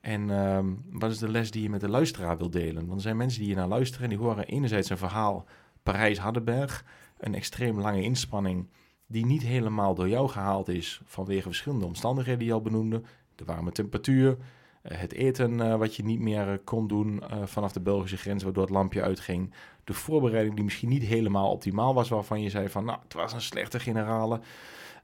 En 0.00 0.30
ehm, 0.30 0.66
wat 0.90 1.10
is 1.10 1.18
de 1.18 1.28
les 1.28 1.50
die 1.50 1.62
je 1.62 1.70
met 1.70 1.80
de 1.80 1.88
luisteraar 1.88 2.38
wilt 2.38 2.52
delen? 2.52 2.86
Want 2.86 2.94
er 2.94 3.00
zijn 3.00 3.16
mensen 3.16 3.38
die 3.38 3.48
hier 3.48 3.56
naar 3.56 3.68
luisteren 3.68 4.02
en 4.02 4.16
die 4.16 4.26
horen 4.26 4.44
enerzijds 4.44 4.90
een 4.90 4.98
verhaal 4.98 5.44
Parijs-Hardenberg, 5.82 6.84
een 7.18 7.34
extreem 7.34 7.80
lange 7.80 8.02
inspanning 8.02 8.68
die 9.06 9.26
niet 9.26 9.42
helemaal 9.42 9.94
door 9.94 10.08
jou 10.08 10.28
gehaald 10.28 10.68
is 10.68 11.00
vanwege 11.04 11.42
verschillende 11.42 11.86
omstandigheden 11.86 12.38
die 12.38 12.48
je 12.48 12.54
al 12.54 12.62
benoemde. 12.62 13.02
De 13.34 13.44
warme 13.44 13.72
temperatuur, 13.72 14.36
eh, 14.82 14.98
het 14.98 15.12
eten 15.12 15.52
uh, 15.52 15.76
wat 15.76 15.96
je 15.96 16.04
niet 16.04 16.20
meer 16.20 16.60
kon 16.64 16.86
doen 16.86 17.22
vanaf 17.44 17.72
de 17.72 17.80
Belgische 17.80 18.16
grens, 18.16 18.42
waardoor 18.42 18.62
het 18.62 18.72
lampje 18.72 19.02
uitging. 19.02 19.54
De 19.84 19.94
voorbereiding 19.94 20.54
die 20.54 20.64
misschien 20.64 20.88
niet 20.88 21.02
helemaal 21.02 21.50
optimaal 21.50 21.94
was, 21.94 22.08
waarvan 22.08 22.42
je 22.42 22.50
zei 22.50 22.68
van, 22.68 22.84
nou, 22.84 22.98
het 23.02 23.12
was 23.12 23.32
een 23.32 23.40
slechte 23.40 23.80
generale. 23.80 24.40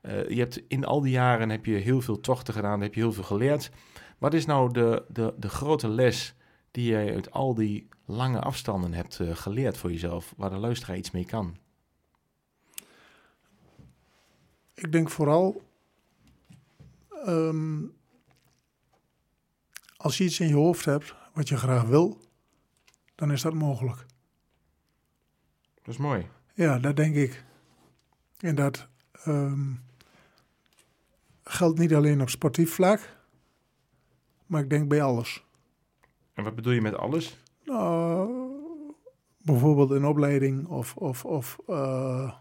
Je 0.02 0.38
hebt 0.38 0.62
in 0.68 0.84
al 0.84 1.00
die 1.00 1.12
jaren 1.12 1.50
heb 1.50 1.64
je 1.64 1.76
heel 1.76 2.00
veel 2.00 2.20
tochten 2.20 2.54
gedaan, 2.54 2.80
heb 2.80 2.94
je 2.94 3.00
heel 3.00 3.12
veel 3.12 3.24
geleerd. 3.24 3.70
Wat 4.18 4.34
is 4.34 4.46
nou 4.46 4.72
de, 4.72 5.04
de, 5.08 5.34
de 5.36 5.48
grote 5.48 5.88
les 5.88 6.34
die 6.70 6.90
jij 6.90 7.14
uit 7.14 7.30
al 7.30 7.54
die 7.54 7.88
lange 8.04 8.40
afstanden 8.40 8.92
hebt 8.92 9.20
geleerd 9.32 9.78
voor 9.78 9.90
jezelf, 9.90 10.34
waar 10.36 10.50
de 10.50 10.56
luisteraar 10.56 10.96
iets 10.96 11.10
mee 11.10 11.24
kan? 11.24 11.56
Ik 14.74 14.92
denk 14.92 15.10
vooral 15.10 15.62
um, 17.26 17.96
als 19.96 20.18
je 20.18 20.24
iets 20.24 20.40
in 20.40 20.48
je 20.48 20.54
hoofd 20.54 20.84
hebt 20.84 21.14
wat 21.34 21.48
je 21.48 21.56
graag 21.56 21.82
wil, 21.82 22.20
dan 23.14 23.32
is 23.32 23.42
dat 23.42 23.54
mogelijk. 23.54 24.06
Dat 25.74 25.94
is 25.94 25.96
mooi. 25.96 26.26
Ja, 26.54 26.78
dat 26.78 26.96
denk 26.96 27.14
ik. 27.14 27.44
En 28.38 28.54
dat 28.54 28.88
um, 29.26 29.84
geldt 31.48 31.78
niet 31.78 31.94
alleen 31.94 32.20
op 32.20 32.28
sportief 32.28 32.74
vlak, 32.74 33.00
maar 34.46 34.62
ik 34.62 34.70
denk 34.70 34.88
bij 34.88 35.02
alles. 35.02 35.44
En 36.34 36.44
wat 36.44 36.54
bedoel 36.54 36.72
je 36.72 36.80
met 36.80 36.96
alles? 36.96 37.36
Nou, 37.64 38.30
bijvoorbeeld 39.42 39.90
een 39.90 40.04
opleiding 40.04 40.66
of, 40.66 40.96
of, 40.96 41.24
of 41.24 41.58
uh, 41.68 42.32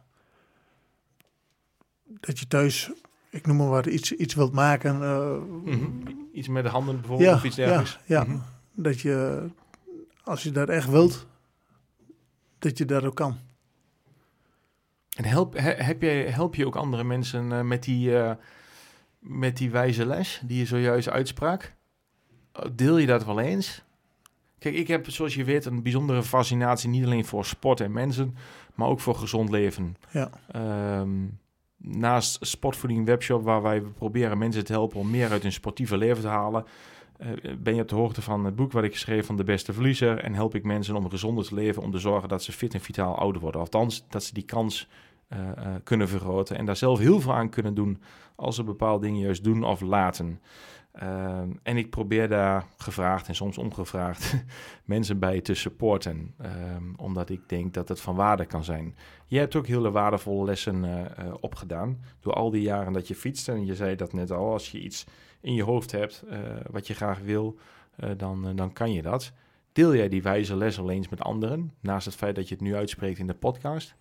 dat 2.06 2.40
je 2.40 2.48
thuis, 2.48 2.92
ik 3.30 3.46
noem 3.48 3.58
maar 3.58 3.70
wat, 3.70 3.86
iets, 3.86 4.12
iets 4.12 4.34
wilt 4.34 4.54
maken. 4.54 5.02
Uh, 5.02 5.38
mm-hmm. 5.64 6.30
Iets 6.34 6.48
met 6.48 6.64
de 6.64 6.70
handen 6.70 7.00
bijvoorbeeld 7.00 7.36
of 7.36 7.44
iets 7.44 7.56
dergelijks? 7.56 8.00
Ja, 8.06 8.18
ja. 8.18 8.24
Mm-hmm. 8.24 8.44
dat 8.74 9.00
je, 9.00 9.48
als 10.24 10.44
je 10.44 10.52
dat 10.52 10.70
echt 10.70 10.90
wilt, 10.90 11.28
dat 12.60 12.78
je 12.78 12.86
dat 12.86 13.04
ook 13.04 13.16
kan. 13.16 13.38
En 15.16 15.26
help, 15.26 15.54
heb 15.58 16.02
je, 16.02 16.08
help 16.08 16.56
je 16.56 16.66
ook 16.66 16.76
andere 16.76 17.04
mensen 17.04 17.52
uh, 17.52 17.62
met, 17.62 17.84
die, 17.84 18.10
uh, 18.10 18.32
met 19.28 19.58
die 19.58 19.72
wijze 19.72 20.06
les 20.06 20.42
die 20.46 20.58
je 20.58 20.66
zojuist 20.66 21.10
uitsprak? 21.10 21.74
Deel 22.74 22.98
je 22.98 23.08
dat 23.08 23.26
wel 23.26 23.40
eens? 23.40 23.84
Kijk, 24.60 24.76
ik 24.76 24.88
heb, 24.88 25.10
zoals 25.10 25.36
je 25.36 25.44
weet, 25.44 25.66
een 25.66 25.84
bijzondere 25.84 26.24
fascinatie 26.24 26.90
niet 26.90 27.06
alleen 27.06 27.26
voor 27.26 27.46
sport 27.46 27.80
en 27.80 27.92
mensen, 27.92 28.36
maar 28.76 28.88
ook 28.88 29.00
voor 29.00 29.16
gezond 29.16 29.50
leven. 29.50 29.96
Ja. 30.12 30.30
Um, 31.00 31.40
naast 31.78 32.38
Sportvoeding 32.42 33.06
Webshop, 33.06 33.44
waar 33.44 33.62
wij 33.62 33.82
proberen 33.82 34.38
mensen 34.38 34.66
te 34.66 34.72
helpen 34.72 35.00
om 35.00 35.10
meer 35.10 35.30
uit 35.30 35.44
hun 35.44 35.52
sportieve 35.52 35.98
leven 35.98 36.22
te 36.22 36.28
halen, 36.28 36.66
uh, 37.20 37.56
ben 37.60 37.76
je 37.76 37.82
op 37.82 37.88
de 37.88 37.96
hoogte 37.96 38.22
van 38.22 38.46
het 38.46 38.56
boek 38.56 38.72
wat 38.72 38.84
ik 38.84 38.98
schreef 38.98 39.26
van 39.26 39.36
De 39.36 39.44
Beste 39.44 39.74
Verliezer. 39.74 40.20
En 40.20 40.34
help 40.34 40.56
ik 40.56 40.64
mensen 40.64 40.96
om 40.96 41.10
gezonder 41.10 41.46
te 41.46 41.56
leven, 41.56 41.82
om 41.82 41.92
te 41.92 42.00
zorgen 42.00 42.30
dat 42.30 42.44
ze 42.44 42.52
fit 42.52 42.74
en 42.74 42.82
vitaal 42.82 43.18
ouder 43.18 43.42
worden. 43.42 43.62
Althans, 43.62 44.06
dat 44.10 44.24
ze 44.24 44.34
die 44.34 44.46
kans 44.46 44.88
uh, 45.34 45.40
uh, 45.40 45.76
kunnen 45.84 46.08
vergroten 46.08 46.58
en 46.58 46.66
daar 46.66 46.76
zelf 46.76 47.00
heel 47.00 47.20
veel 47.20 47.34
aan 47.34 47.50
kunnen 47.50 47.74
doen 47.74 48.02
als 48.36 48.56
ze 48.56 48.64
bepaalde 48.64 49.06
dingen 49.06 49.22
juist 49.22 49.44
doen 49.44 49.64
of 49.64 49.82
laten. 49.82 50.42
Ehm, 50.92 51.50
en 51.64 51.78
ik 51.78 51.90
probeer 51.90 52.28
daar 52.28 52.66
gevraagd 52.78 53.28
en 53.28 53.36
soms 53.36 53.58
ongevraagd 53.58 54.36
mensen 54.86 55.20
bij 55.20 55.42
te 55.42 55.54
supporten, 55.54 56.34
ehm, 56.38 56.84
omdat 56.96 57.30
ik 57.30 57.50
denk 57.50 57.74
dat 57.74 57.90
het 57.90 58.02
van 58.02 58.16
waarde 58.16 58.46
kan 58.46 58.64
zijn. 58.64 58.96
Je 59.26 59.38
hebt 59.38 59.56
ook 59.56 59.68
hele 59.68 59.92
waardevolle 59.92 60.46
lessen 60.46 60.84
uh, 60.84 61.34
opgedaan 61.40 62.02
door 62.20 62.34
al 62.34 62.50
die 62.50 62.62
jaren 62.62 62.94
dat 62.94 63.08
je 63.08 63.16
fietst. 63.16 63.50
En 63.50 63.66
je 63.66 63.76
zei 63.76 63.96
dat 63.96 64.14
net 64.14 64.32
al, 64.32 64.52
als 64.52 64.72
je 64.72 64.80
iets 64.80 65.06
in 65.42 65.54
je 65.54 65.64
hoofd 65.64 65.92
hebt 65.92 66.24
wat 66.70 66.88
je 66.88 66.94
graag 66.94 67.20
wil, 67.20 67.58
dan, 68.18 68.56
dan 68.56 68.74
kan 68.74 68.92
je 68.92 69.02
dat. 69.02 69.32
Deel 69.72 69.96
jij 69.96 70.10
die 70.10 70.22
wijze 70.22 70.56
les 70.56 70.80
al 70.80 70.90
eens 70.90 71.10
met 71.10 71.22
anderen, 71.22 71.72
naast 71.80 72.06
het 72.06 72.16
feit 72.16 72.36
dat 72.36 72.48
je 72.48 72.54
het 72.54 72.64
nu 72.64 72.76
uitspreekt 72.76 73.20
in 73.20 73.28
de 73.28 73.34
podcast? 73.34 73.96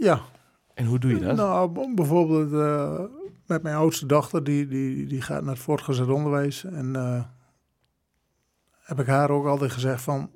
Ja. 0.00 0.20
En 0.74 0.86
hoe 0.86 0.98
doe 0.98 1.10
je 1.10 1.18
dat? 1.18 1.36
Nou, 1.36 1.94
bijvoorbeeld 1.94 2.50
met 3.50 3.62
mijn 3.62 3.76
oudste 3.76 4.06
dochter, 4.06 4.44
die, 4.44 4.66
die, 4.66 5.06
die 5.06 5.22
gaat 5.22 5.42
naar 5.42 5.54
het 5.54 5.62
voortgezet 5.62 6.08
onderwijs. 6.08 6.64
En 6.64 6.86
uh, 6.94 7.24
heb 8.78 9.00
ik 9.00 9.06
haar 9.06 9.30
ook 9.30 9.46
altijd 9.46 9.70
gezegd 9.70 10.02
van, 10.02 10.30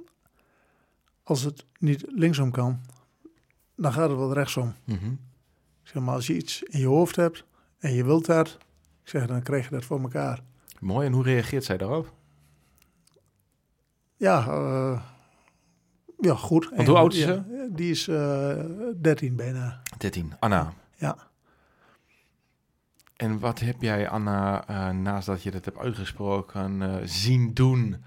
als 1.23 1.43
het 1.43 1.65
niet 1.79 2.05
linksom 2.09 2.51
kan, 2.51 2.81
dan 3.77 3.93
gaat 3.93 4.09
het 4.09 4.19
wel 4.19 4.33
rechtsom. 4.33 4.75
Mm 4.85 4.97
-hmm. 4.97 5.21
Ik 5.83 5.91
zeg 5.91 6.03
maar, 6.03 6.15
als 6.15 6.27
je 6.27 6.37
iets 6.37 6.63
in 6.63 6.81
je 6.81 6.87
hoofd 6.87 7.17
hebt 7.17 7.45
en 7.79 7.93
je 7.93 8.05
wilt 8.05 8.27
dat, 8.27 8.59
ik 9.03 9.09
zeg, 9.09 9.27
dan 9.27 9.43
krijg 9.43 9.65
je 9.65 9.75
dat 9.75 9.85
voor 9.85 10.01
elkaar. 10.01 10.43
Mooi, 10.81 11.07
en 11.07 11.13
hoe 11.13 11.23
reageert 11.23 11.65
zij 11.65 11.77
daarop? 11.77 12.13
Ja, 14.17 14.47
uh, 14.47 15.03
ja, 16.21 16.35
goed. 16.35 16.69
Want 16.75 16.89
hoe 16.89 16.97
oud 16.97 17.15
is 17.15 17.21
ze? 17.21 17.71
Die 17.73 17.91
is 17.91 18.09
uh, 18.09 18.65
13 19.01 19.37
bijna. 19.37 19.83
13, 19.99 20.33
Anna. 20.39 20.73
Ja. 20.97 21.17
En 23.17 23.39
wat 23.39 23.61
heb 23.61 23.83
jij, 23.83 24.09
Anna, 24.09 24.71
uh, 24.71 24.99
naast 24.99 25.27
dat 25.27 25.43
je 25.43 25.51
dat 25.51 25.65
hebt 25.65 25.79
uitgesproken, 25.79 26.81
uh, 26.81 26.97
zien 27.05 27.55
doen? 27.55 28.05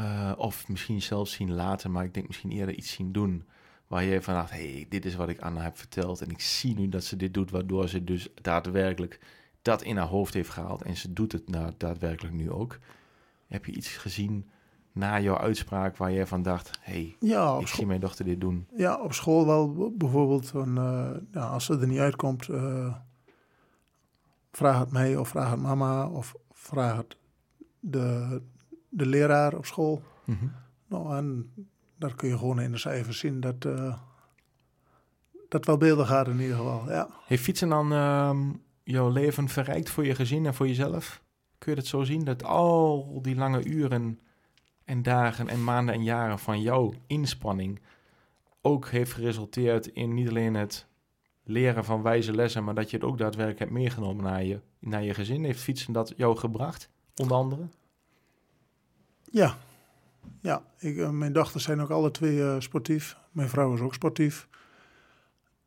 Uh, 0.00 0.32
of 0.36 0.68
misschien 0.68 1.02
zelfs 1.02 1.32
zien 1.32 1.52
laten, 1.52 1.90
maar 1.90 2.04
ik 2.04 2.14
denk 2.14 2.26
misschien 2.26 2.50
eerder 2.50 2.74
iets 2.74 2.92
zien 2.92 3.12
doen. 3.12 3.44
Waar 3.86 4.04
je 4.04 4.22
van 4.22 4.34
dacht, 4.34 4.50
hey, 4.50 4.86
dit 4.88 5.04
is 5.04 5.14
wat 5.14 5.28
ik 5.28 5.40
Anna 5.40 5.62
heb 5.62 5.78
verteld. 5.78 6.20
En 6.20 6.30
ik 6.30 6.40
zie 6.40 6.74
nu 6.74 6.88
dat 6.88 7.04
ze 7.04 7.16
dit 7.16 7.34
doet, 7.34 7.50
waardoor 7.50 7.88
ze 7.88 8.04
dus 8.04 8.28
daadwerkelijk 8.42 9.20
dat 9.62 9.82
in 9.82 9.96
haar 9.96 10.06
hoofd 10.06 10.34
heeft 10.34 10.50
gehaald. 10.50 10.82
En 10.82 10.96
ze 10.96 11.12
doet 11.12 11.32
het 11.32 11.48
nou 11.48 11.72
daadwerkelijk 11.76 12.34
nu 12.34 12.50
ook. 12.50 12.78
Heb 13.46 13.64
je 13.64 13.72
iets 13.72 13.88
gezien 13.88 14.48
na 14.92 15.20
jouw 15.20 15.38
uitspraak 15.38 15.96
waar 15.96 16.10
je 16.10 16.26
van 16.26 16.42
dacht, 16.42 16.70
hey, 16.80 17.16
ja, 17.20 17.58
ik 17.58 17.66
zie 17.66 17.86
mijn 17.86 18.00
dochter 18.00 18.24
dit 18.24 18.40
doen? 18.40 18.66
Ja, 18.76 18.96
op 18.96 19.12
school 19.12 19.46
wel 19.46 19.92
bijvoorbeeld. 19.96 20.52
Een, 20.54 20.74
ja, 21.32 21.46
als 21.46 21.64
ze 21.64 21.78
er 21.78 21.86
niet 21.86 21.98
uitkomt 21.98 22.48
vraag 24.52 24.78
het 24.78 24.92
mij 24.92 25.16
of 25.16 25.28
vraag 25.28 25.50
het 25.50 25.60
mama 25.60 26.06
of 26.06 26.34
vraag 26.50 26.96
het 26.96 27.16
de, 27.80 28.40
de 28.88 29.06
leraar 29.06 29.54
op 29.54 29.66
school. 29.66 30.02
Mm 30.24 30.36
-hmm. 30.38 30.52
Nou, 30.86 31.16
en 31.16 31.52
daar 31.98 32.14
kun 32.14 32.28
je 32.28 32.38
gewoon 32.38 32.60
in 32.60 32.72
de 32.72 32.78
cijfers 32.78 33.18
zien 33.18 33.40
dat 33.40 33.64
uh, 33.64 33.98
dat 35.48 35.66
wel 35.66 35.76
beelden 35.76 36.06
gaat 36.06 36.28
in 36.28 36.40
ieder 36.40 36.56
geval, 36.56 36.90
ja. 36.90 37.08
Heeft 37.26 37.42
fietsen 37.42 37.68
dan 37.68 37.92
uh, 37.92 38.40
jouw 38.82 39.08
leven 39.08 39.48
verrijkt 39.48 39.90
voor 39.90 40.06
je 40.06 40.14
gezin 40.14 40.46
en 40.46 40.54
voor 40.54 40.66
jezelf? 40.66 41.22
Kun 41.58 41.70
je 41.70 41.78
dat 41.78 41.86
zo 41.86 42.02
zien? 42.02 42.24
Dat 42.24 42.44
al 42.44 43.18
die 43.22 43.36
lange 43.36 43.64
uren 43.64 44.20
en 44.84 45.02
dagen 45.02 45.48
en 45.48 45.64
maanden 45.64 45.94
en 45.94 46.02
jaren 46.02 46.38
van 46.38 46.60
jouw 46.60 46.92
inspanning 47.06 47.80
ook 48.62 48.88
heeft 48.88 49.12
geresulteerd 49.12 49.86
in 49.86 50.14
niet 50.14 50.28
alleen 50.28 50.54
het 50.54 50.86
leren 51.44 51.84
van 51.84 52.02
wijze 52.02 52.32
lessen, 52.32 52.64
maar 52.64 52.74
dat 52.74 52.90
je 52.90 52.96
het 52.96 53.06
ook 53.06 53.18
daadwerkelijk 53.18 53.58
hebt 53.58 53.70
meegenomen 53.70 54.24
naar 54.24 54.44
je, 54.44 54.60
naar 54.78 55.02
je 55.02 55.14
gezin. 55.14 55.44
Heeft 55.44 55.62
fietsen 55.62 55.92
dat 55.92 56.12
jou 56.16 56.36
gebracht, 56.36 56.90
onder 57.16 57.36
andere? 57.36 57.68
Ja, 59.30 59.56
ja. 60.40 60.62
Ik, 60.78 60.96
uh, 60.96 61.10
mijn 61.10 61.32
dochters 61.32 61.64
zijn 61.64 61.80
ook 61.80 61.90
alle 61.90 62.10
twee 62.10 62.36
uh, 62.36 62.54
sportief. 62.58 63.16
Mijn 63.30 63.48
vrouw 63.48 63.74
is 63.74 63.80
ook 63.80 63.94
sportief. 63.94 64.48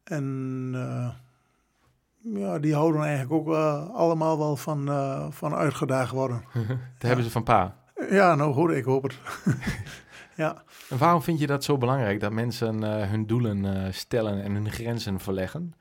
En 0.03 0.72
uh, 0.74 1.09
ja, 2.41 2.59
die 2.59 2.74
houden 2.74 3.01
eigenlijk 3.01 3.32
ook 3.32 3.55
allemaal 3.93 4.38
wel 4.38 4.55
van, 4.55 4.86
van 5.34 5.53
uitgedaagd 5.53 6.11
worden. 6.11 6.43
Daar 6.53 6.68
ja. 6.97 7.07
hebben 7.07 7.26
ze 7.26 7.32
van 7.32 7.43
pa. 7.43 7.85
Ja, 8.10 8.36
nou 8.36 8.54
goed, 8.54 8.72
ik 8.72 8.84
hoop 8.84 9.04
het. 9.04 9.18
ja. 10.36 10.64
En 10.89 10.98
waarom 10.98 11.22
vind 11.22 11.39
je 11.39 11.48
dat 11.48 11.64
zo 11.64 11.78
belangrijk 11.78 12.20
dat 12.20 12.32
mensen 12.32 12.84
uh, 12.84 13.10
hun 13.10 13.28
doelen 13.28 13.64
uh, 13.64 13.91
stellen 13.91 14.43
en 14.43 14.54
hun 14.54 14.72
grenzen 14.72 15.20
verleggen? 15.20 15.74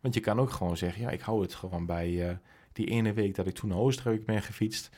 Want 0.00 0.14
je 0.14 0.20
kan 0.20 0.40
ook 0.40 0.50
gewoon 0.50 0.76
zeggen, 0.76 1.02
ja, 1.02 1.10
ik 1.10 1.20
hou 1.20 1.42
het 1.42 1.54
gewoon 1.54 1.86
bij 1.86 2.10
uh, 2.10 2.36
die 2.72 2.86
ene 2.86 3.12
week 3.12 3.34
dat 3.34 3.46
ik 3.46 3.54
toen 3.54 3.68
naar 3.68 3.78
Oostenrijk 3.78 4.24
ben 4.24 4.42
gefietst. 4.42 4.90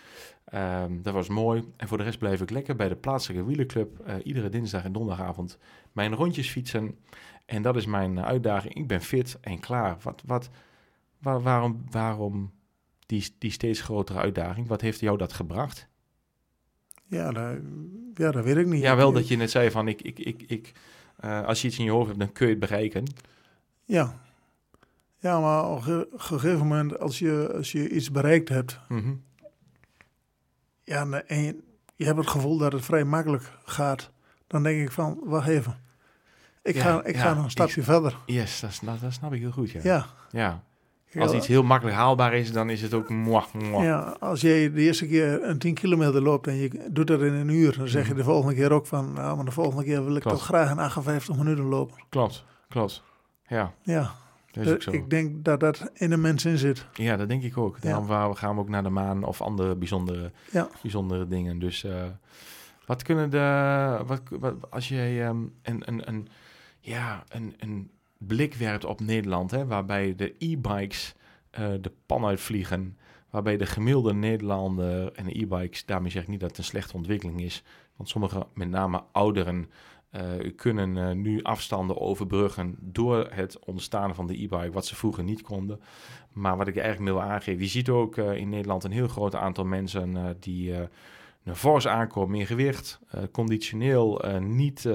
Um, 0.54 1.02
dat 1.02 1.14
was 1.14 1.28
mooi. 1.28 1.72
En 1.76 1.88
voor 1.88 1.98
de 1.98 2.04
rest 2.04 2.18
blijf 2.18 2.40
ik 2.40 2.50
lekker 2.50 2.76
bij 2.76 2.88
de 2.88 2.96
plaatselijke 2.96 3.46
wielerclub 3.46 4.20
iedere 4.22 4.48
dinsdag 4.48 4.84
en 4.84 4.92
donderdagavond 4.92 5.58
mijn 5.92 6.14
rondjes 6.14 6.50
fietsen. 6.50 6.98
En 7.46 7.62
dat 7.62 7.76
is 7.76 7.86
mijn 7.86 8.24
uitdaging. 8.24 8.74
Ik 8.74 8.86
ben 8.86 9.00
fit 9.00 9.38
en 9.40 9.60
klaar. 9.60 9.96
Wat, 10.02 10.22
wat, 10.26 10.50
waar, 11.18 11.42
waarom, 11.42 11.84
waarom 11.90 12.52
die, 13.06 13.34
die 13.38 13.50
steeds 13.50 13.80
grotere 13.80 14.18
uitdaging? 14.18 14.68
Wat 14.68 14.80
heeft 14.80 15.00
jou 15.00 15.18
dat 15.18 15.32
gebracht? 15.32 15.88
Ja, 17.10 17.30
dat, 17.32 17.56
ja, 18.14 18.30
dat 18.30 18.44
weet 18.44 18.56
ik 18.56 18.66
niet. 18.66 18.82
Ja, 18.82 18.96
wel 18.96 19.12
dat 19.12 19.28
je 19.28 19.36
net 19.36 19.50
zei 19.50 19.70
van, 19.70 19.88
ik, 19.88 20.02
ik, 20.02 20.18
ik, 20.18 20.42
ik, 20.46 20.72
uh, 21.24 21.44
als 21.46 21.62
je 21.62 21.68
iets 21.68 21.78
in 21.78 21.84
je 21.84 21.90
hoofd 21.90 22.06
hebt, 22.06 22.18
dan 22.18 22.32
kun 22.32 22.46
je 22.46 22.50
het 22.52 22.60
bereiken. 22.60 23.04
Ja, 23.84 24.18
Ja, 25.18 25.40
maar 25.40 25.68
op 25.70 25.86
een 25.86 26.06
gegeven 26.16 26.58
moment, 26.58 26.98
als 26.98 27.18
je, 27.18 27.52
als 27.56 27.72
je 27.72 27.88
iets 27.90 28.10
bereikt 28.10 28.48
hebt, 28.48 28.80
Mhm. 28.88 29.14
ja, 30.84 31.06
en- 31.26 31.42
je, 31.42 31.56
je 31.96 32.04
hebt 32.04 32.18
het 32.18 32.28
gevoel 32.28 32.58
dat 32.58 32.72
het 32.72 32.84
vrij 32.84 33.04
makkelijk 33.04 33.52
gaat, 33.64 34.10
dan 34.46 34.62
denk 34.62 34.82
ik 34.82 34.92
van, 34.92 35.20
wacht 35.24 35.48
even. 35.48 35.80
Ik, 36.62 36.74
Ja, 36.74 36.82
ga, 36.82 37.04
ik 37.04 37.14
ja, 37.14 37.20
ga 37.22 37.34
nog 37.34 37.44
een 37.44 37.50
stapje 37.50 37.82
verder. 37.82 38.16
Yes, 38.26 38.60
dat, 38.60 38.72
sna- 38.72 38.96
dat 39.00 39.12
snap 39.12 39.32
ik 39.32 39.40
heel 39.40 39.50
goed, 39.50 39.70
ja. 39.70 39.80
Ja. 39.82 40.06
ja. 40.30 40.64
Als 41.18 41.32
iets 41.32 41.46
heel 41.46 41.62
makkelijk 41.62 41.96
haalbaar 41.96 42.34
is, 42.34 42.52
dan 42.52 42.70
is 42.70 42.82
het 42.82 42.94
ook 42.94 43.08
mwah. 43.08 43.44
ja, 43.70 44.16
als 44.20 44.40
jij 44.40 44.72
de 44.72 44.80
eerste 44.80 45.06
keer 45.06 45.44
een 45.44 45.58
10 45.58 45.74
kilometer 45.74 46.22
loopt 46.22 46.46
en 46.46 46.54
je 46.56 46.86
doet 46.90 47.06
dat 47.06 47.20
in 47.20 47.32
een 47.32 47.48
uur, 47.48 47.76
dan 47.78 47.88
zeg 47.88 48.08
je 48.08 48.14
de 48.14 48.24
volgende 48.24 48.54
keer 48.54 48.72
ook 48.72 48.86
van, 48.86 49.12
nou, 49.12 49.36
maar 49.36 49.44
de 49.44 49.50
volgende 49.50 49.84
keer 49.84 50.04
wil 50.04 50.14
ik 50.16 50.22
Klopt. 50.22 50.36
toch 50.36 50.46
graag 50.46 50.70
in 50.70 50.78
58 50.78 51.36
minuten 51.36 51.64
lopen. 51.64 52.04
Klopt, 52.08 52.44
klopt. 52.68 53.02
Ja, 53.46 53.72
Ja, 53.82 54.14
dat 54.50 54.66
is 54.66 54.72
ook 54.72 54.82
zo. 54.82 54.90
ik 54.90 55.10
denk 55.10 55.44
dat 55.44 55.60
dat 55.60 55.90
in 55.94 56.12
een 56.12 56.20
mens 56.20 56.44
in 56.44 56.58
zit. 56.58 56.86
Ja, 56.92 57.16
dat 57.16 57.28
denk 57.28 57.42
ik 57.42 57.56
ook. 57.58 57.82
Daarom 57.82 58.34
gaan 58.34 58.54
we 58.54 58.60
ook 58.60 58.68
naar 58.68 58.82
de 58.82 58.90
maan 58.90 59.24
of 59.24 59.40
andere 59.40 59.76
bijzondere, 59.76 60.30
Ja. 60.52 60.68
bijzondere 60.82 61.26
dingen. 61.28 61.58
Dus 61.58 61.84
eh, 61.84 61.92
wat 62.86 63.02
kunnen 63.02 63.30
de... 63.30 63.98
Wat, 64.06 64.20
wat, 64.40 64.54
als 64.70 64.88
jij 64.88 65.24
ehm, 65.26 65.36
een, 65.62 65.82
een, 65.84 66.08
een, 66.08 66.28
ja, 66.80 67.22
een, 67.28 67.54
een 67.58 67.90
blik 68.26 68.54
werpt 68.54 68.84
op 68.84 69.00
Nederland, 69.00 69.50
hè, 69.50 69.66
waarbij 69.66 70.14
de 70.14 70.34
e-bikes 70.38 71.14
eh, 71.50 71.68
de 71.80 71.92
pan 72.06 72.24
uitvliegen, 72.24 72.98
waarbij 73.30 73.56
de 73.56 73.66
gemiddelde 73.66 74.14
Nederlander 74.14 75.12
en 75.12 75.26
e-bikes, 75.28 75.84
daarmee 75.84 76.10
zeg 76.10 76.22
ik 76.22 76.28
niet 76.28 76.40
dat 76.40 76.48
het 76.48 76.58
een 76.58 76.64
slechte 76.64 76.96
ontwikkeling 76.96 77.40
is, 77.40 77.62
want 77.96 78.08
sommige, 78.08 78.46
met 78.54 78.68
name 78.68 79.02
ouderen, 79.12 79.70
eh, 80.10 80.22
kunnen 80.56 80.96
eh, 80.96 81.14
nu 81.14 81.42
afstanden 81.42 82.00
overbruggen 82.00 82.76
door 82.80 83.28
het 83.30 83.58
ontstaan 83.58 84.14
van 84.14 84.26
de 84.26 84.42
e-bike, 84.42 84.72
wat 84.72 84.86
ze 84.86 84.96
vroeger 84.96 85.24
niet 85.24 85.42
konden. 85.42 85.80
Maar 86.32 86.56
wat 86.56 86.68
ik 86.68 86.76
eigenlijk 86.76 87.12
wil 87.12 87.22
aangeven, 87.22 87.62
je 87.62 87.68
ziet 87.68 87.88
ook 87.88 88.16
in 88.16 88.48
Nederland 88.48 88.84
een 88.84 88.90
heel 88.90 89.08
groot 89.08 89.34
aantal 89.34 89.64
mensen 89.64 90.36
die 90.40 90.74
een 91.44 91.56
fors 91.56 91.86
aankomen 91.86 92.38
in 92.38 92.46
gewicht, 92.46 93.00
eh, 93.10 93.22
conditioneel 93.32 94.24
niet 94.40 94.88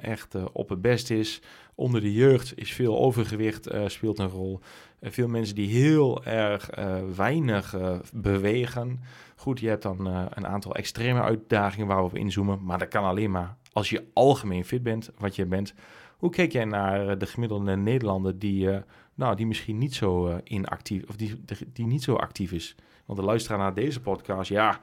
echt 0.00 0.52
op 0.52 0.68
het 0.68 0.80
best 0.80 1.10
is. 1.10 1.42
Onder 1.78 2.00
de 2.00 2.12
jeugd 2.12 2.58
is 2.58 2.72
veel 2.72 2.98
overgewicht 2.98 3.66
eh, 3.66 3.86
speelt 3.86 4.18
een 4.18 4.28
rol. 4.28 4.60
Eh, 4.98 5.10
veel 5.10 5.28
mensen 5.28 5.54
die 5.54 5.68
heel 5.68 6.24
erg 6.24 6.70
eh, 6.70 6.96
weinig 7.16 7.76
bewegen. 8.12 9.00
Goed, 9.36 9.60
je 9.60 9.68
hebt 9.68 9.82
dan 9.82 10.06
een 10.06 10.46
aantal 10.46 10.74
extreme 10.74 11.20
uitdagingen 11.20 11.86
waar 11.86 11.96
we 11.96 12.02
op 12.02 12.16
inzoomen, 12.16 12.64
maar 12.64 12.78
dat 12.78 12.88
kan 12.88 13.04
alleen 13.04 13.30
maar 13.30 13.56
als 13.72 13.90
je 13.90 14.04
algemeen 14.12 14.64
fit 14.64 14.82
bent, 14.82 15.10
wat 15.18 15.36
je 15.36 15.46
bent. 15.46 15.74
Hoe 16.16 16.30
kijk 16.30 16.52
jij 16.52 16.64
naar 16.64 17.18
de 17.18 17.26
gemiddelde 17.26 17.76
Nederlander 17.76 18.38
die, 18.38 18.68
nou, 19.14 19.36
die 19.36 19.46
misschien 19.46 19.78
niet 19.78 19.94
zo 19.94 20.40
inactief, 20.44 21.04
of 21.08 21.16
die, 21.16 21.44
die, 21.72 21.86
niet 21.86 22.02
zo 22.02 22.14
actief 22.14 22.52
is? 22.52 22.74
Want 23.06 23.18
de 23.18 23.24
luisteraar 23.24 23.58
naar 23.58 23.74
deze 23.74 24.00
podcast, 24.00 24.50
ja, 24.50 24.80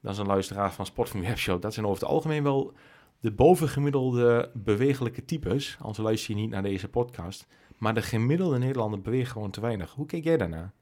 dat 0.00 0.12
is 0.12 0.18
een 0.18 0.26
luisteraar 0.26 0.72
van 0.72 0.86
Sport 0.86 1.08
van 1.08 1.20
Webshop. 1.20 1.62
Dat 1.62 1.74
zijn 1.74 1.86
over 1.86 2.00
het 2.00 2.10
algemeen 2.10 2.42
wel 2.42 2.74
de 3.20 3.32
bovengemiddelde 3.32 4.50
bewegelijke 4.54 5.24
types. 5.24 5.76
Anders 5.80 5.98
luister 5.98 6.34
je 6.34 6.40
niet 6.40 6.50
naar 6.50 6.62
deze 6.62 6.88
podcast. 6.88 7.46
Maar 7.78 7.94
de 7.94 8.02
gemiddelde 8.02 8.58
Nederlander 8.58 9.00
beweegt 9.00 9.30
gewoon 9.32 9.50
te 9.50 9.60
weinig. 9.60 9.92
Hoe 9.92 10.06
kijk 10.06 10.24
jij 10.24 10.36
daarnaar? 10.36 10.72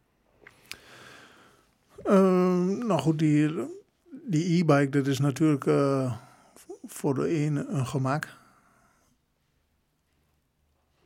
Ehm, 2.05 2.87
nou 2.87 3.01
goed, 3.01 3.19
die 3.19 3.55
die 4.27 4.59
e-bike, 4.63 4.89
dat 4.89 5.07
is 5.07 5.19
natuurlijk 5.19 5.67
eh, 5.67 6.17
voor 6.87 7.15
de 7.15 7.45
een 7.45 7.77
een 7.77 7.87
gemak. 7.87 8.29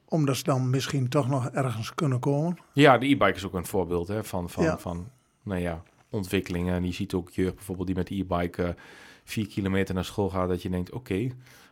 Omdat 0.04 0.36
ze 0.36 0.42
dan 0.44 0.70
misschien 0.70 1.08
toch 1.08 1.28
nog 1.28 1.48
ergens 1.48 1.94
kunnen 1.94 2.20
komen. 2.20 2.58
Ja, 2.72 2.98
de 2.98 3.06
e-bike 3.06 3.34
is 3.36 3.44
ook 3.44 3.54
een 3.54 3.66
voorbeeld 3.66 4.08
hè, 4.08 4.24
van, 4.24 4.50
van, 4.50 4.64
Ja. 4.64 4.78
van 4.78 5.10
nou 5.42 5.60
ja, 5.60 5.82
ontwikkelingen. 6.10 6.74
En 6.74 6.84
je 6.84 6.92
ziet 6.92 7.14
ook 7.14 7.30
jeugd 7.30 7.54
bijvoorbeeld 7.54 7.86
die 7.86 7.96
met 7.96 8.06
de 8.06 8.14
e-bike 8.18 8.62
eh, 8.62 8.74
vier 9.28 9.46
kilometer 9.46 9.94
naar 9.94 10.04
school 10.04 10.30
gaat. 10.30 10.48
Dat 10.48 10.62
je 10.62 10.70
denkt, 10.70 10.92
oké, 10.92 11.28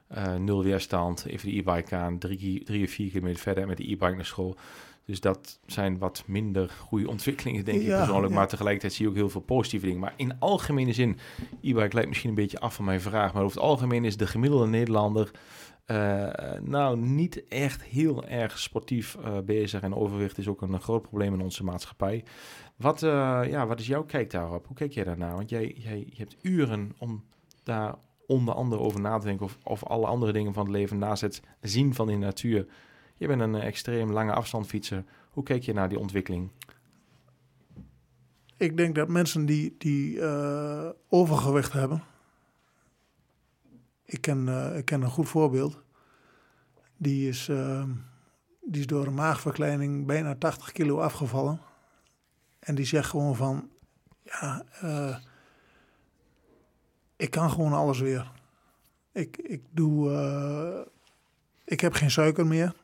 eh, 0.07 0.35
nul 0.35 0.63
weerstand, 0.63 1.25
even 1.27 1.49
de 1.49 1.57
e-bike 1.57 1.97
aan, 1.97 2.19
drie, 2.19 2.65
drie 2.65 2.85
of 2.85 2.91
vier 2.91 3.11
kilometer 3.11 3.41
verder 3.41 3.67
met 3.67 3.77
de 3.77 3.91
e-bike 3.91 4.15
naar 4.15 4.25
school. 4.25 4.57
Dus 5.05 5.21
dat 5.21 5.59
zijn 5.67 5.99
wat 5.99 6.23
minder 6.27 6.69
goede 6.69 7.09
ontwikkelingen, 7.15 7.65
denk 7.65 7.81
ik 7.81 7.87
persoonlijk. 7.87 8.29
ja. 8.29 8.39
Maar 8.39 8.49
tegelijkertijd 8.49 8.93
zie 8.93 9.05
je 9.05 9.11
ook 9.11 9.17
heel 9.17 9.31
veel 9.31 9.41
positieve 9.41 9.87
dingen. 9.87 10.01
Maar 10.01 10.15
in 10.17 10.39
algemene 10.39 10.93
zin, 10.93 11.19
e-bike 11.61 11.95
lijkt 11.95 12.09
misschien 12.09 12.29
een 12.29 12.37
beetje 12.37 12.61
af 12.61 12.75
van 12.75 12.85
mijn 12.85 13.01
vraag. 13.01 13.33
Maar 13.33 13.43
over 13.43 13.57
het 13.57 13.67
algemeen 13.67 14.05
is 14.05 14.17
de 14.17 14.27
gemiddelde 14.27 14.67
Nederlander 14.67 15.31
eh, 15.85 16.29
nou 16.63 16.99
niet 16.99 17.49
echt 17.49 17.83
heel 17.83 18.27
erg 18.27 18.59
sportief 18.59 19.17
eh, 19.17 19.39
bezig. 19.41 19.81
En 19.83 19.95
overwicht 19.95 20.39
is 20.39 20.49
ook 20.49 20.63
een, 20.63 20.81
groot 20.81 21.03
probleem 21.03 21.35
in 21.35 21.41
onze 21.41 21.65
maatschappij. 21.65 22.25
Wat, 22.77 23.01
ja, 23.01 23.67
wat 23.67 23.81
is 23.81 23.87
jouw 23.87 24.05
kijk 24.05 24.31
daarop? 24.31 24.67
Hoe 24.67 24.77
kijk 24.77 24.93
jij 24.93 25.05
daarnaar? 25.05 25.35
Want 25.35 25.51
jij, 25.51 25.75
jij 25.77 25.99
je 25.99 26.17
hebt 26.17 26.37
uren 26.43 26.93
om 26.99 27.25
daar 27.67 27.95
onder 28.27 28.55
andere 28.55 28.83
over 28.83 29.01
na 29.01 29.19
te 29.19 29.27
denken. 29.27 29.47
Of, 29.47 29.59
of 29.63 29.85
alle 29.85 30.07
andere 30.07 30.33
dingen 30.33 30.53
van 30.53 30.65
het 30.65 30.73
leven 30.73 30.99
naast 30.99 31.23
het 31.23 31.43
zien 31.61 31.95
van 31.95 32.07
die 32.07 32.17
natuur. 32.17 32.67
Je 33.17 33.27
bent 33.27 33.41
een 33.41 33.55
eh, 33.55 33.67
extreem 33.67 34.13
lange 34.13 34.33
afstandfietser. 34.33 35.05
Hoe 35.31 35.43
kijk 35.43 35.63
je 35.63 35.73
naar 35.73 35.89
die 35.89 35.99
ontwikkeling? 35.99 36.51
Ik 38.57 38.77
denk 38.77 38.95
dat 38.95 39.09
mensen 39.09 39.47
die, 39.47 39.75
die 39.79 40.21
eh, 40.21 40.89
overgewicht 41.09 41.73
hebben. 41.73 42.03
Ik 44.05 44.21
ken, 44.21 44.49
eh, 44.49 44.79
ik 44.79 44.85
ken 44.85 45.03
een 45.03 45.11
goed 45.11 45.29
voorbeeld. 45.29 45.83
Die 46.97 47.29
is, 47.29 47.49
ehm, 47.49 47.91
die 48.61 48.81
is 48.81 48.87
door 48.87 49.07
een 49.07 49.15
maagverkleining 49.15 50.07
bijna 50.07 50.35
80 50.35 50.73
kilo 50.73 50.99
afgevallen. 50.99 51.61
En 52.59 52.75
die 52.75 52.85
zegt 52.85 53.11
gewoon 53.11 53.37
van, 53.37 53.71
ja, 54.23 54.65
eh, 54.81 55.17
ik 57.17 57.31
kan 57.31 57.51
gewoon 57.51 57.73
alles 57.73 58.01
weer. 58.01 58.33
Ik, 59.13 59.37
ik 59.37 59.63
doe, 59.71 60.13
eh, 60.13 60.81
ik 61.65 61.81
heb 61.81 61.93
geen 61.93 62.11
suiker 62.11 62.47
meer. 62.47 62.75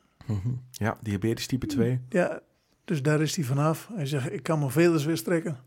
Ja, 0.71 0.99
diabetes 1.01 1.47
type 1.47 1.67
2. 1.67 2.01
Ja, 2.09 2.41
dus 2.85 3.03
daar 3.03 3.21
is 3.21 3.37
hij 3.37 3.45
vanaf. 3.45 3.89
Hij 3.93 4.07
zegt, 4.07 4.33
ik 4.33 4.43
kan 4.43 4.59
mijn 4.59 4.71
veders 4.71 5.05
weer 5.05 5.17
strekken. 5.17 5.59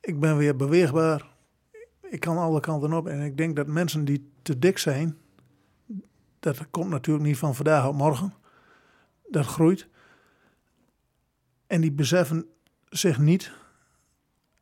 Ik 0.00 0.20
ben 0.20 0.36
weer 0.36 0.56
beweegbaar. 0.56 1.30
Ik 2.02 2.20
kan 2.20 2.38
alle 2.38 2.60
kanten 2.60 2.92
op. 2.92 3.06
En 3.06 3.20
ik 3.20 3.36
denk 3.36 3.56
dat 3.56 3.66
mensen 3.66 4.04
die 4.04 4.30
te 4.42 4.58
dik 4.58 4.78
zijn, 4.78 5.16
dat 6.40 6.70
komt 6.70 6.90
natuurlijk 6.90 7.26
niet 7.26 7.38
van 7.38 7.54
vandaag 7.54 7.86
op 7.86 7.94
morgen. 7.94 8.34
Dat 9.28 9.46
groeit. 9.46 9.88
En 11.66 11.80
die 11.80 11.92
beseffen 11.92 12.46
zich 12.88 13.18
niet 13.18 13.52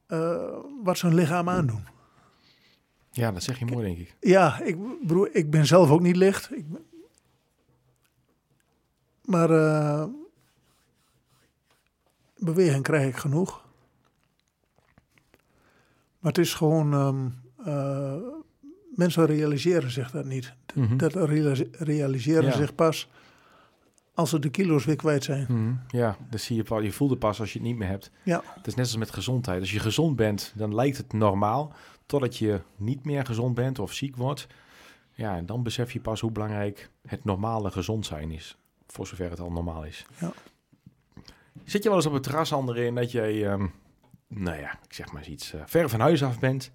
eh, 0.06 0.58
wat 0.82 0.98
zijn 0.98 1.14
lichaam 1.14 1.48
aandoen. 1.48 1.84
Ja, 3.10 3.32
dat 3.32 3.42
zeg 3.42 3.58
je 3.58 3.64
mooi, 3.64 3.84
denk 3.86 3.98
ik. 3.98 4.16
Ja, 4.20 4.60
ik, 4.60 4.76
bedoel, 5.00 5.28
ik 5.32 5.50
ben 5.50 5.66
zelf 5.66 5.90
ook 5.90 6.00
niet 6.00 6.16
licht. 6.16 6.52
Ik, 6.56 6.64
maar 9.24 9.50
eh, 9.50 10.04
beweging 12.38 12.82
krijg 12.82 13.08
ik 13.08 13.16
genoeg. 13.16 13.64
Maar 16.18 16.32
het 16.32 16.38
is 16.38 16.54
gewoon... 16.54 16.92
ehm, 16.94 17.28
eh, 17.68 18.16
mensen 18.94 19.26
realiseren 19.26 19.90
zich 19.90 20.10
dat 20.10 20.24
niet. 20.24 20.52
Mhm. 20.74 20.96
Dat 20.96 21.14
realis- 21.14 21.62
realiseren 21.72 22.44
Ja. 22.44 22.52
zich 22.56 22.74
pas 22.74 23.08
als 24.14 24.30
ze 24.30 24.38
de 24.38 24.50
kilo's 24.50 24.84
weer 24.84 24.96
kwijt 24.96 25.24
zijn. 25.24 25.46
Mhm. 25.48 25.74
Ja, 25.88 26.16
dat 26.30 26.40
zie 26.40 26.56
je. 26.56 26.82
Je 26.82 26.92
voelt 26.92 27.10
het 27.10 27.18
pas 27.18 27.40
als 27.40 27.52
je 27.52 27.58
het 27.58 27.68
niet 27.68 27.76
meer 27.76 27.88
hebt. 27.88 28.10
Ja. 28.24 28.42
Het 28.54 28.66
is 28.66 28.74
net 28.74 28.84
als 28.84 28.96
met 28.96 29.10
gezondheid. 29.10 29.60
Als 29.60 29.72
je 29.72 29.78
gezond 29.78 30.16
bent, 30.16 30.52
dan 30.56 30.74
lijkt 30.74 30.96
het 30.96 31.12
normaal. 31.12 31.72
Totdat 32.10 32.36
je 32.36 32.60
niet 32.76 33.04
meer 33.04 33.26
gezond 33.26 33.54
bent 33.54 33.78
of 33.78 33.92
ziek 33.92 34.16
wordt. 34.16 34.46
Ja, 35.12 35.36
en 35.36 35.46
dan 35.46 35.62
besef 35.62 35.92
je 35.92 36.00
pas 36.00 36.20
hoe 36.20 36.30
belangrijk 36.30 36.90
het 37.06 37.24
normale 37.24 37.70
gezond 37.70 38.06
zijn 38.06 38.30
is. 38.30 38.56
Voor 38.86 39.06
zover 39.06 39.30
het 39.30 39.40
al 39.40 39.52
normaal 39.52 39.84
is. 39.84 40.06
Ja. 40.20 40.32
Zit 41.64 41.82
je 41.82 41.88
wel 41.88 41.98
eens 41.98 42.06
op 42.06 42.12
het 42.12 42.22
terras, 42.22 42.52
André, 42.52 42.86
en 42.86 42.94
dat 42.94 43.12
jij, 43.12 43.46
ehm, 43.46 43.66
nou 44.26 44.58
ja, 44.58 44.72
ik 44.72 44.92
zeg 44.92 45.12
maar 45.12 45.22
eens 45.22 45.30
iets, 45.30 45.52
eh, 45.52 45.60
ver 45.66 45.88
van 45.88 46.00
huis 46.00 46.22
af 46.22 46.38
bent. 46.38 46.72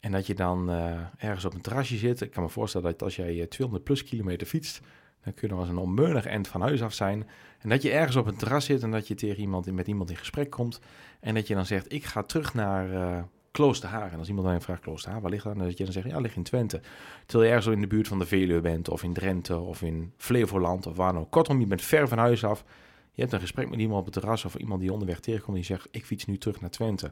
En 0.00 0.12
dat 0.12 0.26
je 0.26 0.34
dan 0.34 0.70
eh, 0.70 1.00
ergens 1.16 1.44
op 1.44 1.54
een 1.54 1.60
terrasje 1.60 1.96
zit. 1.96 2.20
Ik 2.20 2.30
kan 2.30 2.42
me 2.42 2.48
voorstellen 2.48 2.90
dat 2.90 3.02
als 3.02 3.16
jij 3.16 3.40
eh, 3.40 3.46
200 3.46 3.84
plus 3.84 4.04
kilometer 4.04 4.46
fietst, 4.46 4.80
dan 5.22 5.34
kun 5.34 5.48
je 5.48 5.54
nog 5.54 5.62
eens 5.62 5.72
een 5.72 5.78
onmeunig 5.82 6.26
eind 6.26 6.48
van 6.48 6.60
huis 6.60 6.82
af 6.82 6.92
zijn. 6.92 7.28
En 7.58 7.68
dat 7.68 7.82
je 7.82 7.90
ergens 7.90 8.16
op 8.16 8.26
een 8.26 8.36
terras 8.36 8.64
zit 8.64 8.82
en 8.82 8.90
dat 8.90 9.08
je 9.08 9.14
tegen 9.14 9.40
iemand, 9.40 9.72
met 9.72 9.86
iemand 9.86 10.10
in 10.10 10.16
gesprek 10.16 10.50
komt. 10.50 10.80
En 11.20 11.34
dat 11.34 11.46
je 11.46 11.54
dan 11.54 11.66
zegt, 11.66 11.92
ik 11.92 12.04
ga 12.04 12.22
terug 12.22 12.54
naar 12.54 12.92
eh 12.92 13.22
Kloosterhaar. 13.54 14.12
En 14.12 14.18
als 14.18 14.28
iemand 14.28 14.46
dan 14.46 14.60
vraagt, 14.60 14.80
Kloosterhaar, 14.80 15.20
waar 15.20 15.30
ligt 15.30 15.44
dat? 15.44 15.52
En 15.52 15.58
dat 15.58 15.78
je 15.78 15.84
dan 15.84 15.92
zegt, 15.92 16.08
ja, 16.08 16.18
ligt 16.20 16.36
in 16.36 16.42
Twente. 16.42 16.80
Terwijl 17.26 17.50
je 17.50 17.56
ergens 17.56 17.74
in 17.74 17.80
de 17.80 17.86
buurt 17.86 18.08
van 18.08 18.18
de 18.18 18.26
Veluwe 18.26 18.60
bent, 18.60 18.88
of 18.88 19.02
in 19.02 19.12
Drenthe, 19.12 19.58
of 19.58 19.82
in 19.82 20.12
Flevoland, 20.16 20.86
of 20.86 20.96
waar 20.96 21.12
dan 21.12 21.22
ook. 21.22 21.30
Kortom, 21.30 21.60
je 21.60 21.66
bent 21.66 21.82
ver 21.82 22.08
van 22.08 22.18
huis 22.18 22.44
af. 22.44 22.64
Je 23.12 23.20
hebt 23.20 23.32
een 23.32 23.40
gesprek 23.40 23.70
met 23.70 23.78
iemand 23.78 23.98
op 23.98 24.04
het 24.04 24.14
terras, 24.14 24.44
of 24.44 24.54
iemand 24.54 24.80
die 24.80 24.92
onderweg 24.92 25.20
tegenkomt, 25.20 25.56
die 25.56 25.64
zegt, 25.64 25.88
ik 25.90 26.04
fiets 26.04 26.24
nu 26.24 26.38
terug 26.38 26.60
naar 26.60 26.70
Twente. 26.70 27.10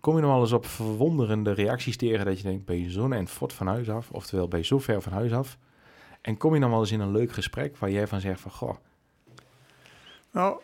Kom 0.00 0.14
je 0.14 0.20
nog 0.20 0.30
wel 0.30 0.40
eens 0.40 0.52
op 0.52 0.66
verwonderende 0.66 1.52
reacties 1.52 1.96
tegen 1.96 2.24
dat 2.24 2.36
je 2.36 2.44
denkt, 2.44 2.64
ben 2.64 2.80
je 2.80 2.90
zo'n 2.90 3.12
en 3.12 3.28
fort 3.28 3.52
van 3.52 3.66
huis 3.66 3.90
af? 3.90 4.10
Oftewel, 4.10 4.48
ben 4.48 4.58
je 4.58 4.64
zo 4.64 4.78
ver 4.78 5.02
van 5.02 5.12
huis 5.12 5.32
af? 5.32 5.58
En 6.20 6.36
kom 6.36 6.54
je 6.54 6.60
dan 6.60 6.70
wel 6.70 6.80
eens 6.80 6.92
in 6.92 7.00
een 7.00 7.12
leuk 7.12 7.32
gesprek 7.32 7.76
waar 7.76 7.90
jij 7.90 8.06
van 8.06 8.20
zegt 8.20 8.40
van, 8.40 8.50
goh, 8.50 8.76
Nou, 10.30 10.60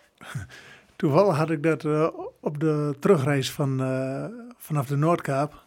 toevallig 1.00 1.36
had 1.36 1.50
ik 1.50 1.62
dat 1.62 1.84
eh, 1.84 2.08
op 2.40 2.60
de 2.60 2.96
terugreis 2.98 3.52
van, 3.52 3.82
eh, 3.82 4.24
vanaf 4.56 4.86
de 4.86 4.96
Noordkaap. 4.96 5.64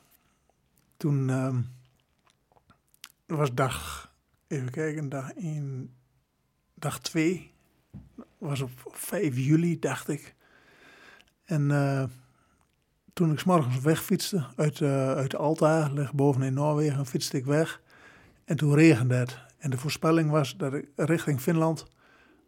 Toen 0.97 1.29
ehm, 1.29 1.61
was 3.25 3.53
dag, 3.53 4.11
even 4.47 4.69
kijken, 4.69 5.09
dag 5.09 5.33
1, 5.33 5.93
dag 6.73 6.99
2. 6.99 7.51
Was 8.37 8.61
op 8.61 8.69
5 8.91 9.37
juli, 9.37 9.79
dacht 9.79 10.07
ik. 10.07 10.35
En 11.45 11.71
eh, 11.71 12.03
toen 13.13 13.31
ik 13.31 13.39
s'morgens 13.39 13.79
wegfietste 13.79 14.45
uit, 14.55 14.81
uit 14.81 15.35
Alta, 15.35 15.89
leg 15.93 16.13
boven 16.13 16.41
in 16.41 16.53
Noorwegen, 16.53 17.05
fietste 17.05 17.37
ik 17.37 17.45
weg. 17.45 17.81
En 18.45 18.57
toen 18.57 18.75
regende 18.75 19.15
het. 19.15 19.37
En 19.57 19.69
de 19.69 19.77
voorspelling 19.77 20.29
was 20.29 20.57
dat 20.57 20.73
ik 20.73 20.89
richting 20.95 21.41
Finland, 21.41 21.87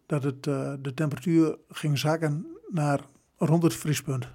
dat 0.06 0.24
het, 0.24 0.44
de 0.44 0.92
temperatuur 0.94 1.58
ging 1.70 1.98
zakken 1.98 2.55
naar 2.70 3.00
rond 3.38 3.64
het 3.64 3.74
vriespunt. 3.74 4.28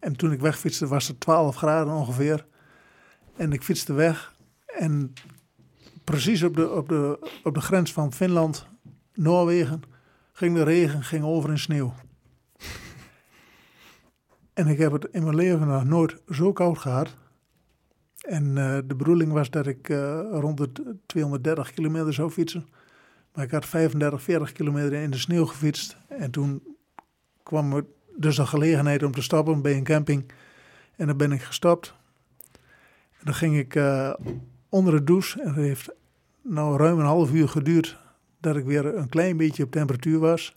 En 0.00 0.16
toen 0.16 0.32
ik 0.32 0.40
wegfietste 0.40 0.86
was 0.86 1.08
het 1.08 1.20
12 1.20 1.56
graden 1.56 1.94
ongeveer. 1.94 2.46
En 3.36 3.52
ik 3.52 3.62
fietste 3.62 3.92
weg. 3.92 4.34
En 4.66 5.12
precies 6.04 6.42
op 6.42 6.56
de, 6.56 6.70
op 6.70 6.88
de, 6.88 7.30
op 7.42 7.54
de 7.54 7.60
grens 7.60 7.92
van 7.92 8.12
Finland, 8.12 8.66
Noorwegen, 9.14 9.82
ging 10.32 10.56
de 10.56 10.62
regen 10.62 11.02
ging 11.02 11.24
over 11.24 11.50
in 11.50 11.58
sneeuw. 11.58 11.94
En 14.52 14.66
ik 14.66 14.78
heb 14.78 14.92
het 14.92 15.08
in 15.10 15.22
mijn 15.22 15.34
leven 15.34 15.66
nog 15.66 15.84
nooit 15.84 16.16
zo 16.30 16.52
koud 16.52 16.78
gehad. 16.78 17.16
En 18.20 18.58
eh, 18.58 18.78
de 18.86 18.94
bedoeling 18.96 19.32
was 19.32 19.50
dat 19.50 19.66
ik 19.66 19.88
eh, 19.88 20.20
rond 20.30 20.56
de 20.58 20.96
230 21.06 21.70
kilometer 21.70 22.14
zou 22.14 22.30
fietsen. 22.30 22.66
Maar 23.32 23.44
ik 23.44 23.50
had 23.50 23.66
35, 23.66 24.22
40 24.22 24.52
kilometer 24.52 24.92
in 24.92 25.10
de 25.10 25.18
sneeuw 25.18 25.46
gefietst. 25.46 25.96
En 26.08 26.30
toen 26.30 26.73
kwam 27.44 27.72
er 27.72 27.84
dus 28.16 28.36
de 28.36 28.46
gelegenheid 28.46 29.02
om 29.02 29.12
te 29.12 29.22
stoppen 29.22 29.62
bij 29.62 29.76
een 29.76 29.84
camping. 29.84 30.32
En 30.96 31.06
dan 31.06 31.16
ben 31.16 31.32
ik 31.32 31.42
gestopt. 31.42 31.94
En 33.18 33.24
dan 33.24 33.34
ging 33.34 33.58
ik 33.58 33.74
eh, 33.74 34.14
onder 34.68 34.92
de 34.92 35.04
douche. 35.04 35.40
En 35.40 35.46
het 35.46 35.56
heeft 35.56 35.90
nou 36.42 36.76
ruim 36.76 36.98
een 36.98 37.04
half 37.04 37.32
uur 37.32 37.48
geduurd 37.48 37.98
dat 38.40 38.56
ik 38.56 38.64
weer 38.64 38.96
een 38.96 39.08
klein 39.08 39.36
beetje 39.36 39.62
op 39.62 39.70
temperatuur 39.70 40.18
was. 40.18 40.56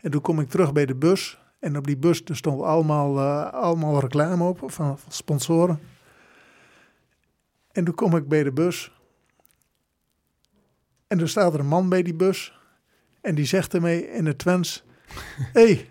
En 0.00 0.10
toen 0.10 0.20
kom 0.20 0.40
ik 0.40 0.48
terug 0.48 0.72
bij 0.72 0.86
de 0.86 0.94
bus. 0.94 1.38
En 1.58 1.76
op 1.76 1.86
die 1.86 1.96
bus 1.96 2.22
er 2.24 2.36
stond 2.36 2.62
allemaal, 2.62 3.18
eh, 3.18 3.52
allemaal 3.52 4.00
reclame 4.00 4.44
op 4.44 4.58
van, 4.58 4.98
van 4.98 5.12
sponsoren. 5.12 5.80
En 7.72 7.84
toen 7.84 7.94
kom 7.94 8.16
ik 8.16 8.28
bij 8.28 8.42
de 8.42 8.52
bus. 8.52 8.92
En 11.06 11.20
er 11.20 11.28
staat 11.28 11.54
er 11.54 11.60
een 11.60 11.66
man 11.66 11.88
bij 11.88 12.02
die 12.02 12.14
bus. 12.14 12.58
En 13.20 13.34
die 13.34 13.44
zegt 13.44 13.74
ermee 13.74 14.10
in 14.10 14.26
het 14.26 14.38
Twents... 14.38 14.84
Hé, 15.52 15.60
hey, 15.66 15.88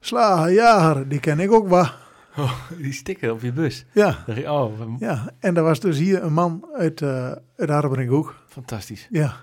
slager, 0.00 0.52
jager, 0.52 1.08
die 1.08 1.20
ken 1.20 1.40
ik 1.40 1.52
ook 1.52 1.68
wel. 1.68 1.86
Oh, 2.36 2.52
die 2.78 2.92
sticker 2.92 3.32
op 3.32 3.40
je 3.42 3.52
bus. 3.52 3.86
Ja, 3.92 4.18
Dacht 4.26 4.38
ik, 4.38 4.48
Oh, 4.48 4.72
ja. 4.98 5.30
En 5.38 5.56
er 5.56 5.62
was 5.62 5.80
dus 5.80 5.98
hier 5.98 6.22
een 6.22 6.32
man 6.32 6.68
uit, 6.74 7.02
eh 7.02 7.32
uit 7.56 8.26
fantastisch. 8.46 9.08
Ja, 9.10 9.36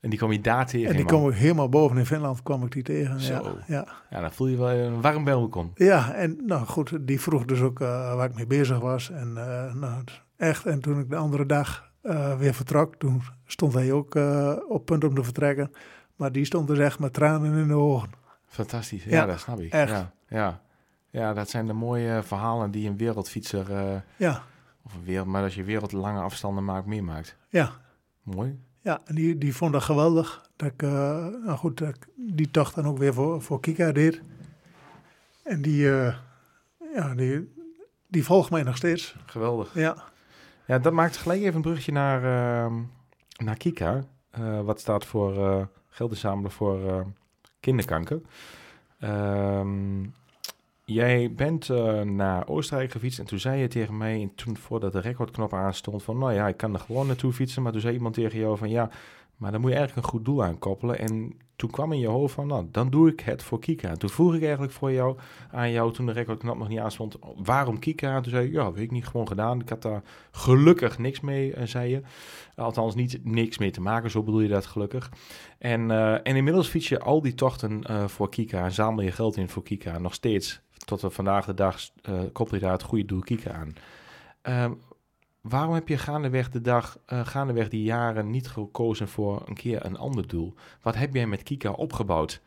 En 0.00 0.10
die 0.10 0.18
kwam 0.18 0.32
je 0.32 0.40
daar 0.40 0.66
tegen. 0.66 0.90
en 0.90 0.96
die 0.96 1.04
kwam 1.04 1.28
ik 1.28 1.34
helemaal 1.34 1.68
boven 1.68 1.98
in 1.98 2.06
Finland, 2.06 2.42
kwam 2.42 2.64
ik 2.64 2.72
die 2.72 2.82
tegen. 2.82 3.12
Ja, 3.14 3.18
Zo. 3.18 3.58
ja. 3.66 3.86
Ja, 4.10 4.20
dan 4.20 4.32
voel 4.32 4.46
je 4.46 4.56
wel 4.56 4.68
een 4.70 5.00
warm 5.00 5.24
welkom. 5.24 5.70
ja, 5.74 6.12
en 6.12 6.38
nou 6.46 6.66
goed, 6.66 7.06
die 7.06 7.20
vroeg 7.20 7.44
dus 7.44 7.60
ook 7.60 7.80
eh, 7.80 8.14
waar 8.14 8.28
ik 8.28 8.34
mee 8.34 8.46
bezig 8.46 8.78
was. 8.78 9.10
En 9.10 9.36
eh, 9.36 9.74
nou, 9.74 10.04
echt, 10.36 10.66
en 10.66 10.80
toen 10.80 10.98
ik 11.00 11.10
de 11.10 11.16
andere 11.16 11.46
dag 11.46 11.90
weer 12.38 12.54
vertrok, 12.54 12.94
toen 12.96 13.22
stond 13.46 13.74
hij 13.74 13.92
ook 13.92 14.14
op 14.68 14.84
punt 14.84 15.04
om 15.04 15.14
te 15.14 15.24
vertrekken. 15.24 15.70
Maar 16.16 16.32
die 16.32 16.44
stond 16.44 16.66
dus 16.68 16.78
echt 16.78 16.98
met 16.98 17.12
tranen 17.12 17.54
in 17.54 17.68
de 17.68 17.74
ogen. 17.74 18.08
Fantastisch. 18.46 19.04
Ja, 19.04 19.10
Ja, 19.10 19.26
dat 19.26 19.40
snap 19.40 19.60
ik. 19.60 19.72
echt. 19.72 19.90
Ja, 19.92 20.12
ja. 20.28 20.60
ja, 21.10 21.32
dat 21.34 21.50
zijn 21.50 21.66
de 21.66 21.72
mooie 21.72 22.22
verhalen 22.22 22.70
die 22.70 22.88
een 22.88 22.96
wereldfietser, 22.96 23.72
eh, 23.72 24.00
Ja, 24.16 24.42
of 24.82 24.94
een 24.94 25.04
wereld, 25.04 25.26
maar 25.26 25.42
als 25.42 25.54
je 25.54 25.64
wereldlange 25.64 26.20
afstanden 26.20 26.64
maakt, 26.64 26.86
meemaakt. 26.86 27.36
ja. 27.48 27.70
Mooi. 28.22 28.58
Ja, 28.80 29.00
en 29.04 29.14
die, 29.14 29.38
die 29.38 29.56
vond 29.56 29.72
dat 29.72 29.82
geweldig. 29.82 30.50
Dat 30.56 30.68
ik, 30.72 30.82
eh, 30.82 30.90
nou 31.44 31.56
goed, 31.56 31.78
dat 31.78 31.88
ik 31.88 32.08
die 32.16 32.50
tocht 32.50 32.74
dan 32.74 32.86
ook 32.86 32.98
weer 32.98 33.14
voor, 33.14 33.42
voor 33.42 33.60
Kika 33.60 33.92
deed. 33.92 34.22
En 35.44 35.62
die, 35.62 35.90
eh, 36.00 36.16
ja, 36.94 37.14
die, 37.14 37.54
die 38.08 38.24
volgt 38.24 38.50
mij 38.50 38.62
nog 38.62 38.76
steeds. 38.76 39.16
Geweldig. 39.26 39.74
Ja, 39.74 39.96
Ja, 40.66 40.78
dat 40.78 40.92
maakt 40.92 41.16
gelijk 41.16 41.40
even 41.40 41.54
een 41.54 41.62
brugje 41.62 41.92
naar, 41.92 42.18
ehm, 42.64 42.82
naar 43.44 43.56
Kika. 43.56 44.04
eh, 44.30 44.60
wat 44.60 44.80
staat 44.80 45.04
voor 45.04 45.46
eh 45.46 45.64
geld 45.88 46.10
inzamelen 46.10 46.50
voor 46.50 46.88
eh, 46.88 47.00
kinderkanker. 47.66 48.20
Ehm, 48.98 50.04
jij 50.84 51.32
bent 51.32 51.70
eh, 51.70 52.00
naar 52.00 52.48
Oostenrijk 52.48 52.90
gefietst 52.90 53.18
en 53.18 53.26
toen 53.26 53.38
zei 53.38 53.60
je 53.60 53.68
tegen 53.68 53.96
mij, 53.96 54.20
en 54.20 54.34
toen 54.34 54.56
voordat 54.56 54.92
de 54.92 55.00
recordknop 55.00 55.54
aanstond, 55.54 56.02
van 56.02 56.18
nou 56.18 56.32
ja, 56.32 56.48
ik 56.48 56.56
kan 56.56 56.74
er 56.74 56.80
gewoon 56.80 57.06
naartoe 57.06 57.32
fietsen. 57.32 57.62
Maar 57.62 57.72
toen 57.72 57.80
zei 57.80 57.94
iemand 57.94 58.14
tegen 58.14 58.38
jou 58.38 58.58
van 58.58 58.70
ja, 58.70 58.90
maar 59.36 59.52
dan 59.52 59.60
moet 59.60 59.70
je 59.70 59.76
eigenlijk 59.76 60.06
een 60.06 60.12
goed 60.12 60.24
doel 60.24 60.44
aan 60.44 60.58
koppelen. 60.58 60.98
En 60.98 61.36
toen 61.56 61.70
kwam 61.70 61.92
in 61.92 61.98
je 61.98 62.06
hoofd 62.06 62.34
van 62.34 62.46
nou, 62.46 62.66
dan 62.70 62.90
doe 62.90 63.10
ik 63.10 63.20
het 63.20 63.42
voor 63.42 63.58
Kika. 63.58 63.88
En 63.88 63.98
toen 63.98 64.10
vroeg 64.10 64.34
ik 64.34 64.42
eigenlijk 64.42 64.72
voor 64.72 64.92
jou, 64.92 65.16
aan 65.50 65.70
jou, 65.70 65.92
toen 65.92 66.06
de 66.06 66.12
recordknop 66.12 66.58
nog 66.58 66.68
niet 66.68 66.78
aanstond, 66.78 67.16
waarom 67.36 67.78
Kika? 67.78 68.16
En 68.16 68.22
toen 68.22 68.32
zei 68.32 68.46
je, 68.46 68.52
ja, 68.52 68.72
weet 68.72 68.82
ik 68.82 68.90
niet, 68.90 69.06
gewoon 69.06 69.28
gedaan. 69.28 69.60
Ik 69.60 69.68
had 69.68 69.82
daar 69.82 70.02
gelukkig 70.30 70.98
niks 70.98 71.20
mee, 71.20 71.52
eh, 71.52 71.66
zei 71.66 71.90
je. 71.90 72.02
Althans, 72.54 72.94
niet 72.94 73.24
niks 73.24 73.58
mee 73.58 73.70
te 73.70 73.80
maken, 73.80 74.10
zo 74.10 74.22
bedoel 74.22 74.40
je 74.40 74.48
dat 74.48 74.66
gelukkig. 74.66 75.10
En, 75.58 75.90
eh, 75.90 76.12
en 76.12 76.36
inmiddels 76.36 76.68
fiets 76.68 76.88
je 76.88 77.00
al 77.00 77.22
die 77.22 77.34
tochten 77.34 77.82
eh, 77.82 78.06
voor 78.06 78.28
Kika 78.28 78.64
en 78.64 78.72
zamel 78.72 79.04
je 79.04 79.12
geld 79.12 79.36
in 79.36 79.48
voor 79.48 79.62
Kika. 79.62 79.98
Nog 79.98 80.14
steeds, 80.14 80.60
tot 80.84 81.00
we 81.00 81.10
vandaag 81.10 81.46
de 81.46 81.54
dag, 81.54 81.78
eh 82.02 82.20
koppel 82.32 82.54
je 82.56 82.62
daar 82.62 82.72
het 82.72 82.82
goede 82.82 83.04
doel 83.04 83.20
Kika 83.20 83.52
aan. 83.52 83.74
Ehm, 84.42 84.72
waarom 85.48 85.74
heb 85.74 85.88
je 85.88 85.98
gaandeweg 85.98 86.50
de 86.50 86.60
dag, 86.60 86.98
eh, 87.06 87.26
gaandeweg 87.26 87.68
die 87.68 87.82
jaren 87.82 88.30
niet 88.30 88.48
gekozen 88.48 89.08
voor 89.08 89.42
een 89.46 89.54
keer 89.54 89.84
een 89.84 89.96
ander 89.96 90.26
doel? 90.26 90.54
Wat 90.82 90.94
heb 90.94 91.14
jij 91.14 91.26
met 91.26 91.42
Kika 91.42 91.70
opgebouwd? 91.70 92.40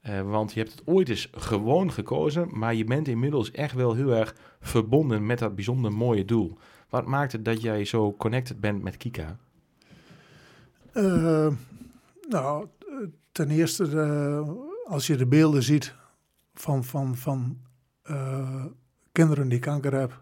Eh, 0.00 0.20
want 0.20 0.52
je 0.52 0.60
hebt 0.60 0.72
het 0.72 0.82
ooit 0.84 1.08
eens 1.08 1.28
gewoon 1.32 1.92
gekozen, 1.92 2.48
maar 2.58 2.74
je 2.74 2.84
bent 2.84 3.08
inmiddels 3.08 3.50
echt 3.50 3.74
wel 3.74 3.94
heel 3.94 4.14
erg 4.14 4.34
verbonden 4.60 5.26
met 5.26 5.38
dat 5.38 5.54
bijzonder 5.54 5.92
mooie 5.92 6.24
doel. 6.24 6.58
Wat 6.88 7.06
maakt 7.06 7.32
het 7.32 7.44
dat 7.44 7.62
jij 7.62 7.84
zo 7.84 8.14
connected 8.16 8.60
bent 8.60 8.82
met 8.82 8.96
Kika? 8.96 9.36
Eh, 10.92 11.48
nou, 12.28 12.66
ten 13.32 13.50
eerste, 13.50 13.86
als 14.84 15.06
je 15.06 15.16
de 15.16 15.26
beelden 15.26 15.62
ziet 15.62 15.94
van, 16.54 16.84
van, 16.84 17.16
van 17.16 17.58
kinderen 19.12 19.48
die 19.48 19.58
kanker 19.58 19.92
hebben, 19.94 20.16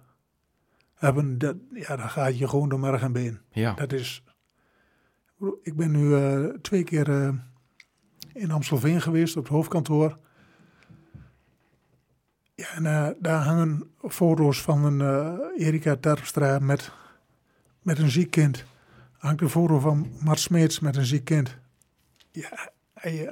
hebben 1.00 1.38
dat, 1.38 1.56
ja, 1.72 1.96
dan 1.96 2.10
gaat 2.10 2.38
je 2.38 2.48
gewoon 2.48 2.68
door 2.68 2.80
merg 2.80 3.02
en 3.02 3.12
been. 3.12 3.40
Ja, 3.50 3.74
Dat 3.74 3.92
is. 3.92 4.22
Ik 5.62 5.76
ben 5.76 5.90
nu 5.90 6.14
eh, 6.14 6.44
twee 6.44 6.84
keer 6.84 7.10
eh, 7.10 7.34
in 8.32 8.50
Amstelveen 8.50 9.00
geweest 9.00 9.36
op 9.36 9.42
het 9.42 9.52
hoofdkantoor. 9.52 10.18
Ja, 12.54 12.70
en 12.74 12.86
eh, 12.86 13.08
daar 13.18 13.42
hangen 13.42 13.90
foto's 14.08 14.62
van 14.62 14.84
een 14.84 15.00
Erika 15.56 15.96
Terpstra 15.96 16.58
met, 16.58 16.92
met 17.82 17.98
een 17.98 18.10
ziek 18.10 18.30
kind. 18.30 18.64
Hangt 19.18 19.40
een 19.40 19.50
foto 19.50 19.78
van 19.78 20.12
Mart 20.24 20.40
Smeets 20.40 20.80
met 20.80 20.96
een 20.96 21.04
ziek 21.04 21.24
kind. 21.24 21.58
Ja, 22.30 22.70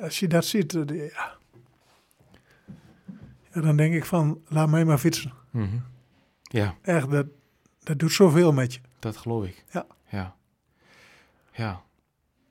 als 0.00 0.18
je 0.18 0.28
dat 0.28 0.44
ziet, 0.44 0.72
ja. 0.86 1.36
Ja, 3.52 3.60
dan 3.60 3.76
denk 3.76 3.94
ik 3.94 4.04
van, 4.04 4.40
laat 4.46 4.68
mij 4.68 4.84
maar 4.84 4.98
fietsen. 4.98 5.32
Mhm. 5.50 5.78
ja 6.42 6.74
Echt, 6.82 7.10
dat, 7.10 7.26
dat 7.88 7.98
doet 7.98 8.12
zoveel 8.12 8.52
met 8.52 8.74
je. 8.74 8.80
dat 8.98 9.16
geloof 9.16 9.44
ik. 9.44 9.64
Ja. 9.72 9.86
Ja, 10.10 10.34
ja. 11.52 11.82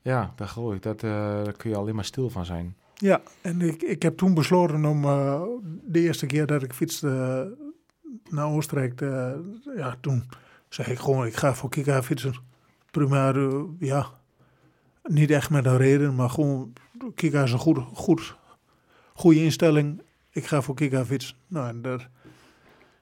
ja 0.02 0.34
dat 0.36 0.48
geloof 0.48 0.74
ik. 0.74 0.82
Dat, 0.82 1.04
eh, 1.04 1.12
daar 1.44 1.54
kun 1.54 1.70
je 1.70 1.76
alleen 1.76 1.96
maar 1.96 2.06
stil 2.06 2.30
van 2.30 2.46
zijn. 2.46 2.76
Ja, 2.96 3.22
en 3.42 3.62
ik, 3.62 3.82
ik 3.82 4.02
heb 4.02 4.18
toen 4.18 4.34
besloten 4.34 4.86
om 4.86 5.04
eh, 5.04 5.42
de 5.84 6.00
eerste 6.00 6.26
keer 6.26 6.46
dat 6.46 6.64
ik 6.64 6.74
fietste 6.74 7.08
eh, 7.08 7.66
naar 8.34 8.46
Oostenrijk, 8.46 9.00
ja, 9.76 9.96
toen 10.02 10.30
zei 10.70 10.92
ik 10.92 11.00
gewoon, 11.00 11.26
ik 11.26 11.36
ga 11.36 11.54
voor 11.54 11.70
Kika 11.70 12.04
fietsen. 12.04 12.36
Prima, 12.92 13.34
eh, 13.34 13.64
ja, 13.80 14.10
niet 15.04 15.32
echt 15.32 15.50
met 15.50 15.66
een 15.66 15.78
reden, 15.78 16.16
maar 16.16 16.30
gewoon, 16.30 16.74
Kika 17.16 17.44
is 17.44 17.52
een 17.52 17.60
goed, 17.60 17.80
goed, 17.94 18.36
goede 19.14 19.44
instelling. 19.44 20.02
Ik 20.32 20.46
ga 20.46 20.62
voor 20.62 20.76
Kika 20.76 21.06
fietsen. 21.06 21.36
Nou, 21.48 21.68
en 21.68 21.82
dat, 21.82 22.08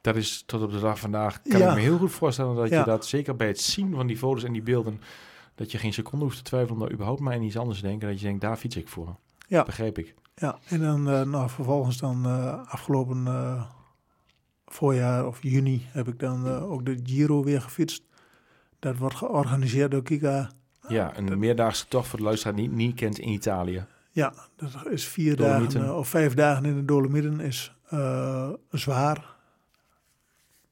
Dat 0.06 0.16
is 0.16 0.44
tot 0.46 0.62
op 0.62 0.72
de 0.72 0.80
dag 0.80 1.00
vandaag, 1.00 1.42
kan 1.42 1.60
Ja. 1.60 1.70
ik 1.70 1.76
me 1.76 1.82
heel 1.82 1.98
goed 1.98 2.12
voorstellen 2.12 2.56
dat 2.56 2.70
je 2.70 2.84
dat, 2.86 3.06
zeker 3.06 3.36
bij 3.36 3.48
het 3.48 3.60
zien 3.62 3.96
van 3.96 4.08
die 4.08 4.18
foto's 4.18 4.44
en 4.44 4.54
die 4.54 4.62
beelden, 4.62 5.02
dat 5.56 5.72
je 5.72 5.78
geen 5.78 5.94
seconde 5.94 6.26
hoeft 6.26 6.38
te 6.38 6.44
twijfelen 6.44 6.76
om 6.76 6.82
daar 6.82 6.92
überhaupt 6.92 7.22
maar 7.22 7.34
aan 7.34 7.42
iets 7.42 7.58
anders 7.58 7.80
te 7.80 7.86
denken. 7.88 8.08
Dat 8.08 8.20
je 8.20 8.26
denkt, 8.26 8.42
daar 8.42 8.58
fiets 8.58 8.76
ik 8.76 8.88
voor. 8.88 9.16
Ja. 9.48 9.64
Begreep 9.64 9.98
ik. 9.98 10.14
ja, 10.36 10.58
en 10.68 10.80
dan 10.80 11.10
eh, 11.10 11.22
nou, 11.22 11.50
vervolgens 11.50 11.98
dan 11.98 12.26
eh, 12.26 12.68
afgelopen 12.68 13.28
eh, 13.28 13.66
voorjaar 14.66 15.28
of 15.28 15.44
juni 15.44 15.86
heb 15.92 16.08
ik 16.08 16.20
dan 16.20 16.48
ook 16.48 16.86
de 16.86 17.00
Giro 17.04 17.44
weer 17.44 17.62
gefietst. 17.62 18.04
Dat 18.80 18.98
wordt 18.98 19.16
georganiseerd 19.16 19.92
door 19.92 20.04
Kika. 20.04 20.52
Ja, 20.88 21.18
een 21.18 21.40
meerdaagse 21.40 21.88
tocht 21.88 22.08
voor 22.08 22.20
de 22.20 22.26
luisteraar 22.26 22.56
die 22.56 22.66
het 22.66 22.76
niet 22.76 22.96
kent 22.96 23.20
in 23.20 23.30
Italië. 23.30 23.86
Ja, 24.12 24.34
dat 24.56 24.88
is 24.90 25.08
vier 25.08 25.36
Dolomieten. 25.36 25.80
dagen 25.80 25.98
of 25.98 26.08
vijf 26.08 26.34
dagen 26.34 26.66
in 26.66 26.76
de 26.76 26.86
Dolomieten 26.86 27.40
is 27.40 27.76
zwaar, 28.72 29.35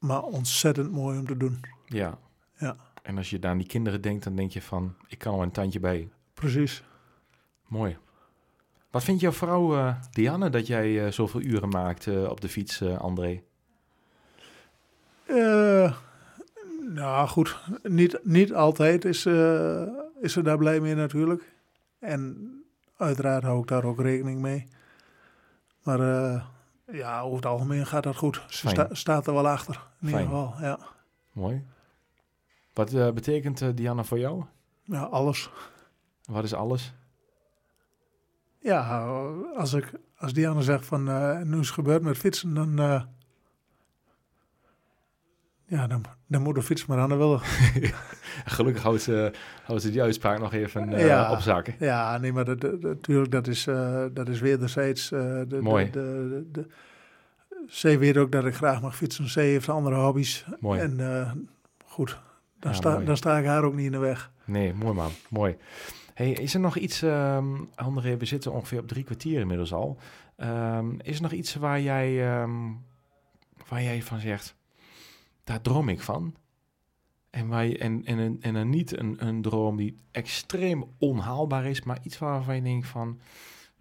maar 0.04 0.22
ontzettend 0.22 0.92
mooi 0.92 1.18
om 1.18 1.26
te 1.26 1.36
doen. 1.36 1.60
Ja. 1.86 2.18
Ja. 2.56 2.76
En 3.02 3.16
als 3.16 3.30
je 3.30 3.38
daar 3.38 3.50
aan 3.50 3.58
die 3.58 3.66
kinderen 3.66 4.00
denkt, 4.00 4.24
dan 4.24 4.36
denk 4.36 4.50
je 4.50 4.62
van, 4.62 4.94
ik 5.08 5.18
kan 5.18 5.34
er 5.34 5.42
een 5.42 5.50
tandje 5.50 5.80
bij. 5.80 6.08
Precies. 6.34 6.82
Mooi. 7.66 7.96
Wat 8.90 9.04
vindt 9.04 9.20
jouw 9.20 9.32
vrouw 9.32 9.76
eh, 9.76 9.94
Dianne 10.10 10.50
dat 10.50 10.66
jij 10.66 11.04
eh, 11.04 11.12
zoveel 11.12 11.40
uren 11.40 11.68
maakt 11.68 12.06
eh, 12.06 12.22
op 12.22 12.40
de 12.40 12.48
fiets, 12.48 12.82
André? 12.82 13.42
Nou 16.94 17.28
goed, 17.28 17.58
niet, 17.82 18.20
niet 18.22 18.54
altijd 18.54 19.04
is, 19.04 19.26
is 20.20 20.32
ze 20.32 20.42
daar 20.42 20.58
blij 20.58 20.80
mee 20.80 20.94
natuurlijk. 20.94 21.52
En 21.98 22.48
uiteraard 22.96 23.42
hou 23.42 23.60
ik 23.60 23.68
daar 23.68 23.84
ook 23.84 24.00
rekening 24.00 24.40
mee. 24.40 24.66
Maar 25.82 25.98
ja, 26.92 27.20
over 27.20 27.36
het 27.36 27.46
algemeen 27.46 27.86
gaat 27.86 28.02
dat 28.02 28.16
goed. 28.16 28.42
Ze 28.48 28.68
sta- 28.68 28.88
staat 28.94 29.26
er 29.26 29.32
wel 29.34 29.48
achter, 29.48 29.86
in 30.00 30.06
ieder 30.06 30.22
geval. 30.22 30.54
Ja, 30.60 30.78
Mooi. 31.32 31.64
Wat 32.72 32.92
eh, 32.92 33.10
betekent 33.10 33.60
eh, 33.62 33.68
Dianne 33.74 34.04
voor 34.04 34.18
jou? 34.18 34.44
ja 34.82 35.02
alles. 35.02 35.50
Wat 36.24 36.44
is 36.44 36.54
alles? 36.54 36.92
Ja, 38.58 39.04
als, 39.56 39.72
ik, 39.72 39.92
als 40.16 40.32
Diana 40.32 40.60
zegt 40.60 40.86
van 40.86 41.08
eh, 41.08 41.40
nu 41.40 41.58
is 41.58 41.66
het 41.66 41.74
gebeurd 41.74 42.02
met 42.02 42.16
fietsen, 42.16 42.54
dan, 42.54 42.78
eh, 42.78 43.02
ja, 45.74 45.86
dan, 45.86 46.04
dan 46.26 46.42
moet 46.42 46.54
de 46.54 46.62
fiets 46.62 46.86
maar 46.86 46.98
aan 46.98 47.08
de 47.08 47.14
willen. 47.16 47.40
Gelukkig 48.44 48.82
houdt 48.82 49.02
ze, 49.02 49.32
houdt 49.64 49.82
ze 49.82 49.90
die 49.90 50.02
uitspraak 50.02 50.38
nog 50.38 50.52
even 50.52 50.92
eh, 50.94 51.06
Ja. 51.06 51.32
op 51.32 51.40
zaken. 51.40 51.74
Ja, 51.78 52.18
nee, 52.18 52.32
maar 52.32 52.44
natuurlijk, 52.80 53.30
dat 53.30 53.46
is, 53.46 53.66
eh 53.66 54.04
dat 54.12 54.28
is 54.28 54.40
wederzijds. 54.40 55.12
eh 55.12 55.40
de, 55.48 55.58
Mooi. 55.60 55.90
De, 55.90 56.44
de, 56.52 56.66
zij 57.66 57.98
weet 57.98 58.16
ook 58.16 58.32
dat 58.32 58.44
ik 58.44 58.54
graag 58.54 58.80
mag 58.82 58.96
fietsen. 58.96 59.28
Zij 59.28 59.46
heeft 59.46 59.68
andere 59.68 59.96
hobby's. 59.96 60.44
Mooi. 60.60 60.80
En 60.80 61.48
goed, 61.84 62.20
dan, 62.60 62.70
Ja, 62.70 62.76
sta, 62.76 62.92
mooi. 62.92 63.04
dan 63.04 63.16
sta 63.16 63.38
ik 63.38 63.46
haar 63.46 63.64
ook 63.64 63.74
niet 63.74 63.86
in 63.86 63.92
de 63.92 63.98
weg. 63.98 64.30
Nee, 64.44 64.74
mooi 64.74 64.94
man. 64.94 65.10
Mooi. 65.28 65.56
Hey, 66.14 66.30
is 66.30 66.54
er 66.54 66.60
nog 66.60 66.76
iets, 66.76 67.02
ehm 67.02 67.46
André, 67.74 68.16
we 68.16 68.24
zitten 68.24 68.52
ongeveer 68.52 68.78
op 68.78 68.88
drie 68.88 69.04
kwartier 69.04 69.40
inmiddels 69.40 69.72
al. 69.72 69.98
Ehm, 70.36 70.86
is 71.02 71.16
er 71.16 71.22
nog 71.22 71.32
iets 71.32 71.54
waar 71.54 71.80
jij, 71.80 72.32
ehm, 72.32 72.50
waar 73.68 73.82
jij 73.82 74.02
van 74.02 74.18
zegt, 74.20 74.56
daar 75.44 75.60
droom 75.60 75.88
ik 75.88 76.00
van? 76.00 76.34
En, 77.30 77.48
waar 77.48 77.68
en, 77.70 78.04
en, 78.04 78.38
en 78.40 78.70
niet 78.70 78.98
een, 78.98 79.26
een 79.26 79.42
droom 79.42 79.76
die 79.76 79.98
extreem 80.10 80.84
onhaalbaar 80.98 81.66
is, 81.66 81.82
maar 81.82 81.98
iets 82.02 82.18
waarvan 82.18 82.54
je 82.54 82.62
denkt 82.62 82.86
van, 82.86 83.20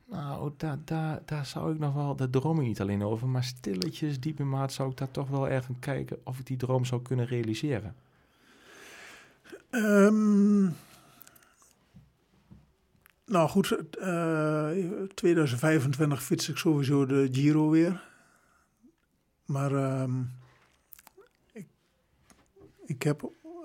nou, 0.06 0.52
daar, 0.58 0.78
daar, 0.86 1.22
daar 1.26 1.46
zou 1.46 1.74
ik 1.74 1.80
nog 1.80 1.94
wel, 1.94 2.16
daar 2.16 2.30
droom 2.30 2.60
ik 2.60 2.66
niet 2.66 2.82
alleen 2.82 3.04
over, 3.04 3.28
maar 3.28 3.44
stilletjes, 3.44 4.20
diep 4.20 4.40
in 4.40 4.50
maat 4.50 4.74
zou 4.74 4.90
ik 4.92 4.98
daar 4.98 5.12
toch 5.12 5.30
wel 5.30 5.50
erg 5.50 5.68
aan 5.68 5.80
kijken 5.80 6.20
of 6.24 6.40
ik 6.40 6.46
die 6.46 6.58
droom 6.58 6.86
zou 6.86 7.02
kunnen 7.02 7.26
realiseren. 7.26 7.96
Ehm, 9.70 10.64
nou 13.26 13.50
goed, 13.50 13.72
eh 13.98 14.70
2025 15.14 16.24
fiets 16.24 16.50
ik 16.50 16.58
sowieso 16.58 17.06
de 17.06 17.30
Giro 17.32 17.70
weer. 17.70 18.04
Maar 19.46 19.72
ehm, 19.72 20.22
ik 22.94 23.04
heb 23.04 23.22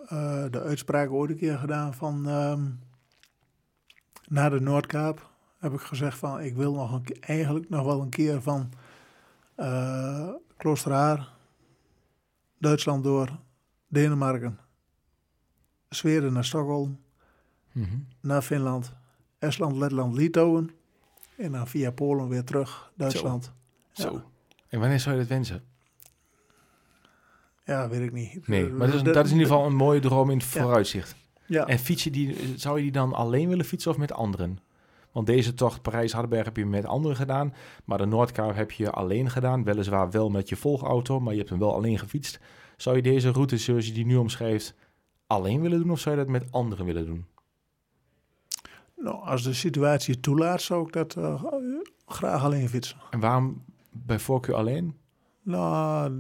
eh, 0.09 0.45
de 0.51 0.61
uitspraak 0.61 1.11
ooit 1.11 1.31
een 1.31 1.37
keer 1.37 1.59
gedaan 1.59 1.95
van 1.95 2.29
ehm, 2.29 2.71
na 4.29 4.49
de 4.49 4.61
Noordkaap 4.61 5.31
heb 5.59 5.73
ik 5.73 5.81
gezegd 5.81 6.19
van 6.19 6.41
ik 6.41 6.55
wil 6.57 6.75
nog 6.75 6.93
een, 6.93 7.05
eigenlijk 7.21 7.69
nog 7.69 7.85
wel 7.85 8.01
een 8.03 8.09
keer 8.09 8.43
van 8.43 8.73
eh 9.55 10.29
Kloosterhaar, 10.57 11.29
Duitsland 12.59 13.05
door, 13.05 13.39
Denemarken, 13.89 14.59
Zweden 15.89 16.33
naar 16.33 16.45
Stockholm, 16.45 17.01
Mhm. 17.73 17.99
naar 18.21 18.43
Finland, 18.43 18.93
Estland, 19.39 19.77
Letland, 19.77 20.15
Litouwen. 20.15 20.71
En 21.37 21.53
dan 21.53 21.67
via 21.69 21.91
Polen 21.91 22.29
weer 22.29 22.45
terug, 22.45 22.93
Duitsland. 22.97 23.53
Zo. 23.93 24.13
Ja. 24.13 24.25
En 24.69 24.81
wanneer 24.81 25.01
zou 25.01 25.15
je 25.15 25.21
dat 25.21 25.31
wensen? 25.31 25.63
Ja, 27.69 27.89
weet 27.89 28.01
ik 28.01 28.13
niet. 28.13 28.49
Nee, 28.49 28.69
maar 28.69 28.87
dat 28.87 28.97
is, 28.97 29.03
De- 29.03 29.11
dat 29.13 29.25
is 29.25 29.31
in 29.33 29.37
ieder 29.39 29.53
geval 29.53 29.67
een 29.67 29.77
mooie 29.77 30.01
droom 30.01 30.31
in 30.31 30.37
het 30.37 30.47
vooruitzicht. 30.47 31.15
Ja, 31.47 31.67
En 31.67 31.79
fiets 31.79 32.05
je 32.05 32.11
die, 32.11 32.37
zou 32.57 32.77
je 32.77 32.83
die 32.83 32.93
dan 32.93 33.13
alleen 33.13 33.49
willen 33.49 33.65
fietsen 33.65 33.91
of 33.91 33.97
met 33.97 34.13
anderen? 34.13 34.59
Want 35.13 35.27
deze 35.27 35.55
tocht 35.55 35.83
Parijs-Hardenberg 35.83 36.45
heb 36.45 36.57
je 36.57 36.67
met 36.67 36.85
anderen 36.87 37.17
gedaan. 37.17 37.55
Maar 37.85 37.99
de 37.99 38.05
Noordkaap 38.07 38.55
heb 38.55 38.71
je 38.71 38.91
alleen 38.91 39.31
gedaan. 39.31 39.65
Weliswaar 39.65 40.11
wel 40.11 40.31
met 40.31 40.49
je 40.49 40.57
volgauto, 40.57 41.21
maar 41.21 41.33
je 41.33 41.39
hebt 41.39 41.51
hem 41.51 41.59
wel 41.59 41.75
alleen 41.75 41.99
gefietst. 41.99 42.41
Zou 42.77 42.97
je 42.97 43.03
deze 43.03 43.31
route 43.31 43.57
zoals 43.59 43.87
je 43.87 43.93
die 43.93 44.07
nu 44.07 44.17
omschrijft 44.17 44.75
alleen 45.27 45.61
willen 45.61 45.79
doen 45.79 45.91
of 45.91 46.01
zou 46.01 46.17
je 46.17 46.21
dat 46.23 46.31
met 46.31 46.53
anderen 46.53 46.85
willen 46.85 47.07
doen? 47.07 47.27
nou, 48.97 49.23
als 49.25 49.43
de 49.43 49.53
situatie 49.53 50.21
toelaat, 50.21 50.63
zou 50.63 50.87
ik 50.87 50.93
dat 50.93 51.17
eh, 51.17 51.43
graag 52.07 52.45
alleen 52.45 52.69
fietsen. 52.69 52.97
En 53.11 53.21
waarom 53.21 53.65
bij 53.91 54.19
voorkeur 54.19 54.55
alleen? 54.55 54.95
Nou, 55.43 56.13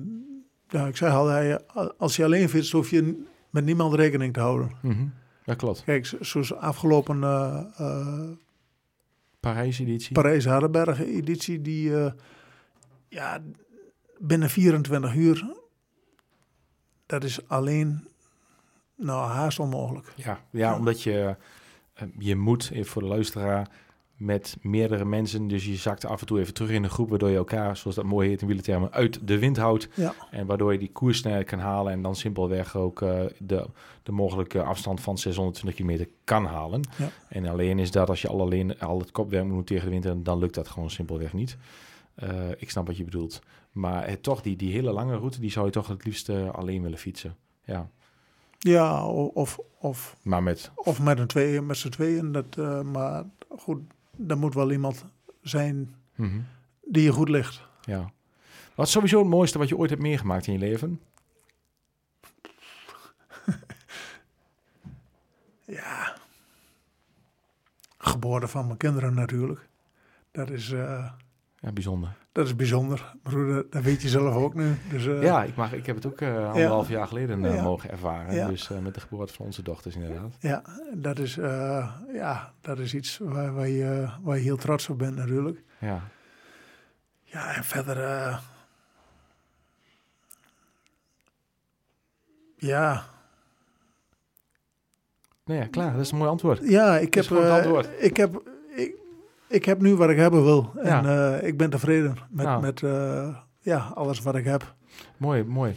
ja, 0.68 0.86
ik 0.86 0.96
zeg 0.96 1.12
al, 1.12 1.26
hij, 1.26 1.66
als 1.98 2.16
je 2.16 2.24
alleen 2.24 2.48
fietst, 2.48 2.72
hoef 2.72 2.90
je 2.90 3.24
met 3.50 3.64
niemand 3.64 3.94
rekening 3.94 4.32
te 4.34 4.40
houden. 4.40 4.70
Mhm, 4.82 5.06
Dat 5.44 5.56
klopt. 5.56 5.84
Kijk, 5.84 6.06
zo- 6.06 6.22
zoals 6.22 6.54
afgelopen 6.54 7.22
eh 7.22 8.28
Parijs-editie. 9.40 10.12
Parijs-Hardenberg-editie, 10.12 11.62
die 11.62 11.96
eh, 12.04 12.12
ja, 13.08 13.42
binnen 14.18 14.50
24 14.50 15.14
uur, 15.14 15.54
dat 17.06 17.24
is 17.24 17.48
alleen, 17.48 18.08
nou, 18.96 19.30
haast 19.30 19.58
onmogelijk. 19.58 20.12
Ja, 20.16 20.24
ja, 20.24 20.38
Ja. 20.50 20.76
omdat 20.76 21.02
je, 21.02 21.36
je 22.18 22.36
moet, 22.36 22.70
even 22.72 22.90
voor 22.90 23.02
de 23.02 23.08
luisteraar, 23.08 23.68
met 24.18 24.56
meerdere 24.60 25.04
mensen. 25.04 25.48
Dus 25.48 25.64
je 25.64 25.76
zakt 25.76 26.04
af 26.04 26.20
en 26.20 26.26
toe 26.26 26.40
even 26.40 26.54
terug 26.54 26.70
in 26.70 26.82
de 26.82 26.88
groep, 26.88 27.08
waardoor 27.08 27.30
je 27.30 27.36
elkaar, 27.36 27.76
zoals 27.76 27.96
dat 27.96 28.04
mooi 28.04 28.28
heet 28.28 28.40
in 28.40 28.46
wielertermen, 28.46 28.92
uit 28.92 29.26
de 29.28 29.38
wind 29.38 29.56
houdt. 29.56 29.88
Ja. 29.94 30.14
En 30.30 30.46
waardoor 30.46 30.72
je 30.72 30.78
die 30.78 30.92
koerssnelheid 30.92 31.46
kan 31.46 31.58
halen 31.58 31.92
en 31.92 32.02
dan 32.02 32.16
simpelweg 32.16 32.76
ook 32.76 33.02
eh, 33.02 33.20
de, 33.38 33.66
de 34.02 34.12
mogelijke 34.12 34.62
afstand 34.62 35.00
van 35.00 35.18
620 35.18 35.74
kilometer 35.74 36.08
kan 36.24 36.44
halen. 36.44 36.82
Ja. 36.98 37.08
En 37.28 37.46
alleen 37.46 37.78
is 37.78 37.90
dat 37.90 38.08
als 38.08 38.22
je 38.22 38.28
al 38.28 38.40
alleen 38.40 38.78
al 38.78 38.98
het 38.98 39.10
kopwerk 39.10 39.44
moet 39.44 39.52
doen 39.52 39.64
tegen 39.64 39.84
de 39.84 39.90
wind, 39.90 40.04
en 40.04 40.22
dan 40.22 40.38
lukt 40.38 40.54
dat 40.54 40.68
gewoon 40.68 40.90
simpelweg 40.90 41.32
niet. 41.32 41.56
Eh, 42.14 42.50
ik 42.56 42.70
snap 42.70 42.86
wat 42.86 42.96
je 42.96 43.04
bedoelt. 43.04 43.40
Maar 43.72 44.02
eh, 44.02 44.14
toch, 44.14 44.42
die, 44.42 44.56
die 44.56 44.72
hele 44.72 44.92
lange 44.92 45.16
route, 45.16 45.40
die 45.40 45.50
zou 45.50 45.66
je 45.66 45.72
toch 45.72 45.88
het 45.88 46.04
liefst 46.04 46.30
alleen 46.30 46.82
willen 46.82 46.98
fietsen. 46.98 47.36
Ja, 47.64 47.88
Ja, 48.58 49.06
of, 49.06 49.58
of, 49.78 50.16
maar 50.22 50.42
met 50.42 50.70
of 50.74 51.00
met, 51.00 51.18
een 51.18 51.26
twee, 51.26 51.60
met 51.60 51.76
z'n 51.76 51.88
tweeën. 51.88 52.32
Dat, 52.32 52.56
eh, 52.58 52.82
maar 52.82 53.24
goed, 53.58 53.80
er 54.28 54.38
moet 54.38 54.54
wel 54.54 54.70
iemand 54.70 55.04
zijn 55.42 55.94
Mhm. 56.14 56.40
die 56.84 57.02
je 57.02 57.12
goed 57.12 57.28
ligt. 57.28 57.62
Ja. 57.80 58.12
Wat 58.74 58.86
is 58.86 58.92
sowieso 58.92 59.18
het 59.18 59.28
mooiste 59.28 59.58
wat 59.58 59.68
je 59.68 59.76
ooit 59.76 59.90
hebt 59.90 60.02
meegemaakt 60.02 60.46
in 60.46 60.52
je 60.52 60.58
leven? 60.58 61.00
Ja. 65.64 66.16
Geboorte 67.98 68.48
van 68.48 68.66
mijn 68.66 68.78
kinderen 68.78 69.14
natuurlijk. 69.14 69.68
Dat 70.30 70.50
is, 70.50 70.70
eh, 70.70 71.10
Ja, 71.60 71.72
bijzonder. 71.72 72.16
Dat 72.38 72.46
is 72.46 72.56
bijzonder. 72.56 73.14
Goed, 73.24 73.72
dat, 73.72 73.82
weet 73.82 74.02
je 74.02 74.08
zelf 74.08 74.34
ook 74.34 74.54
nu. 74.54 74.74
Dus, 74.90 75.06
eh, 75.06 75.22
ja, 75.22 75.44
ik, 75.44 75.56
mag, 75.56 75.72
ik 75.72 75.86
heb 75.86 75.96
het 75.96 76.06
ook 76.06 76.20
eh 76.20 76.48
anderhalf 76.48 76.88
jaar 76.88 77.06
geleden 77.06 77.44
eh, 77.44 77.54
Ja. 77.54 77.62
mogen 77.62 77.90
ervaren. 77.90 78.48
Dus 78.50 78.68
met 78.68 78.94
de 78.94 79.00
geboorte 79.00 79.32
van 79.32 79.46
onze 79.46 79.62
dochters 79.62 79.94
inderdaad. 79.94 80.36
Ja, 80.40 80.62
dat 80.94 81.18
is, 81.18 81.34
ja, 82.14 82.52
dat 82.60 82.78
is 82.78 82.94
iets 82.94 83.18
waar, 83.22 83.54
waar, 83.54 83.68
je, 83.68 84.08
waar 84.22 84.36
je 84.36 84.42
heel 84.42 84.56
trots 84.56 84.88
op 84.88 84.98
bent 84.98 85.16
natuurlijk. 85.16 85.62
Ja. 85.78 86.00
Ja, 87.22 87.54
en 87.54 87.64
verder... 87.64 88.40
ja, 92.56 93.04
Nee, 95.44 95.58
ja, 95.58 95.66
klaar. 95.66 95.92
Dat 95.92 96.00
is 96.00 96.10
een 96.10 96.18
mooi 96.18 96.30
antwoord. 96.30 96.68
ja, 96.68 96.98
ik 96.98 97.14
heb, 97.14 97.30
antwoord. 97.32 97.88
ik, 97.98 98.16
heb, 98.16 98.42
ik, 99.48 99.64
heb 99.64 99.80
nu 99.80 99.94
wat 99.94 100.10
ik 100.10 100.16
hebben 100.16 100.44
wil. 100.44 100.72
En 100.76 100.86
Ja. 101.04 101.36
eh, 101.38 101.48
ik 101.48 101.56
ben 101.56 101.70
tevreden 101.70 102.16
met, 102.30 102.46
Nou. 102.46 102.60
met 102.62 102.82
eh, 102.82 103.36
ja, 103.60 103.92
alles 103.94 104.20
wat 104.20 104.34
ik 104.36 104.44
heb. 104.44 104.74
Mooi, 105.16 105.44
mooi. 105.44 105.74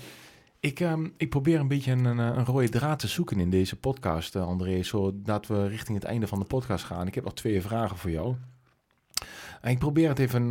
Ik, 0.59 0.79
ehm, 0.79 1.07
ik 1.17 1.29
probeer 1.29 1.59
een 1.59 1.67
beetje 1.67 1.91
een, 1.91 2.05
een, 2.05 2.45
rode 2.45 2.69
draad 2.69 2.99
te 2.99 3.07
zoeken 3.07 3.39
in 3.39 3.49
deze 3.49 3.75
podcast, 3.75 4.35
eh, 4.35 4.47
André, 4.47 4.83
zodat 4.83 5.47
we 5.47 5.67
richting 5.67 5.97
het 5.97 6.07
einde 6.07 6.27
van 6.27 6.39
de 6.39 6.45
podcast 6.45 6.83
gaan. 6.85 7.07
Ik 7.07 7.15
heb 7.15 7.23
nog 7.23 7.33
twee 7.33 7.61
vragen 7.61 7.97
voor 7.97 8.11
jou. 8.11 8.35
En 9.61 9.71
ik 9.71 9.79
probeer 9.79 10.09
het 10.09 10.19
even, 10.19 10.43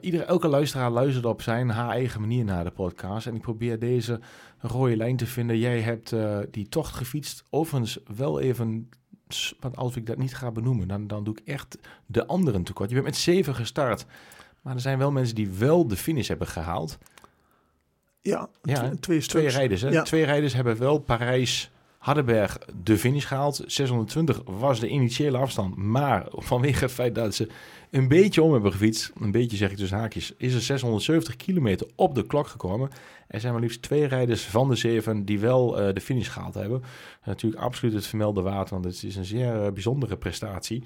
iedere, 0.00 0.24
elke 0.24 0.48
luisteraar 0.48 0.90
luistert 0.90 1.24
op 1.24 1.42
zijn 1.42 1.68
haar 1.70 1.90
eigen 1.90 2.20
manier 2.20 2.44
naar 2.44 2.64
de 2.64 2.70
podcast. 2.70 3.26
En 3.26 3.34
ik 3.34 3.40
probeer 3.40 3.78
deze 3.78 4.20
rode 4.58 4.96
lijn 4.96 5.16
te 5.16 5.26
vinden. 5.26 5.58
Jij 5.58 5.80
hebt 5.80 6.14
die 6.50 6.68
tocht 6.68 6.94
gefietst, 6.94 7.44
overigens 7.50 7.98
wel 8.16 8.40
even 8.40 8.88
want 9.60 9.76
als 9.76 9.96
ik 9.96 10.06
dat 10.06 10.16
niet 10.18 10.34
ga 10.34 10.50
benoemen, 10.50 10.88
dan, 10.88 11.06
dan 11.06 11.24
doe 11.24 11.36
ik 11.38 11.46
echt 11.48 11.78
de 12.06 12.26
anderen 12.26 12.62
tekort. 12.62 12.88
Je 12.88 12.94
bent 12.94 13.06
met 13.06 13.16
zeven 13.16 13.54
gestart. 13.54 14.04
Maar 14.62 14.74
er 14.74 14.80
zijn 14.80 14.98
wel 14.98 15.10
mensen 15.10 15.34
die 15.34 15.48
wel 15.48 15.86
de 15.88 15.96
finish 15.96 16.28
hebben 16.28 16.46
gehaald. 16.46 16.98
Ja, 18.20 18.48
Ja, 18.62 18.90
tw- 19.00 19.18
twee 19.18 19.48
rijders, 19.48 19.80
hè? 19.80 19.88
Ja. 19.88 20.02
Twee 20.02 20.24
rijders 20.24 20.52
hebben 20.54 20.78
wel 20.78 20.98
Parijs 20.98 21.70
Hardenberg 22.08 22.58
de 22.82 22.98
finish 22.98 23.26
gehaald. 23.26 23.62
620 23.66 24.40
was 24.44 24.80
de 24.80 24.88
initiële 24.88 25.38
afstand. 25.38 25.76
Maar 25.76 26.26
vanwege 26.30 26.84
het 26.84 26.92
feit 26.92 27.14
dat 27.14 27.34
ze 27.34 27.48
een 27.90 28.08
beetje 28.08 28.42
om 28.42 28.52
hebben 28.52 28.72
gefietst, 28.72 29.12
een 29.20 29.30
beetje 29.30 29.56
zeg 29.56 29.70
ik 29.70 29.76
dus 29.76 29.90
haakjes, 29.90 30.34
is 30.36 30.54
er 30.54 30.60
670 30.60 31.36
kilometer 31.36 31.86
op 31.94 32.14
de 32.14 32.26
klok 32.26 32.46
gekomen. 32.46 32.90
Er 33.26 33.40
zijn 33.40 33.52
maar 33.52 33.62
liefst 33.62 33.82
twee 33.82 34.04
rijders 34.04 34.42
van 34.44 34.68
de 34.68 34.74
zeven 34.74 35.24
die 35.24 35.38
wel 35.38 35.80
eh, 35.80 35.94
de 35.94 36.00
finish 36.00 36.30
gehaald 36.30 36.54
hebben. 36.54 36.82
Natuurlijk 37.24 37.62
absoluut 37.62 37.94
het 37.94 38.06
vermelde 38.06 38.42
waard, 38.42 38.70
want 38.70 38.84
het 38.84 39.02
is 39.02 39.16
een 39.16 39.24
zeer 39.24 39.64
eh, 39.64 39.72
bijzondere 39.72 40.16
prestatie. 40.16 40.82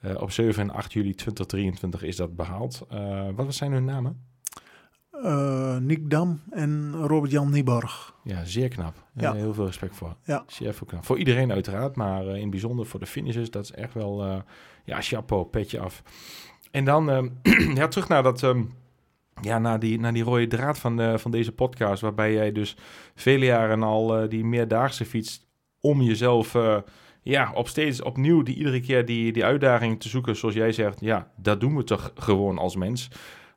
Eh, 0.00 0.22
op 0.22 0.30
7 0.30 0.62
en 0.62 0.70
8 0.70 0.92
juli 0.92 1.14
2023 1.14 2.02
is 2.02 2.16
dat 2.16 2.36
behaald. 2.36 2.86
Eh, 2.90 3.28
wat 3.34 3.54
zijn 3.54 3.72
hun 3.72 3.84
namen? 3.84 4.33
Eh, 5.22 5.76
Nick 5.76 6.10
Dam 6.10 6.40
en 6.50 6.92
Robert-Jan 6.92 7.50
Nieborg. 7.50 8.14
Ja, 8.24 8.44
zeer 8.44 8.68
knap. 8.68 8.94
Ja. 9.14 9.34
Heel 9.34 9.54
veel 9.54 9.66
respect 9.66 9.96
voor. 9.96 10.16
Ja. 10.24 10.44
Zeer 10.46 10.74
veel 10.74 10.86
knap. 10.86 11.04
Voor 11.04 11.18
iedereen 11.18 11.52
uiteraard, 11.52 11.96
maar 11.96 12.26
eh, 12.26 12.34
in 12.34 12.40
het 12.40 12.50
bijzonder 12.50 12.86
voor 12.86 13.00
de 13.00 13.06
finishers. 13.06 13.50
Dat 13.50 13.64
is 13.64 13.72
echt 13.72 13.94
wel, 13.94 14.24
eh, 14.24 14.36
ja, 14.84 15.00
chapeau, 15.00 15.44
petje 15.44 15.80
af. 15.80 16.02
En 16.70 16.84
dan, 16.84 17.10
ehm, 17.10 17.28
ja, 17.78 17.88
terug 17.88 18.08
naar 18.08 18.22
dat, 18.22 18.42
ehm, 18.42 18.62
ja, 19.40 19.58
naar 19.58 19.78
die, 19.78 20.00
naar 20.00 20.12
die 20.12 20.22
rode 20.22 20.46
draad 20.46 20.78
van, 20.78 21.18
van 21.18 21.30
deze 21.30 21.52
podcast. 21.52 22.02
Waarbij 22.02 22.32
jij 22.32 22.52
dus 22.52 22.76
vele 23.14 23.44
jaren 23.44 23.82
al 23.82 24.28
die 24.28 24.44
meerdaagse 24.44 25.04
fietst 25.04 25.46
om 25.80 26.02
jezelf, 26.02 26.56
ja, 27.22 27.52
op 27.54 27.68
steeds 27.68 28.02
opnieuw 28.02 28.42
die 28.42 28.56
iedere 28.56 28.80
keer 28.80 29.04
die, 29.04 29.32
die 29.32 29.44
uitdaging 29.44 30.00
te 30.00 30.08
zoeken. 30.08 30.36
Zoals 30.36 30.54
jij 30.54 30.72
zegt, 30.72 31.00
ja, 31.00 31.30
dat 31.36 31.60
doen 31.60 31.76
we 31.76 31.84
toch 31.84 32.12
gewoon 32.14 32.58
als 32.58 32.76
mens. 32.76 33.10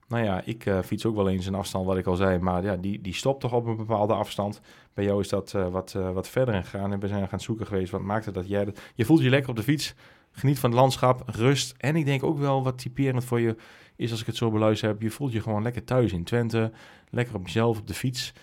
Nou 0.07 0.23
ja, 0.23 0.41
ik 0.45 0.65
eh, 0.65 0.79
fiets 0.81 1.05
ook 1.05 1.15
wel 1.15 1.29
eens 1.29 1.45
een 1.45 1.55
afstand, 1.55 1.85
wat 1.85 1.97
ik 1.97 2.05
al 2.05 2.15
zei. 2.15 2.39
Maar 2.39 2.63
ja, 2.63 2.75
die, 2.75 3.01
die 3.01 3.13
stopt 3.13 3.39
toch 3.41 3.53
op 3.53 3.65
een 3.65 3.75
bepaalde 3.75 4.13
afstand. 4.13 4.61
Bij 4.93 5.03
jou 5.03 5.19
is 5.19 5.29
dat 5.29 5.53
eh, 5.53 5.67
wat, 5.67 5.93
eh, 5.97 6.11
wat 6.11 6.27
verder 6.27 6.63
gegaan. 6.63 6.91
En 6.91 6.99
we 6.99 7.07
zijn 7.07 7.27
gaan 7.27 7.39
zoeken 7.39 7.65
geweest. 7.67 7.91
Wat 7.91 8.01
maakt 8.01 8.25
het 8.25 8.33
dat 8.33 8.47
jij... 8.47 8.65
dat- 8.65 8.79
Je 8.95 9.05
voelt 9.05 9.21
je 9.21 9.29
lekker 9.29 9.49
op 9.49 9.55
de 9.55 9.63
fiets. 9.63 9.93
Geniet 10.31 10.59
van 10.59 10.69
het 10.69 10.79
landschap, 10.79 11.23
rust. 11.25 11.75
En 11.77 11.95
ik 11.95 12.05
denk 12.05 12.23
ook 12.23 12.37
wel 12.37 12.63
wat 12.63 12.77
typerend 12.77 13.23
voor 13.25 13.39
je 13.39 13.55
is 13.95 14.11
als 14.11 14.19
ik 14.21 14.25
het 14.25 14.35
zo 14.35 14.51
beluister 14.51 14.87
heb. 14.87 15.01
Je 15.01 15.09
voelt 15.11 15.31
je 15.31 15.41
gewoon 15.41 15.63
lekker 15.63 15.83
thuis 15.83 16.11
in 16.13 16.23
Twente. 16.23 16.71
Lekker 17.09 17.35
op 17.35 17.45
jezelf 17.45 17.79
op 17.79 17.87
de 17.87 17.93
fiets. 17.93 18.33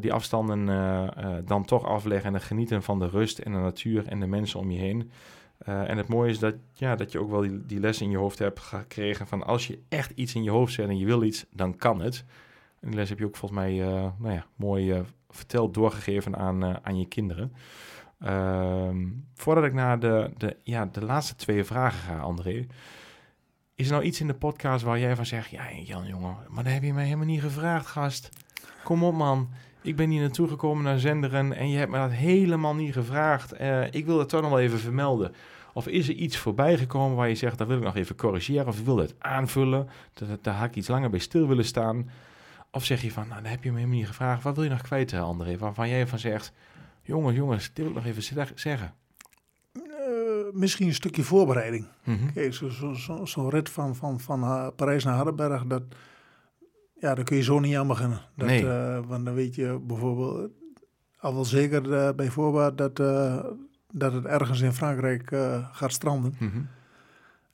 Die 0.00 0.12
afstanden 0.12 0.66
dan 1.46 1.64
toch 1.64 1.84
afleggen. 1.84 2.34
En 2.34 2.40
genieten 2.40 2.82
van 2.82 2.98
de 2.98 3.08
rust 3.08 3.38
en 3.38 3.52
de 3.52 3.58
natuur 3.58 4.06
en 4.06 4.20
de 4.20 4.26
mensen 4.26 4.60
om 4.60 4.70
je 4.70 4.78
heen. 4.78 5.10
Eh, 5.60 5.90
en 5.90 5.96
het 5.96 6.08
mooie 6.08 6.30
is 6.30 6.38
dat, 6.38 6.54
ja, 6.72 6.96
dat 6.96 7.12
je 7.12 7.18
ook 7.18 7.30
wel 7.30 7.46
die, 7.66 7.80
les 7.80 8.00
in 8.00 8.10
je 8.10 8.16
hoofd 8.16 8.38
hebt 8.38 8.60
gekregen 8.60 9.26
van 9.26 9.42
als 9.46 9.66
je 9.66 9.78
echt 9.88 10.10
iets 10.14 10.34
in 10.34 10.42
je 10.42 10.50
hoofd 10.50 10.72
zet 10.72 10.88
en 10.88 10.98
je 10.98 11.04
wil 11.04 11.22
iets, 11.22 11.46
dan 11.50 11.76
kan 11.76 12.00
het. 12.00 12.24
En 12.80 12.88
die 12.88 12.96
les 12.96 13.08
heb 13.08 13.18
je 13.18 13.24
ook 13.24 13.36
volgens 13.36 13.60
mij 13.60 13.82
eh, 13.82 14.10
nou 14.18 14.34
ja, 14.34 14.46
mooi 14.56 14.92
eh, 14.92 15.00
verteld, 15.28 15.74
doorgegeven 15.74 16.36
aan, 16.36 16.84
aan 16.84 16.98
je 16.98 17.06
kinderen. 17.06 17.52
Ehm, 18.20 19.08
voordat 19.34 19.64
ik 19.64 19.72
naar 19.72 20.00
de, 20.00 20.30
de, 20.36 20.56
ja, 20.62 20.86
de 20.86 21.04
laatste 21.04 21.34
twee 21.34 21.64
vragen 21.64 21.98
ga, 21.98 22.18
André. 22.18 22.66
Is 23.74 23.86
er 23.86 23.92
nou 23.92 24.04
iets 24.04 24.20
in 24.20 24.26
de 24.26 24.34
podcast 24.34 24.84
waar 24.84 24.98
jij 24.98 25.16
van 25.16 25.26
zegt, 25.26 25.50
ja 25.50 25.72
Jan 25.72 26.06
jongen, 26.06 26.36
maar 26.48 26.64
dat 26.64 26.72
heb 26.72 26.82
je 26.82 26.92
mij 26.92 27.04
helemaal 27.04 27.26
niet 27.26 27.40
gevraagd, 27.40 27.86
gast. 27.86 28.28
Kom 28.84 29.04
op 29.04 29.14
man, 29.14 29.50
ik 29.82 29.96
ben 29.96 30.10
hier 30.10 30.20
naartoe 30.20 30.48
gekomen 30.48 30.84
naar 30.84 30.98
Zenderen 30.98 31.52
en 31.52 31.70
je 31.70 31.78
hebt 31.78 31.90
me 31.90 31.98
dat 31.98 32.10
helemaal 32.10 32.74
niet 32.74 32.92
gevraagd. 32.92 33.52
Eh, 33.52 33.92
ik 33.92 34.06
wil 34.06 34.18
het 34.18 34.28
toch 34.28 34.40
nog 34.40 34.50
wel 34.50 34.60
even 34.60 34.78
vermelden. 34.78 35.34
Of 35.72 35.86
is 35.86 36.08
er 36.08 36.14
iets 36.14 36.36
voorbij 36.36 36.78
gekomen 36.78 37.16
waar 37.16 37.28
je 37.28 37.34
zegt, 37.34 37.58
dat 37.58 37.66
wil 37.66 37.76
ik 37.76 37.82
nog 37.82 37.96
even 37.96 38.16
corrigeren 38.16 38.66
of 38.66 38.78
ik 38.78 38.84
wil 38.84 38.96
het 38.96 39.14
aanvullen. 39.18 39.88
Daar 40.42 40.54
had 40.54 40.68
ik 40.68 40.76
iets 40.76 40.88
langer 40.88 41.10
bij 41.10 41.18
stil 41.18 41.48
willen 41.48 41.64
staan. 41.64 42.10
Of 42.72 42.84
zeg 42.84 43.02
je 43.02 43.10
van, 43.12 43.28
nou, 43.28 43.42
dat 43.42 43.50
heb 43.50 43.64
je 43.64 43.70
me 43.70 43.76
helemaal 43.76 43.98
niet 43.98 44.06
gevraagd. 44.06 44.42
Wat 44.42 44.54
wil 44.54 44.64
je 44.64 44.70
nog 44.70 44.80
kwijt, 44.82 45.12
André? 45.14 45.58
Waarvan 45.58 45.88
jij 45.88 46.06
van 46.06 46.18
zegt, 46.18 46.52
jongens, 47.02 47.36
jongens, 47.36 47.64
dit 47.66 47.76
wil 47.76 47.86
ik 47.86 47.94
nog 47.94 48.04
even 48.06 48.22
zeg- 48.22 48.52
zeggen. 48.54 48.94
Eh, 49.72 49.80
misschien 50.52 50.86
een 50.86 50.94
stukje 50.94 51.22
voorbereiding. 51.22 51.86
Kijk, 52.34 52.54
zo'n 52.54 52.94
zo, 52.94 53.24
zo, 53.24 53.48
rit 53.48 53.68
van, 53.70 53.96
van, 53.96 54.20
van 54.20 54.42
eh, 54.42 54.66
Parijs 54.76 55.04
naar 55.04 55.14
Hardenberg, 55.14 55.64
dat, 55.64 55.82
ja, 57.00 57.14
daar 57.14 57.24
kun 57.24 57.36
je 57.36 57.42
zo 57.42 57.58
niet 57.58 57.76
aan 57.76 57.86
beginnen. 57.86 58.20
Dat, 58.36 58.46
Nee. 58.48 58.68
eh, 58.68 58.98
want 59.06 59.24
dan 59.24 59.34
weet 59.34 59.54
je 59.54 59.80
bijvoorbeeld, 59.82 60.50
al 61.20 61.34
wel 61.34 61.44
zeker 61.44 61.92
eh, 61.92 62.14
bij 62.14 62.30
voorbaat, 62.30 62.78
dat, 62.78 63.00
eh, 63.00 63.44
dat 63.92 64.12
het 64.12 64.24
ergens 64.24 64.60
in 64.60 64.72
Frankrijk 64.72 65.28
gaat 65.72 65.92
stranden. 65.92 66.34
Mhm. 66.38 66.60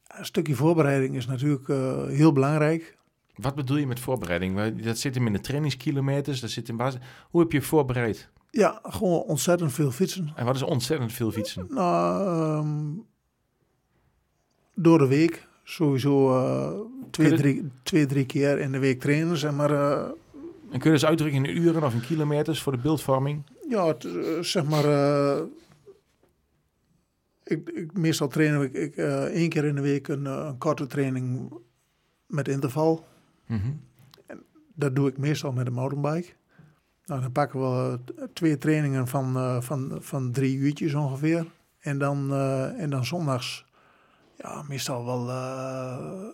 Een 0.06 0.24
stukje 0.24 0.54
voorbereiding 0.54 1.16
is 1.16 1.26
natuurlijk 1.26 1.66
heel 2.10 2.32
belangrijk. 2.32 2.96
Wat 3.34 3.54
bedoel 3.54 3.76
je 3.76 3.86
met 3.86 4.00
voorbereiding? 4.00 4.82
Dat 4.84 4.98
zit 4.98 5.14
hem 5.14 5.26
in 5.26 5.32
de 5.32 5.40
trainingskilometers, 5.40 6.40
dat 6.40 6.50
zit 6.50 6.68
in 6.68 6.76
basis. 6.76 7.00
Hoe 7.30 7.40
heb 7.40 7.52
je 7.52 7.58
je 7.58 7.64
voorbereid? 7.64 8.30
Ja, 8.50 8.80
gewoon 8.82 9.20
ontzettend 9.22 9.72
veel 9.72 9.90
fietsen. 9.90 10.32
En 10.34 10.44
wat 10.44 10.54
is 10.54 10.62
ontzettend 10.62 11.12
veel 11.12 11.30
fietsen? 11.30 11.66
Nou, 11.68 12.26
ehm, 12.26 12.98
door 14.74 14.98
de 14.98 15.06
week 15.06 15.45
sowieso 15.68 16.36
eh, 16.38 16.80
twee, 17.10 17.30
je- 17.30 17.36
drie, 17.36 17.68
twee, 17.82 18.06
drie 18.06 18.26
keer 18.26 18.58
in 18.58 18.72
de 18.72 18.78
week 18.78 19.00
trainen, 19.00 19.36
zeg 19.36 19.52
maar. 19.52 19.70
eh, 19.70 20.08
En 20.70 20.78
kun 20.78 20.90
je 20.90 20.96
dus 20.98 21.04
uitdrukken 21.06 21.44
in 21.44 21.56
uren 21.62 21.82
of 21.84 21.94
in 21.94 22.00
kilometers 22.00 22.62
voor 22.62 22.72
de 22.72 22.78
beeldvorming? 22.78 23.42
Ja, 23.68 23.94
eh, 23.98 24.40
zeg 24.40 24.64
maar. 24.64 24.84
ik, 27.44 27.68
ik, 27.70 27.92
meestal 27.98 28.28
train 28.28 28.62
ik, 28.62 28.72
ik 28.74 28.96
één 29.32 29.48
keer 29.48 29.64
in 29.64 29.74
de 29.74 29.80
week 29.80 30.08
een, 30.08 30.24
een 30.24 30.58
korte 30.58 30.86
training 30.86 31.52
met 32.26 32.48
interval. 32.48 33.06
Mhm. 33.46 33.70
Dat 34.74 34.94
doe 34.96 35.08
ik 35.08 35.18
meestal 35.18 35.52
met 35.52 35.66
een 35.66 35.72
mountainbike. 35.72 36.32
Nou, 37.04 37.20
dan 37.20 37.32
pakken 37.32 37.60
we 37.60 37.98
twee 38.32 38.58
trainingen 38.58 39.06
van, 39.08 39.62
van, 39.62 39.96
van 40.00 40.32
drie 40.32 40.56
uurtjes 40.56 40.94
ongeveer. 40.94 41.46
En 41.78 41.98
dan, 41.98 42.34
en 42.76 42.90
dan 42.90 43.04
zondags, 43.04 43.65
ja, 44.36 44.64
meestal 44.68 45.04
wel 45.04 45.28
eh, 45.28 46.28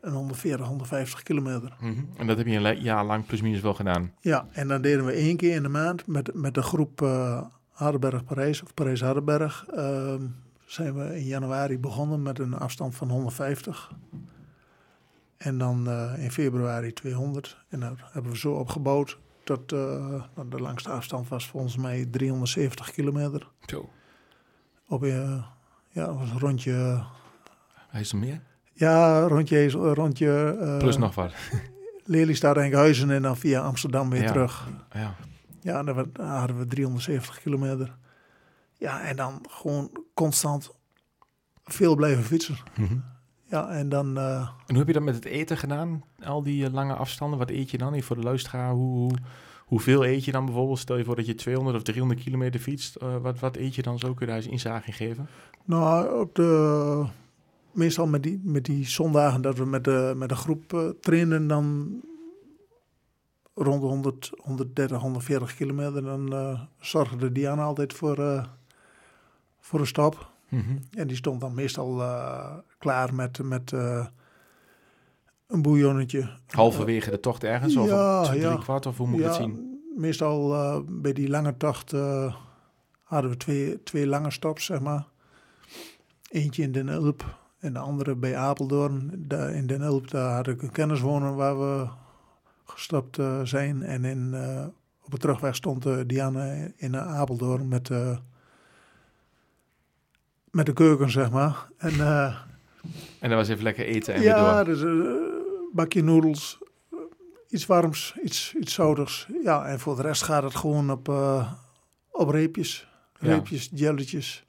een 0.00 0.12
140, 0.12 0.66
150 0.66 1.22
kilometer. 1.22 1.76
Mhm. 1.80 2.04
En 2.16 2.26
dat 2.26 2.36
heb 2.36 2.46
je 2.46 2.56
een 2.56 2.82
jaar 2.82 3.04
lang 3.04 3.26
plus 3.26 3.40
minus 3.40 3.60
wel 3.60 3.74
gedaan. 3.74 4.12
Ja, 4.20 4.46
en 4.52 4.68
dan 4.68 4.82
deden 4.82 5.04
we 5.04 5.12
één 5.12 5.36
keer 5.36 5.54
in 5.54 5.62
de 5.62 5.68
maand 5.68 6.06
met, 6.06 6.34
met 6.34 6.54
de 6.54 6.62
groep 6.62 7.02
eh 7.02 7.44
Hardenberg-Parijs 7.70 8.62
of 8.62 8.74
Parijs-Hardenberg. 8.74 9.66
ehm, 9.66 10.26
zijn 10.64 10.94
we 10.94 11.16
in 11.18 11.24
januari 11.24 11.78
begonnen 11.78 12.22
met 12.22 12.38
een 12.38 12.54
afstand 12.54 12.94
van 12.94 13.10
150. 13.10 13.90
En 15.36 15.58
dan 15.58 15.88
eh, 15.88 16.22
in 16.22 16.30
februari 16.30 16.92
200. 16.92 17.64
En 17.68 17.80
dat 17.80 17.98
hebben 18.12 18.32
we 18.32 18.38
zo 18.38 18.52
opgebouwd 18.52 19.18
eh, 19.50 19.58
nou, 20.34 20.48
de 20.48 20.60
langste 20.60 20.90
afstand 20.90 21.28
was 21.28 21.48
volgens 21.48 21.76
mij 21.76 22.06
370 22.10 22.90
kilometer. 22.90 23.48
Zo. 23.66 23.90
Op, 24.88 25.04
ja, 25.96 26.06
dat 26.06 26.18
was 26.18 26.30
een 26.30 26.38
rondje. 26.38 27.04
Er 27.92 28.16
meer? 28.16 28.40
Ja, 28.72 29.20
rondje, 29.26 29.70
rondje 29.70 30.56
eh, 30.60 30.78
Plus 30.78 30.96
nog 30.96 31.14
wat. 31.14 31.32
Lelystad, 32.04 32.56
Enkhuizen 32.56 33.10
en 33.10 33.22
dan 33.22 33.36
via 33.36 33.60
Amsterdam 33.60 34.10
weer 34.10 34.22
Ja. 34.22 34.26
terug. 34.32 34.68
Ja. 34.92 35.14
Ja, 35.60 35.82
dan 35.82 36.08
hadden 36.20 36.58
we 36.58 36.66
370 36.66 37.40
kilometer. 37.40 37.96
Ja, 38.78 39.00
en 39.02 39.16
dan 39.16 39.44
gewoon 39.50 39.90
constant 40.14 40.70
veel 41.64 41.94
blijven 41.94 42.24
fietsen. 42.24 42.56
Mhm. 42.76 42.96
Ja, 43.44 43.68
en 43.68 43.88
dan... 43.88 44.18
eh, 44.18 44.36
En 44.40 44.48
hoe 44.66 44.78
heb 44.78 44.86
je 44.86 44.92
dat 44.92 45.02
met 45.02 45.14
het 45.14 45.24
eten 45.24 45.56
gedaan? 45.56 46.04
Al 46.24 46.42
die 46.42 46.66
eh, 46.66 46.72
lange 46.72 46.94
afstanden, 46.94 47.38
wat 47.38 47.50
eet 47.50 47.70
je 47.70 47.78
dan? 47.78 47.92
Even 47.92 48.06
voor 48.06 48.16
de 48.16 48.22
luisteraar, 48.22 48.70
hoe, 48.72 48.96
hoe, 48.98 49.10
hoeveel 49.66 50.04
eet 50.06 50.24
je 50.24 50.32
dan 50.32 50.44
bijvoorbeeld? 50.44 50.78
Stel 50.78 50.96
je 50.96 51.04
voor 51.04 51.16
dat 51.16 51.26
je 51.26 51.34
200 51.34 51.76
of 51.76 51.82
300 51.82 52.20
kilometer 52.20 52.60
fietst. 52.60 52.96
eh, 52.96 53.16
wat, 53.16 53.38
wat 53.38 53.56
eet 53.56 53.74
je 53.74 53.82
dan 53.82 53.98
zo? 53.98 54.06
Kun 54.14 54.26
je 54.26 54.26
daar 54.26 54.36
eens 54.36 54.46
inzage 54.46 54.86
in 54.86 54.92
geven? 54.92 55.28
nou, 55.64 56.20
op 56.20 56.34
de... 56.34 57.04
Meestal 57.72 58.06
met 58.06 58.22
die, 58.22 58.40
met 58.44 58.64
die 58.64 58.86
zondagen 58.86 59.42
dat 59.42 59.58
we 59.58 59.64
met 59.64 59.84
de, 59.84 60.12
met 60.16 60.28
de 60.28 60.36
groep 60.36 60.72
eh, 60.72 60.88
trainen, 61.00 61.46
dan 61.46 61.94
rond 63.54 63.80
de 63.80 63.86
100, 63.86 64.32
130, 64.36 65.00
140 65.00 65.54
kilometer. 65.54 66.02
Dan 66.02 66.32
eh 66.32 66.60
zorgde 66.80 67.32
Diana 67.32 67.62
altijd 67.62 67.92
voor, 67.92 68.48
voor 69.60 69.80
een 69.80 69.86
stap. 69.86 70.30
Mhm. 70.48 70.76
En 70.90 71.06
die 71.06 71.16
stond 71.16 71.40
dan 71.40 71.54
meestal 71.54 72.02
klaar 72.78 73.14
met, 73.14 73.42
met 73.42 73.72
een 75.46 75.62
bouillonnetje. 75.62 76.28
Halverwege 76.46 77.10
de 77.10 77.20
tocht 77.20 77.44
ergens? 77.44 77.76
Of 77.76 77.88
Ja, 77.88 78.22
drie 78.22 78.40
ja. 78.40 78.56
kwart? 78.56 78.86
Of 78.86 78.96
hoe 78.96 79.06
moet 79.06 79.18
ik 79.18 79.24
ja, 79.24 79.30
het 79.30 79.40
zien? 79.42 79.66
meestal 79.96 80.54
eh, 80.54 80.80
bij 80.88 81.12
die 81.12 81.28
lange 81.28 81.56
tocht 81.56 81.92
eh, 81.92 82.34
hadden 83.02 83.30
we 83.30 83.36
twee, 83.36 83.82
twee 83.82 84.06
lange 84.06 84.30
stops, 84.30 84.64
zeg 84.64 84.80
maar. 84.80 85.06
Eentje 86.30 86.62
in 86.62 86.72
Den 86.72 86.88
Ulp 86.88 87.38
en 87.58 87.72
de 87.72 87.78
andere 87.78 88.14
bij 88.14 88.36
Apeldoorn. 88.36 89.10
Daar 89.16 89.50
in 89.50 89.66
Den 89.66 89.82
Ulp 89.82 90.10
daar 90.10 90.34
had 90.34 90.46
ik 90.46 90.62
een 90.62 90.70
kennis 90.72 91.00
wonen 91.00 91.34
waar 91.34 91.58
we 91.58 91.88
gestopt 92.64 93.18
eh, 93.18 93.40
zijn. 93.42 93.82
En 93.82 94.04
in, 94.04 94.34
op 95.02 95.10
de 95.10 95.18
terugweg 95.18 95.54
stond 95.54 96.08
Diana 96.08 96.68
in 96.76 96.96
Apeldoorn 96.96 97.68
met, 97.68 97.90
met 100.50 100.66
de 100.66 100.72
keuken, 100.72 101.10
zeg 101.10 101.30
maar. 101.30 101.66
En 101.76 102.00
En 103.20 103.28
dan 103.28 103.38
was 103.38 103.48
even 103.48 103.62
lekker 103.62 103.86
eten 103.86 104.14
en 104.14 104.20
weer 104.20 104.28
ja, 104.28 104.64
door. 104.64 104.74
dus 104.74 104.82
bakje 105.72 106.02
noedels, 106.02 106.58
eh, 106.90 106.98
iets 107.48 107.66
warms, 107.66 108.14
iets, 108.22 108.54
iets 108.60 108.74
zouters. 108.74 109.28
Ja, 109.42 109.66
en 109.66 109.80
voor 109.80 109.96
de 109.96 110.02
rest 110.02 110.22
gaat 110.22 110.42
het 110.42 110.54
gewoon 110.54 110.90
op, 110.90 111.08
eh, 111.08 111.52
op 112.10 112.28
reepjes. 112.28 112.88
Ja. 113.20 113.28
Reepjes, 113.28 113.68
jelletjes, 113.72 114.44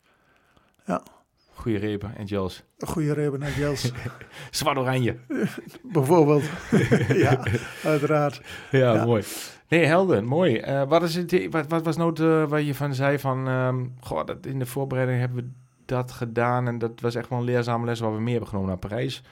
Goeie 1.53 1.79
repen 1.79 2.15
en 2.15 2.27
gels. 2.27 2.63
goede 2.79 3.13
repen 3.13 3.41
en 3.41 3.51
gels, 3.51 3.91
Zwart 4.51 4.77
oranje. 4.77 5.15
bijvoorbeeld. 5.93 6.43
ja, 7.25 7.43
uiteraard. 7.83 8.41
Ja, 8.71 8.93
Ja. 8.93 9.05
mooi. 9.05 9.23
Nee, 9.67 9.85
helder, 9.85 10.23
mooi. 10.23 10.57
Eh, 10.57 10.83
wat, 10.87 11.03
is 11.03 11.15
het, 11.15 11.47
wat, 11.49 11.67
wat 11.67 11.83
was 11.83 11.97
nou 11.97 12.13
de, 12.13 12.45
waar 12.49 12.61
je 12.61 12.75
van 12.75 12.93
zei 12.93 13.19
van... 13.19 13.47
ehm, 13.47 13.85
goh, 13.99 14.25
dat 14.25 14.45
in 14.45 14.59
de 14.59 14.65
voorbereiding 14.65 15.19
hebben 15.19 15.37
we 15.43 15.49
dat 15.85 16.11
gedaan... 16.11 16.67
en 16.67 16.77
dat 16.77 16.91
was 17.01 17.15
echt 17.15 17.29
wel 17.29 17.39
een 17.39 17.45
leerzame 17.45 17.85
les 17.85 17.99
waar 17.99 18.13
we 18.13 18.19
meer 18.19 18.31
hebben 18.31 18.49
genomen 18.49 18.69
naar 18.69 18.77
Parijs. 18.77 19.23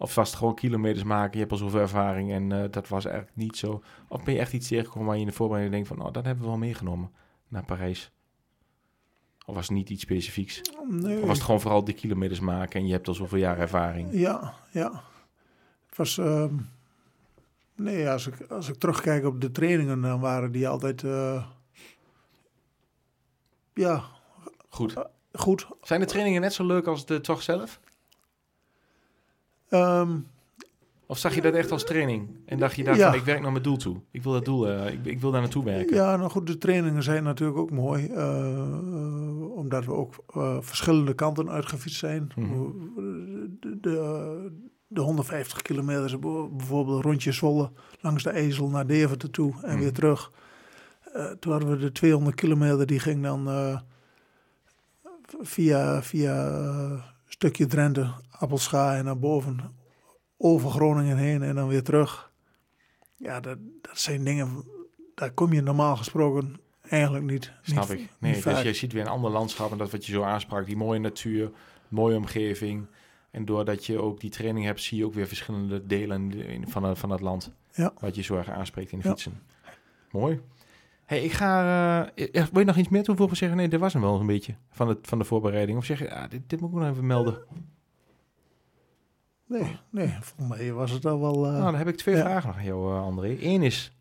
Of 0.00 0.14
was 0.14 0.28
het 0.28 0.38
gewoon 0.38 0.54
kilometers 0.54 1.04
maken, 1.04 1.32
je 1.32 1.38
hebt 1.38 1.52
al 1.52 1.58
zoveel 1.58 1.80
ervaring... 1.80 2.32
en 2.32 2.52
eh, 2.52 2.70
dat 2.70 2.88
was 2.88 3.04
eigenlijk 3.04 3.36
niet 3.36 3.56
zo... 3.56 3.82
Of 4.08 4.22
ben 4.24 4.34
je 4.34 4.40
echt 4.40 4.52
iets 4.52 4.68
tegengekomen 4.68 5.06
waar 5.06 5.14
je 5.16 5.22
in 5.22 5.28
de 5.28 5.34
voorbereiding 5.34 5.74
denkt 5.76 5.88
van... 5.98 6.06
oh, 6.06 6.12
dat 6.12 6.24
hebben 6.24 6.42
we 6.44 6.50
wel 6.50 6.58
meegenomen 6.58 7.12
naar 7.48 7.64
Parijs? 7.64 8.10
Of 9.46 9.54
was 9.54 9.66
het 9.68 9.76
niet 9.76 9.90
iets 9.90 10.02
specifieks? 10.02 10.60
Nee. 10.88 11.20
Of 11.20 11.26
was 11.26 11.36
het 11.36 11.44
gewoon 11.46 11.60
vooral 11.60 11.84
die 11.84 11.94
kilometers 11.94 12.40
maken... 12.40 12.80
en 12.80 12.86
je 12.86 12.92
hebt 12.92 13.08
al 13.08 13.14
zoveel 13.14 13.38
jaar 13.38 13.58
ervaring? 13.58 14.08
Ja, 14.12 14.54
ja. 14.70 15.02
Het 15.86 15.96
was. 15.96 16.18
ehm, 16.18 16.54
nee, 17.76 18.08
als 18.08 18.26
ik, 18.26 18.40
als 18.50 18.68
ik 18.68 18.74
terugkijk 18.74 19.24
op 19.24 19.40
de 19.40 19.50
trainingen, 19.50 20.00
dan 20.00 20.20
waren 20.20 20.52
die 20.52 20.68
altijd. 20.68 21.04
eh, 21.04 21.46
ja, 23.74 24.04
Goed. 24.68 24.94
goed. 25.32 25.66
Zijn 25.82 26.00
de 26.00 26.06
trainingen 26.06 26.40
net 26.40 26.52
zo 26.52 26.66
leuk 26.66 26.86
als 26.86 27.06
de 27.06 27.20
tocht 27.20 27.44
zelf? 27.44 27.80
Ehm, 29.70 30.18
Of 31.06 31.18
zag 31.18 31.34
je 31.34 31.40
dat 31.40 31.54
echt 31.54 31.70
als 31.70 31.84
training? 31.84 32.28
En 32.46 32.58
dacht 32.58 32.76
je 32.76 32.84
daar 32.84 32.96
Ja. 32.96 33.12
ik 33.12 33.22
werk 33.22 33.40
naar 33.40 33.50
mijn 33.52 33.62
doel 33.64 33.76
toe. 33.76 33.96
Ik 34.10 34.22
wil 34.22 34.32
dat 34.32 34.44
doel, 34.44 34.68
eh, 34.68 34.92
ik, 34.92 35.04
ik 35.04 35.20
wil 35.20 35.30
daar 35.30 35.40
naartoe 35.40 35.64
werken. 35.64 35.96
ja, 35.96 36.16
nou 36.16 36.30
goed, 36.30 36.46
de 36.46 36.58
trainingen 36.58 37.02
zijn 37.02 37.22
natuurlijk 37.22 37.58
ook 37.58 37.70
mooi. 37.70 38.06
eh, 38.06 38.50
eh, 38.52 39.50
omdat 39.56 39.84
we 39.84 39.92
ook 39.92 40.14
verschillende 40.60 41.14
kanten 41.14 41.50
uitgefietst 41.50 41.98
zijn. 41.98 42.32
Mhm. 42.36 42.48
De, 43.60 43.78
de, 43.80 44.50
de 44.86 45.00
150 45.00 45.62
kilometer, 45.62 46.18
bijvoorbeeld 46.56 47.02
rondje 47.04 47.32
Zwolle, 47.32 47.70
langs 48.00 48.22
de 48.22 48.32
Ezel 48.32 48.68
naar 48.68 48.86
Deventer 48.86 49.30
toe 49.30 49.54
en 49.62 49.70
Mhm. 49.72 49.78
weer 49.80 49.92
terug. 49.92 50.32
Toen 51.38 51.52
hadden 51.52 51.70
we 51.70 51.76
de 51.76 51.92
200 51.92 52.34
kilometer, 52.36 52.86
die 52.86 52.98
ging 53.00 53.22
dan 53.22 53.48
via, 55.42 56.02
via 56.02 56.46
een 56.46 57.02
stukje 57.26 57.66
Drenthe, 57.66 58.10
Appelscha 58.40 58.96
en 58.96 59.04
naar 59.04 59.18
boven, 59.18 59.76
over 60.36 60.70
Groningen 60.70 61.16
heen 61.16 61.42
en 61.42 61.54
dan 61.54 61.68
weer 61.68 61.82
terug. 61.82 62.32
Ja, 63.16 63.40
dat, 63.40 63.58
dat 63.82 63.98
zijn 63.98 64.24
dingen, 64.24 64.64
daar 65.14 65.30
kom 65.32 65.52
je 65.52 65.60
normaal 65.60 65.96
gesproken 65.96 66.60
eigenlijk 66.88 67.24
niet. 67.24 67.52
Snap 67.62 67.88
niet- 67.88 67.98
ik. 68.00 68.08
Nee, 68.18 68.42
dus 68.42 68.62
je 68.62 68.72
ziet 68.74 68.92
weer 68.92 69.02
een 69.02 69.08
ander 69.08 69.30
landschap 69.30 69.70
en 69.72 69.78
dat 69.78 69.90
wat 69.90 70.06
je 70.06 70.12
zo 70.12 70.22
aansprak, 70.22 70.66
die 70.66 70.76
mooie 70.76 70.98
natuur, 71.00 71.50
mooie 71.88 72.16
omgeving. 72.16 72.86
En 73.30 73.44
doordat 73.44 73.86
je 73.86 73.98
ook 73.98 74.20
die 74.20 74.30
training 74.30 74.64
hebt, 74.66 74.80
zie 74.82 74.98
je 74.98 75.04
ook 75.04 75.14
weer 75.14 75.26
verschillende 75.26 75.86
delen 75.86 76.32
van, 76.68 76.82
het- 76.84 76.98
van 76.98 77.10
het 77.10 77.20
land. 77.20 77.52
Ja. 77.72 77.92
Wat 77.98 78.14
je 78.14 78.22
zo 78.22 78.36
erg 78.36 78.48
aanspreekt 78.50 78.92
in 78.92 78.98
de 78.98 79.04
Ja. 79.04 79.10
fietsen. 79.10 79.42
Mooi. 80.10 80.40
Hey, 81.04 81.24
ik 81.24 81.32
ga. 81.32 82.10
eh, 82.14 82.28
eh, 82.32 82.46
wil 82.46 82.60
je 82.60 82.66
nog 82.66 82.76
iets 82.76 82.88
meer 82.88 83.02
toevoegen? 83.02 83.36
Zeggen 83.36 83.56
nee, 83.58 83.68
dit 83.68 83.80
was 83.80 83.92
hem 83.92 84.02
wel 84.02 84.20
een 84.20 84.26
beetje 84.26 84.54
van, 84.70 84.88
het, 84.88 84.98
van 85.02 85.18
de 85.18 85.24
voorbereiding. 85.24 85.78
Of 85.78 85.84
zeg 85.84 85.98
je, 85.98 86.14
ah, 86.14 86.30
dit, 86.30 86.40
dit 86.46 86.60
moet 86.60 86.70
ik 86.70 86.76
nog 86.76 86.88
even 86.90 87.06
melden. 87.06 87.38
Nee, 89.50 89.76
nee, 89.90 90.16
volgens 90.20 90.58
mij 90.58 90.72
was 90.72 90.90
het 90.90 91.04
al 91.06 91.20
wel... 91.20 91.46
eh, 91.46 91.50
Nou, 91.52 91.62
dan 91.64 91.74
heb 91.74 91.88
ik 91.88 91.96
twee 91.96 92.14
ja. 92.16 92.20
vragen 92.20 92.48
nog 92.48 92.56
aan 92.56 92.64
jou, 92.64 92.94
eh, 92.94 93.02
André. 93.02 93.36
Eén 93.40 93.62
is, 93.62 93.92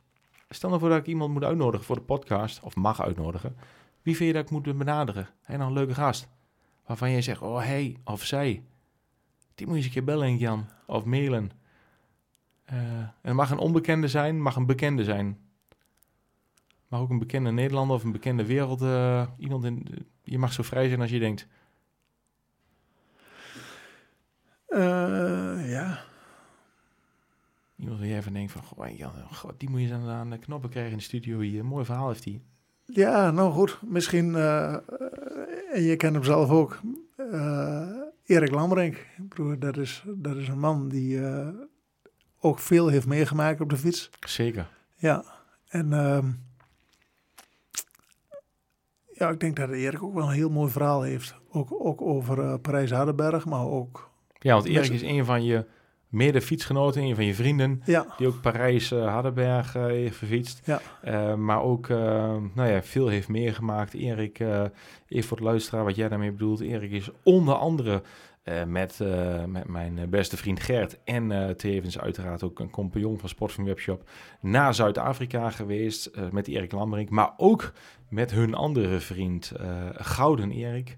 stel 0.49 0.69
nou 0.69 0.81
voor 0.81 0.89
dat 0.89 0.99
ik 0.99 1.05
iemand 1.05 1.33
moet 1.33 1.43
uitnodigen 1.43 1.85
voor 1.85 1.95
de 1.95 2.01
podcast, 2.01 2.59
of 2.63 2.75
mag 2.75 3.01
uitnodigen. 3.01 3.55
Wie 4.01 4.15
vind 4.15 4.27
je 4.29 4.33
dat 4.35 4.43
ik 4.43 4.49
moet 4.51 4.77
benaderen? 4.77 5.29
Hij 5.41 5.57
nog 5.57 5.67
een 5.67 5.73
leuke 5.73 5.93
gast. 5.93 6.27
Waarvan 6.85 7.09
je 7.11 7.21
zegt, 7.21 7.41
oh 7.41 7.57
hij 7.57 7.97
of 8.03 8.23
zij. 8.25 8.63
Die 9.55 9.65
moet 9.67 9.75
je 9.75 9.75
eens 9.75 9.85
een 9.85 9.91
keer 9.91 10.03
bellen, 10.03 10.37
Jan. 10.37 10.65
Of 10.85 11.05
mailen. 11.05 11.51
Eh, 12.65 12.77
en 12.99 13.13
het 13.21 13.33
mag 13.33 13.51
een 13.51 13.57
onbekende 13.57 14.07
zijn, 14.07 14.41
mag 14.41 14.55
een 14.55 14.65
bekende 14.65 15.03
zijn. 15.03 15.37
Mag 16.87 16.99
ook 16.99 17.09
een 17.09 17.19
bekende 17.19 17.51
Nederlander 17.51 17.95
of 17.95 18.03
een 18.03 18.11
bekende 18.11 18.45
wereld. 18.45 18.81
eh, 18.81 19.27
iemand 19.37 19.63
in, 19.63 19.87
je 20.23 20.37
mag 20.37 20.53
zo 20.53 20.63
vrij 20.63 20.87
zijn 20.87 21.01
als 21.01 21.09
je 21.09 21.19
denkt. 21.19 21.47
Eh, 24.69 25.71
ja, 25.71 25.99
Iemand 27.79 27.99
waar 27.99 28.07
jij 28.07 28.23
van 28.23 28.33
denkt 28.33 28.51
van, 28.51 28.63
goh, 28.63 28.97
Jan, 28.97 29.11
god, 29.31 29.59
die 29.59 29.69
moet 29.69 29.81
je 29.81 29.93
eens 29.93 30.07
aan, 30.07 30.29
de 30.29 30.37
knoppen 30.37 30.69
krijgen 30.69 30.91
in 30.91 30.97
de 30.97 31.03
studio 31.03 31.39
hier. 31.39 31.59
Een 31.59 31.65
mooi 31.65 31.85
verhaal 31.85 32.07
heeft 32.07 32.23
hij. 32.23 32.41
Ja, 32.85 33.31
nou 33.31 33.51
goed. 33.51 33.79
Misschien, 33.81 34.35
eh, 34.35 34.73
eh, 34.73 34.79
en 35.73 35.81
je 35.81 35.95
kent 35.95 36.13
hem 36.13 36.23
zelf 36.23 36.49
ook, 36.49 36.79
eh, 37.15 37.89
Erik 38.25 38.51
Lambrink. 38.51 39.05
Bedoel, 39.17 39.59
dat 39.59 39.77
is, 39.77 40.03
dat 40.07 40.35
is 40.35 40.47
een 40.47 40.59
man 40.59 40.89
die 40.89 41.25
eh, 41.25 41.47
ook 42.39 42.59
veel 42.59 42.87
heeft 42.87 43.07
meegemaakt 43.07 43.61
op 43.61 43.69
de 43.69 43.77
fiets. 43.77 44.09
Zeker. 44.19 44.69
Ja, 44.95 45.23
en 45.67 45.93
ehm, 45.93 46.31
ja, 49.13 49.29
ik 49.29 49.39
denk 49.39 49.55
dat 49.55 49.69
Erik 49.69 50.03
ook 50.03 50.13
wel 50.13 50.27
een 50.27 50.33
heel 50.33 50.49
mooi 50.49 50.71
verhaal 50.71 51.01
heeft. 51.01 51.35
Ook, 51.49 51.85
ook 51.85 52.01
over 52.01 52.59
Parijs-Hardenberg, 52.59 53.45
maar 53.45 53.65
ook, 53.65 54.08
Ja, 54.39 54.53
want 54.53 54.65
Erik 54.65 54.91
is 54.91 55.01
een 55.01 55.25
van 55.25 55.43
je 55.43 55.65
mede 56.09 56.41
fietsgenoten, 56.41 57.01
een 57.01 57.15
van 57.15 57.25
je 57.25 57.33
vrienden, 57.33 57.81
ja, 57.85 58.05
die 58.17 58.27
ook 58.27 58.41
Parijs 58.41 58.91
eh 58.91 59.07
Hardenberg 59.07 59.75
eh, 59.75 59.85
heeft 59.85 60.17
gefietst. 60.17 60.61
Ja. 60.65 60.81
Eh, 61.01 61.35
maar 61.35 61.61
ook 61.61 61.87
nou 61.87 62.63
ja, 62.63 62.83
veel 62.83 63.07
heeft 63.07 63.27
meegemaakt. 63.27 63.93
Erik, 63.93 64.39
even 64.39 65.27
voor 65.27 65.37
het 65.37 65.45
luisteraar 65.45 65.83
wat 65.83 65.95
jij 65.95 66.09
daarmee 66.09 66.31
bedoelt. 66.31 66.59
Erik 66.59 66.91
is 66.91 67.09
onder 67.23 67.53
andere 67.53 68.01
met, 68.67 68.99
met 69.47 69.67
mijn 69.67 70.09
beste 70.09 70.37
vriend 70.37 70.59
Gert 70.59 70.99
en 71.03 71.55
tevens 71.57 71.99
uiteraard 71.99 72.43
ook 72.43 72.59
een 72.59 72.69
compagnon 72.69 73.19
van 73.19 73.29
Sportfilm 73.29 73.67
Webshop 73.67 74.09
naar 74.41 74.73
Zuid-Afrika 74.73 75.49
geweest 75.49 76.11
met 76.31 76.47
Erik 76.47 76.71
Lambrink. 76.71 77.09
Maar 77.09 77.33
ook 77.37 77.71
met 78.09 78.31
hun 78.31 78.53
andere 78.53 78.99
vriend 78.99 79.51
Gouden 79.93 80.51
Erik. 80.51 80.97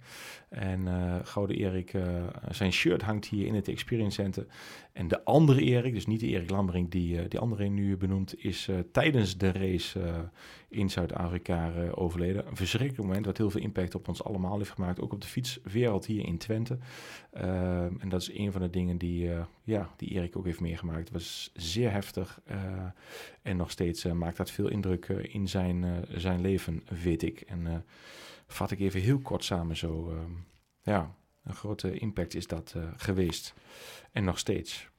En 0.52 0.88
eh, 0.88 1.16
Gouden 1.24 1.58
Erik, 1.58 1.93
eh, 1.93 2.28
zijn 2.49 2.72
shirt 2.72 3.02
hangt 3.02 3.26
hier 3.26 3.45
in 3.45 3.56
het 3.56 3.68
Experience 3.68 4.22
Center. 4.22 4.45
En 4.93 5.08
de 5.08 5.24
andere 5.24 5.62
Erik, 5.62 5.93
dus 5.93 6.06
niet 6.06 6.20
de 6.20 6.28
Erik 6.28 6.49
Lambrink 6.49 6.91
die, 6.91 7.20
eh, 7.20 7.30
die 7.30 7.39
andere 7.39 7.68
nu 7.68 7.97
benoemd, 7.97 8.43
is 8.43 8.70
tijdens 8.91 9.38
de 9.38 9.52
race 9.52 9.99
in 10.70 10.89
Zuid-Afrika 10.89 11.72
overleden. 11.91 12.47
Een 12.47 12.56
verschrikkelijk 12.56 13.08
moment 13.08 13.26
wat 13.26 13.38
heel 13.38 13.49
veel 13.49 13.62
impact 13.62 13.95
op 13.95 14.08
ons 14.08 14.24
allemaal 14.24 14.58
heeft 14.58 14.70
gemaakt. 14.70 15.02
Ook 15.02 15.14
op 15.14 15.22
de 15.22 15.28
fietswereld 15.28 16.06
hier 16.06 16.26
in 16.26 16.38
Twente. 16.38 16.78
Ehm, 17.32 17.93
en 17.99 18.10
dat 18.10 18.22
is 18.22 18.34
een 18.34 18.52
van 18.52 18.62
de 18.62 18.70
dingen 18.70 18.97
die, 18.97 19.30
ja, 19.64 19.89
die 19.97 20.10
Erik 20.10 20.38
ook 20.38 20.45
heeft 20.45 20.60
meegemaakt. 20.60 20.99
Het 20.99 21.12
was 21.12 21.52
zeer 21.54 21.91
heftig. 21.91 22.41
en 23.41 23.58
nog 23.58 23.72
steeds 23.72 24.04
maakt 24.06 24.38
dat 24.38 24.52
veel 24.52 24.70
indruk 24.70 25.06
in 25.08 25.47
zijn, 25.47 26.06
zijn 26.10 26.41
leven, 26.41 26.84
weet 27.04 27.24
ik. 27.24 27.41
En 27.41 27.84
vat 28.54 28.72
ik 28.72 28.80
even 28.80 29.02
heel 29.02 29.20
kort 29.20 29.43
samen 29.43 29.78
zo. 29.78 30.10
ehm, 30.10 30.32
ja, 30.84 31.16
een 31.43 31.54
grote 31.54 31.93
impact 31.99 32.36
is 32.36 32.47
dat 32.47 32.74
eh, 32.76 32.84
geweest. 32.97 33.54
En 34.12 34.24
nog 34.24 34.38
steeds. 34.39 34.89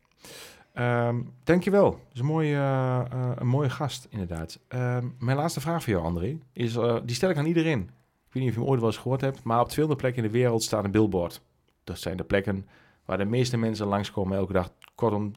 Ehm 0.72 1.20
dankjewel. 1.44 1.90
Dat 1.90 2.00
is 2.12 2.20
een 2.20 2.26
mooie, 2.26 2.54
eh, 2.54 3.00
eh, 3.10 3.30
een 3.34 3.46
mooie 3.46 3.70
gast, 3.70 4.06
inderdaad. 4.10 4.58
Ehm, 4.68 5.08
mijn 5.18 5.36
laatste 5.36 5.60
vraag 5.60 5.82
voor 5.82 5.92
jou, 5.92 6.04
André, 6.04 6.38
is, 6.52 6.72
die 7.04 7.14
stel 7.14 7.30
ik 7.30 7.36
aan 7.36 7.46
iedereen. 7.46 7.80
Ik 7.80 8.32
weet 8.38 8.42
niet 8.42 8.48
of 8.48 8.54
je 8.54 8.60
hem 8.60 8.70
ooit 8.70 8.80
wel 8.80 8.88
eens 8.88 8.98
gehoord 8.98 9.20
hebt, 9.20 9.42
maar 9.42 9.60
op 9.60 9.68
200 9.68 10.00
plekken 10.00 10.24
in 10.24 10.30
de 10.30 10.38
wereld 10.38 10.62
staat 10.62 10.84
een 10.84 10.90
billboard. 10.90 11.40
Dat 11.84 11.98
zijn 11.98 12.16
de 12.16 12.24
plekken 12.24 12.66
waar 13.04 13.18
de 13.18 13.24
meeste 13.24 13.56
mensen 13.56 13.86
langskomen 13.86 14.38
elke 14.38 14.52
dag. 14.52 14.72
Kortom, 14.94 15.32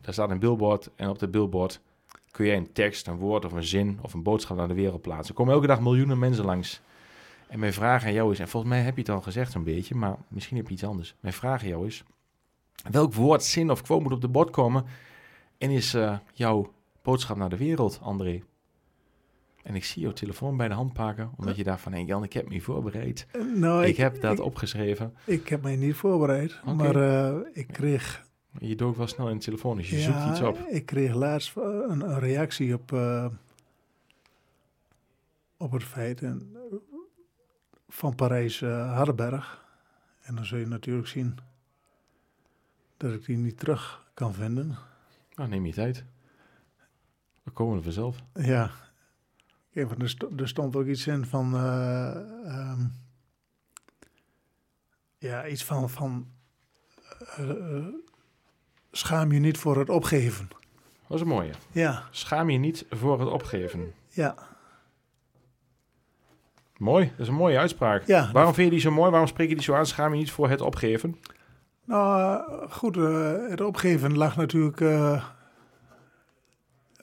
daar 0.00 0.12
staat 0.12 0.30
een 0.30 0.38
billboard 0.38 0.90
en 0.96 1.08
op 1.08 1.18
dat 1.18 1.30
billboard 1.30 1.80
kun 2.30 2.46
je 2.46 2.52
een 2.52 2.72
tekst, 2.72 3.06
een 3.06 3.16
woord 3.16 3.44
of 3.44 3.52
een 3.52 3.64
zin 3.64 3.98
of 4.02 4.14
een 4.14 4.22
boodschap 4.22 4.56
naar 4.56 4.68
de 4.68 4.74
wereld 4.74 5.02
plaatsen. 5.02 5.28
Er 5.28 5.34
komen 5.34 5.54
elke 5.54 5.66
dag 5.66 5.80
miljoenen 5.80 6.18
mensen 6.18 6.44
langs. 6.44 6.80
En 7.54 7.60
mijn 7.60 7.72
vraag 7.72 8.04
aan 8.04 8.12
jou 8.12 8.32
is, 8.32 8.38
en 8.38 8.48
volgens 8.48 8.72
mij 8.72 8.82
heb 8.82 8.94
je 8.94 9.00
het 9.00 9.10
al 9.10 9.20
gezegd 9.20 9.52
zo'n 9.52 9.64
beetje, 9.64 9.94
maar 9.94 10.16
misschien 10.28 10.56
heb 10.56 10.66
je 10.66 10.72
iets 10.72 10.84
anders. 10.84 11.14
Mijn 11.20 11.34
vraag 11.34 11.62
aan 11.62 11.68
jou 11.68 11.86
is, 11.86 12.04
welk 12.90 13.14
woord, 13.14 13.44
zin 13.44 13.70
of 13.70 13.82
quote 13.82 14.02
moet 14.02 14.12
op 14.12 14.20
de 14.20 14.28
bord 14.28 14.50
komen 14.50 14.84
en 15.58 15.70
is 15.70 15.94
eh, 15.94 16.18
jouw 16.32 16.72
boodschap 17.02 17.36
naar 17.36 17.48
de 17.48 17.56
wereld, 17.56 17.98
André? 18.02 18.42
En 19.62 19.74
ik 19.74 19.84
zie 19.84 20.02
jouw 20.02 20.12
telefoon 20.12 20.56
bij 20.56 20.68
de 20.68 20.74
hand 20.74 20.92
pakken, 20.92 21.30
omdat 21.36 21.56
je 21.56 21.64
dacht 21.64 21.80
van, 21.80 21.92
hé 21.92 21.98
Jan, 21.98 22.24
ik 22.24 22.32
heb 22.32 22.48
me 22.48 22.60
voorbereid. 22.60 23.26
nou, 23.54 23.84
ik, 23.84 23.96
heb 23.96 24.20
dat 24.20 24.38
ik, 24.38 24.44
opgeschreven. 24.44 25.14
ik 25.24 25.48
heb 25.48 25.62
mij 25.62 25.76
niet 25.76 25.94
voorbereid, 25.94 26.60
maar 26.64 26.96
eh, 26.96 27.36
ik 27.52 27.66
kreeg 27.66 28.26
Je 28.58 28.74
dook 28.74 28.96
wel 28.96 29.06
snel 29.06 29.28
in 29.28 29.36
de 29.36 29.44
telefoon, 29.44 29.76
dus 29.76 29.90
je 29.90 30.00
zoekt 30.00 30.26
iets 30.30 30.40
op. 30.40 30.58
Ik 30.58 30.86
kreeg 30.86 31.14
laatst 31.14 31.56
eh, 31.56 31.62
een, 31.64 32.10
een 32.10 32.18
reactie 32.18 32.74
op, 32.74 32.92
eh, 32.92 33.26
op 35.56 35.72
het 35.72 35.84
feit 35.84 36.22
en, 36.22 36.50
eh, 36.54 36.93
van 37.94 38.14
Parijs 38.14 38.62
eh 38.62 38.94
Hardenberg. 38.96 39.62
En 40.22 40.34
dan 40.34 40.44
zul 40.44 40.58
je 40.58 40.66
natuurlijk 40.66 41.08
zien 41.08 41.38
dat 42.96 43.12
ik 43.12 43.24
die 43.24 43.36
niet 43.36 43.58
terug 43.58 44.06
kan 44.14 44.34
vinden. 44.34 44.76
Nou, 45.34 45.48
neem 45.48 45.66
je 45.66 45.72
tijd. 45.72 46.04
We 47.42 47.50
komen 47.50 47.76
er 47.76 47.82
vanzelf. 47.82 48.16
Ja, 48.34 48.70
want 49.86 50.02
er, 50.02 50.40
er 50.40 50.48
stond 50.48 50.76
ook 50.76 50.86
iets 50.86 51.06
in 51.06 51.24
van. 51.26 51.54
eh, 51.54 52.16
ehm, 52.46 52.80
ja, 55.18 55.46
iets 55.46 55.64
van. 55.64 55.90
van 55.90 56.28
eh, 57.36 57.86
schaam 58.92 59.32
je 59.32 59.40
niet 59.40 59.58
voor 59.58 59.78
het 59.78 59.88
opgeven. 59.88 60.48
Dat 61.08 61.16
is 61.16 61.20
een 61.20 61.26
mooie. 61.28 61.52
Ja, 61.72 62.08
Schaam 62.10 62.50
je 62.50 62.58
niet 62.58 62.86
voor 62.90 63.20
het 63.20 63.28
opgeven. 63.28 63.92
ja, 64.08 64.53
Mooi, 66.84 67.08
dat 67.10 67.20
is 67.20 67.28
een 67.28 67.34
mooie 67.34 67.58
uitspraak. 67.58 68.06
ja. 68.06 68.30
Waarom 68.32 68.54
vind 68.54 68.66
je 68.66 68.72
die 68.72 68.82
zo 68.82 68.90
mooi? 68.90 69.10
Waarom 69.10 69.28
spreek 69.28 69.48
je 69.48 69.54
die 69.54 69.64
zo 69.64 69.74
aan? 69.74 69.86
Schaam 69.86 70.12
je 70.12 70.18
niet 70.18 70.30
voor 70.30 70.48
het 70.48 70.60
opgeven? 70.60 71.20
Nou, 71.84 72.20
eh, 72.20 72.70
goed, 72.70 72.96
eh, 72.96 73.48
het 73.48 73.60
opgeven 73.60 74.16
lag 74.16 74.36
natuurlijk. 74.36 74.80
eh 74.80 75.24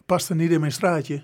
paste 0.06 0.36
niet 0.36 0.52
in 0.52 0.60
mijn 0.60 0.72
straatje. 0.72 1.24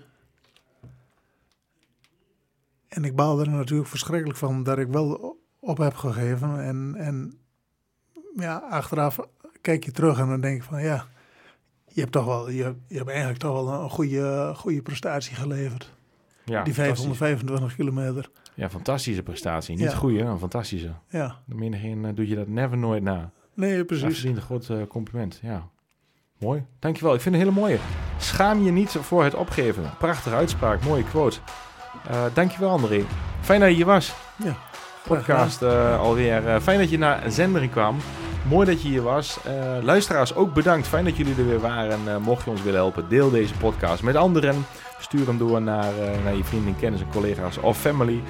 En 2.88 3.04
ik 3.04 3.16
baalde 3.16 3.44
er 3.44 3.50
natuurlijk 3.50 3.90
verschrikkelijk 3.90 4.40
van 4.40 4.64
dat 4.64 4.78
ik 4.78 4.88
wel 4.88 5.38
op 5.60 5.78
heb 5.78 5.94
gegeven. 5.96 6.64
En, 6.64 6.96
en 6.98 7.40
ja, 8.36 8.58
achteraf 8.70 9.20
kijk 9.62 9.84
je 9.84 9.92
terug 9.92 10.20
en 10.20 10.28
dan 10.28 10.42
denk 10.42 10.62
je 10.62 10.68
van 10.68 10.82
ja, 10.82 11.08
je 11.88 12.00
hebt 12.00 12.12
toch 12.12 12.26
wel, 12.26 12.50
je, 12.50 12.76
je 12.88 12.98
hebt 12.98 13.10
eigenlijk 13.10 13.40
toch 13.40 13.54
wel 13.54 13.84
een 13.84 13.90
goede, 13.90 14.52
goede 14.56 14.82
prestatie 14.82 15.36
geleverd. 15.36 15.96
Ja, 16.50 16.64
Die 16.64 16.74
fantastisch. 16.74 17.18
525 17.18 17.76
kilometer. 17.76 18.30
Ja, 18.54 18.70
fantastische 18.70 19.24
prestatie. 19.24 19.76
Niet 19.76 19.92
Ja. 19.92 19.96
goede, 19.98 20.20
een 20.20 20.40
fantastische. 20.40 20.92
Ja, 21.10 21.36
De 21.46 21.56
menigeen 21.56 22.04
uh, 22.04 22.10
doe 22.16 22.28
je 22.28 22.36
dat 22.36 22.48
never 22.48 22.78
nooit 22.78 23.04
na. 23.04 23.32
nee, 23.54 23.86
precies. 23.86 24.14
verdient 24.14 24.36
een 24.38 24.42
groot 24.44 24.70
eh, 24.70 24.78
compliment, 24.88 25.40
ja. 25.42 25.68
Mooi, 26.40 26.66
dankjewel. 26.80 27.14
Ik 27.14 27.22
vind 27.22 27.36
het 27.36 27.44
een 27.44 27.50
hele 27.50 27.62
mooie. 27.62 27.78
Schaam 28.18 28.64
je 28.64 28.72
niet 28.72 28.90
voor 28.92 29.24
het 29.24 29.34
opgeven. 29.36 29.84
Prachtige 29.98 30.36
uitspraak, 30.36 30.84
mooie 30.84 31.04
quote. 31.04 31.38
Eh 32.10 32.24
dankjewel 32.34 32.70
André. 32.70 33.04
Fijn 33.42 33.60
dat 33.60 33.70
je 33.70 33.76
hier 33.76 33.86
was. 33.86 34.14
Ja, 34.44 34.58
Podcast 35.08 35.62
eh, 35.62 36.00
alweer. 36.00 36.48
Eh, 36.48 36.60
fijn 36.60 36.80
dat 36.80 36.90
je 36.90 36.98
naar 36.98 37.32
Zendering 37.32 37.72
kwam. 37.72 37.98
Mooi 38.50 38.66
dat 38.66 38.82
je 38.82 38.88
hier 38.88 39.02
was. 39.02 39.40
Eh, 39.46 39.78
luisteraars, 39.82 40.36
ook 40.36 40.54
bedankt. 40.54 40.88
Fijn 40.88 41.06
dat 41.06 41.18
jullie 41.18 41.36
er 41.36 41.48
weer 41.48 41.60
waren. 41.60 42.00
Eh, 42.08 42.18
mocht 42.18 42.44
je 42.44 42.50
ons 42.50 42.62
willen 42.64 42.80
helpen, 42.80 43.10
deel 43.10 43.30
deze 43.30 43.54
podcast 43.54 44.04
met 44.04 44.16
anderen. 44.16 44.66
Stuur 45.00 45.28
hem 45.28 45.38
door 45.38 45.62
naar, 45.62 46.00
eh, 46.00 46.24
naar 46.24 46.36
je 46.36 46.44
vrienden, 46.44 46.76
kennissen, 46.80 47.10
collega's 47.10 47.58
of 47.58 47.78
family. 47.78 48.22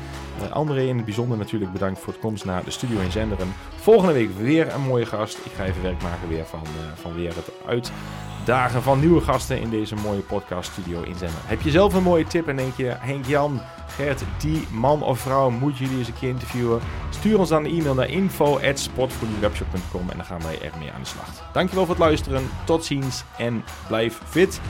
Eh, 0.41 0.51
André 0.51 0.82
in 0.82 0.95
het 0.95 1.05
bijzonder 1.05 1.38
natuurlijk 1.38 1.72
bedankt 1.72 1.99
voor 1.99 2.13
het 2.13 2.22
komst 2.22 2.45
naar 2.45 2.63
de 2.63 2.72
studio 2.72 2.99
in 2.99 3.11
Zenderen. 3.11 3.53
Volgende 3.76 4.13
week 4.13 4.38
weer 4.38 4.74
een 4.74 4.82
mooie 4.82 5.05
gast. 5.05 5.45
Ik 5.45 5.51
ga 5.51 5.63
even 5.63 5.82
werk 5.82 6.01
maken 6.01 6.30
weer 6.30 6.45
van, 6.45 6.63
eh, 6.63 7.01
van 7.01 7.13
weer 7.13 7.34
het 7.36 7.51
uitdagen 7.68 8.82
van 8.82 8.99
nieuwe 8.99 9.22
gasten 9.22 9.61
in 9.61 9.70
deze 9.70 9.95
mooie 9.95 10.20
podcast 10.20 10.72
studio 10.72 11.01
in 11.01 11.15
Zenderen. 11.15 11.45
Heb 11.45 11.61
je 11.61 11.72
zelf 11.72 11.93
een 11.93 12.03
mooie 12.03 12.28
tip 12.28 12.47
en 12.47 12.55
denk 12.55 12.76
je, 12.76 12.95
Henk-Jan, 12.99 13.61
Gert, 13.88 14.24
die 14.38 14.68
man 14.72 15.03
of 15.03 15.20
vrouw 15.20 15.49
moet 15.49 15.78
jullie 15.78 15.97
eens 15.97 16.07
een 16.07 16.20
keer 16.20 16.30
interviewen? 16.30 16.80
Stuur 17.09 17.39
ons 17.39 17.49
dan 17.49 17.65
een 17.65 17.72
e-mail 17.72 17.93
naar 17.93 18.09
info.sportvoedingswebshop.com 18.09 20.09
en 20.09 20.18
dan 20.18 20.26
gaan 20.26 20.41
wij 20.41 20.61
er 20.61 20.72
mee 20.80 20.91
aan 20.91 21.01
de 21.01 21.07
slag. 21.07 21.49
Dankjewel 21.53 21.86
voor 21.86 21.95
het 21.95 22.03
luisteren. 22.03 22.49
Tot 22.65 22.86
ziens 22.86 23.24
en 23.38 23.63
blijf 23.88 24.22
fit. 24.26 24.61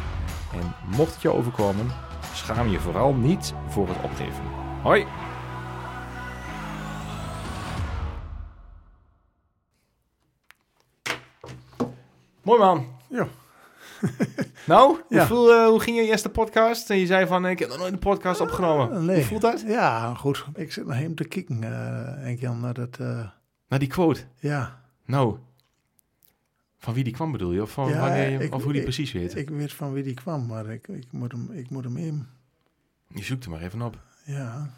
En 0.54 0.74
mocht 0.98 1.14
het 1.14 1.22
je 1.22 1.34
overkomen, 1.34 1.88
schaam 2.34 2.68
je 2.68 2.80
vooral 2.80 3.14
niet 3.14 3.54
voor 3.68 3.88
het 3.88 4.02
opgeven. 4.04 4.44
Hoi! 4.84 5.06
Mooi 12.42 12.60
man. 12.60 12.86
Ja. 13.10 13.28
Nou, 14.66 14.98
hoe, 15.08 15.22
voel, 15.22 15.54
eh, 15.54 15.66
hoe 15.68 15.80
ging 15.80 15.98
je 15.98 16.04
eerste 16.04 16.30
podcast? 16.30 16.90
En 16.90 16.98
je 16.98 17.06
zei 17.06 17.28
van, 17.28 17.46
ik 17.46 17.60
heb 17.60 17.70
nog 17.70 17.78
nooit 17.78 17.94
een 17.94 18.00
podcast 18.00 18.42
opgenomen. 18.42 18.92
Eh, 18.92 19.00
nee. 19.02 19.16
Hoe 19.16 19.26
voelt 19.26 19.42
dat? 19.42 19.64
Ja, 19.68 20.14
goed. 20.14 20.46
Ik 20.56 20.72
zit 20.72 20.86
naar 20.86 20.98
hem 20.98 21.16
te 21.16 21.24
kijken, 21.24 21.64
eh 21.64 22.24
denk 22.24 22.40
Jan, 22.40 22.60
naar 22.60 22.74
dat, 22.74 22.98
eh, 23.00 23.08
Nou, 23.68 23.80
die 23.80 23.88
quote. 23.88 24.22
ja. 24.40 24.82
Nou, 25.06 25.38
van 26.78 26.94
wie 26.94 27.04
die 27.04 27.14
kwam 27.14 27.32
bedoel 27.32 27.52
je? 27.52 27.62
Of, 27.62 27.72
van 27.72 27.90
Ja, 27.90 28.00
wanneer 28.00 28.30
je, 28.30 28.40
ik- 28.44 28.54
of 28.54 28.62
hoe 28.64 28.72
die 28.72 28.82
ik- 28.82 28.88
precies 28.88 29.12
weet? 29.12 29.36
Ik 29.36 29.50
weet 29.50 29.74
van 29.74 29.94
wie 29.94 30.04
die 30.04 30.14
kwam, 30.14 30.46
maar 30.46 30.66
ik, 30.70 30.88
ik, 30.88 31.12
moet, 31.12 31.32
hem, 31.32 31.52
ik 31.52 31.70
moet 31.70 31.84
hem 31.84 31.98
in. 31.98 32.28
Je 33.08 33.24
zoekt 33.24 33.44
er 33.46 33.50
maar 33.52 33.62
even 33.62 33.82
op. 33.82 34.02
Ja, 34.26 34.74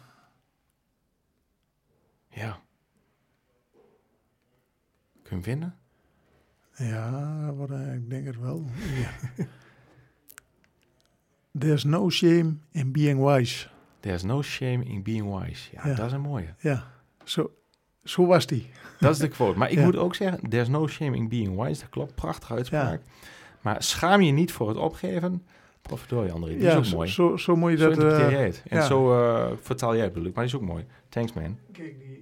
Ja. 2.28 2.60
Kun 5.22 5.22
je 5.22 5.28
hem 5.34 5.42
vinden? 5.42 5.74
ja 6.76 7.52
wat, 7.54 7.70
eh, 7.70 7.94
ik 7.94 8.10
denk 8.10 8.26
het 8.26 8.38
wel. 8.38 8.64
Ja. 8.76 9.10
There's 11.58 11.84
no 11.84 12.10
shame 12.10 12.54
in 12.72 12.92
being 12.92 13.24
wise. 13.24 13.68
There's 14.00 14.22
no 14.22 14.42
shame 14.42 14.84
in 14.84 15.02
being 15.02 15.38
wise. 15.38 15.68
Ja, 15.72 15.86
Ja. 15.88 15.94
dat 15.94 16.06
is 16.06 16.12
een 16.12 16.20
mooie. 16.20 16.54
Ja, 16.58 16.90
zo, 17.24 17.50
zo 18.04 18.26
was 18.26 18.46
die. 18.46 18.70
Dat 18.98 19.12
is 19.12 19.18
de 19.18 19.28
quote. 19.28 19.58
Maar 19.58 19.70
ik 19.70 19.78
Ja. 19.78 19.84
moet 19.84 19.96
ook 19.96 20.14
zeggen, 20.14 20.48
there's 20.48 20.68
no 20.68 20.86
shame 20.88 21.16
in 21.16 21.28
being 21.28 21.62
wise. 21.62 21.80
Dat 21.80 21.88
klopt, 21.90 22.14
prachtige 22.14 22.52
uitspraak. 22.54 23.00
Maar 23.60 23.82
schaam 23.82 24.20
je 24.20 24.32
niet 24.32 24.52
voor 24.52 24.68
het 24.68 24.76
opgeven. 24.76 25.42
Potverdorie, 25.82 26.32
André. 26.32 26.50
Die 26.50 26.60
ja, 26.62 26.70
is 26.70 26.76
ook 26.76 26.84
zo, 26.84 26.96
mooi. 26.96 27.08
Zo, 27.08 27.36
zo 27.36 27.56
moet 27.56 27.70
je 27.70 27.76
Zo 27.76 27.88
dat... 27.88 27.96
interpreteer 27.96 28.38
eh, 28.38 28.44
het. 28.44 28.62
En 28.68 28.78
ja. 28.78 28.86
zo 28.86 29.12
eh, 29.22 29.50
vertaal 29.60 29.94
jij 29.94 30.04
het 30.04 30.12
bedoel 30.12 30.28
ik. 30.28 30.34
Maar 30.34 30.44
die 30.44 30.54
is 30.54 30.60
ook 30.60 30.66
mooi. 30.66 30.84
Thanks 31.08 31.32
man. 31.32 31.58
Kijk, 31.72 31.98
die, 31.98 32.19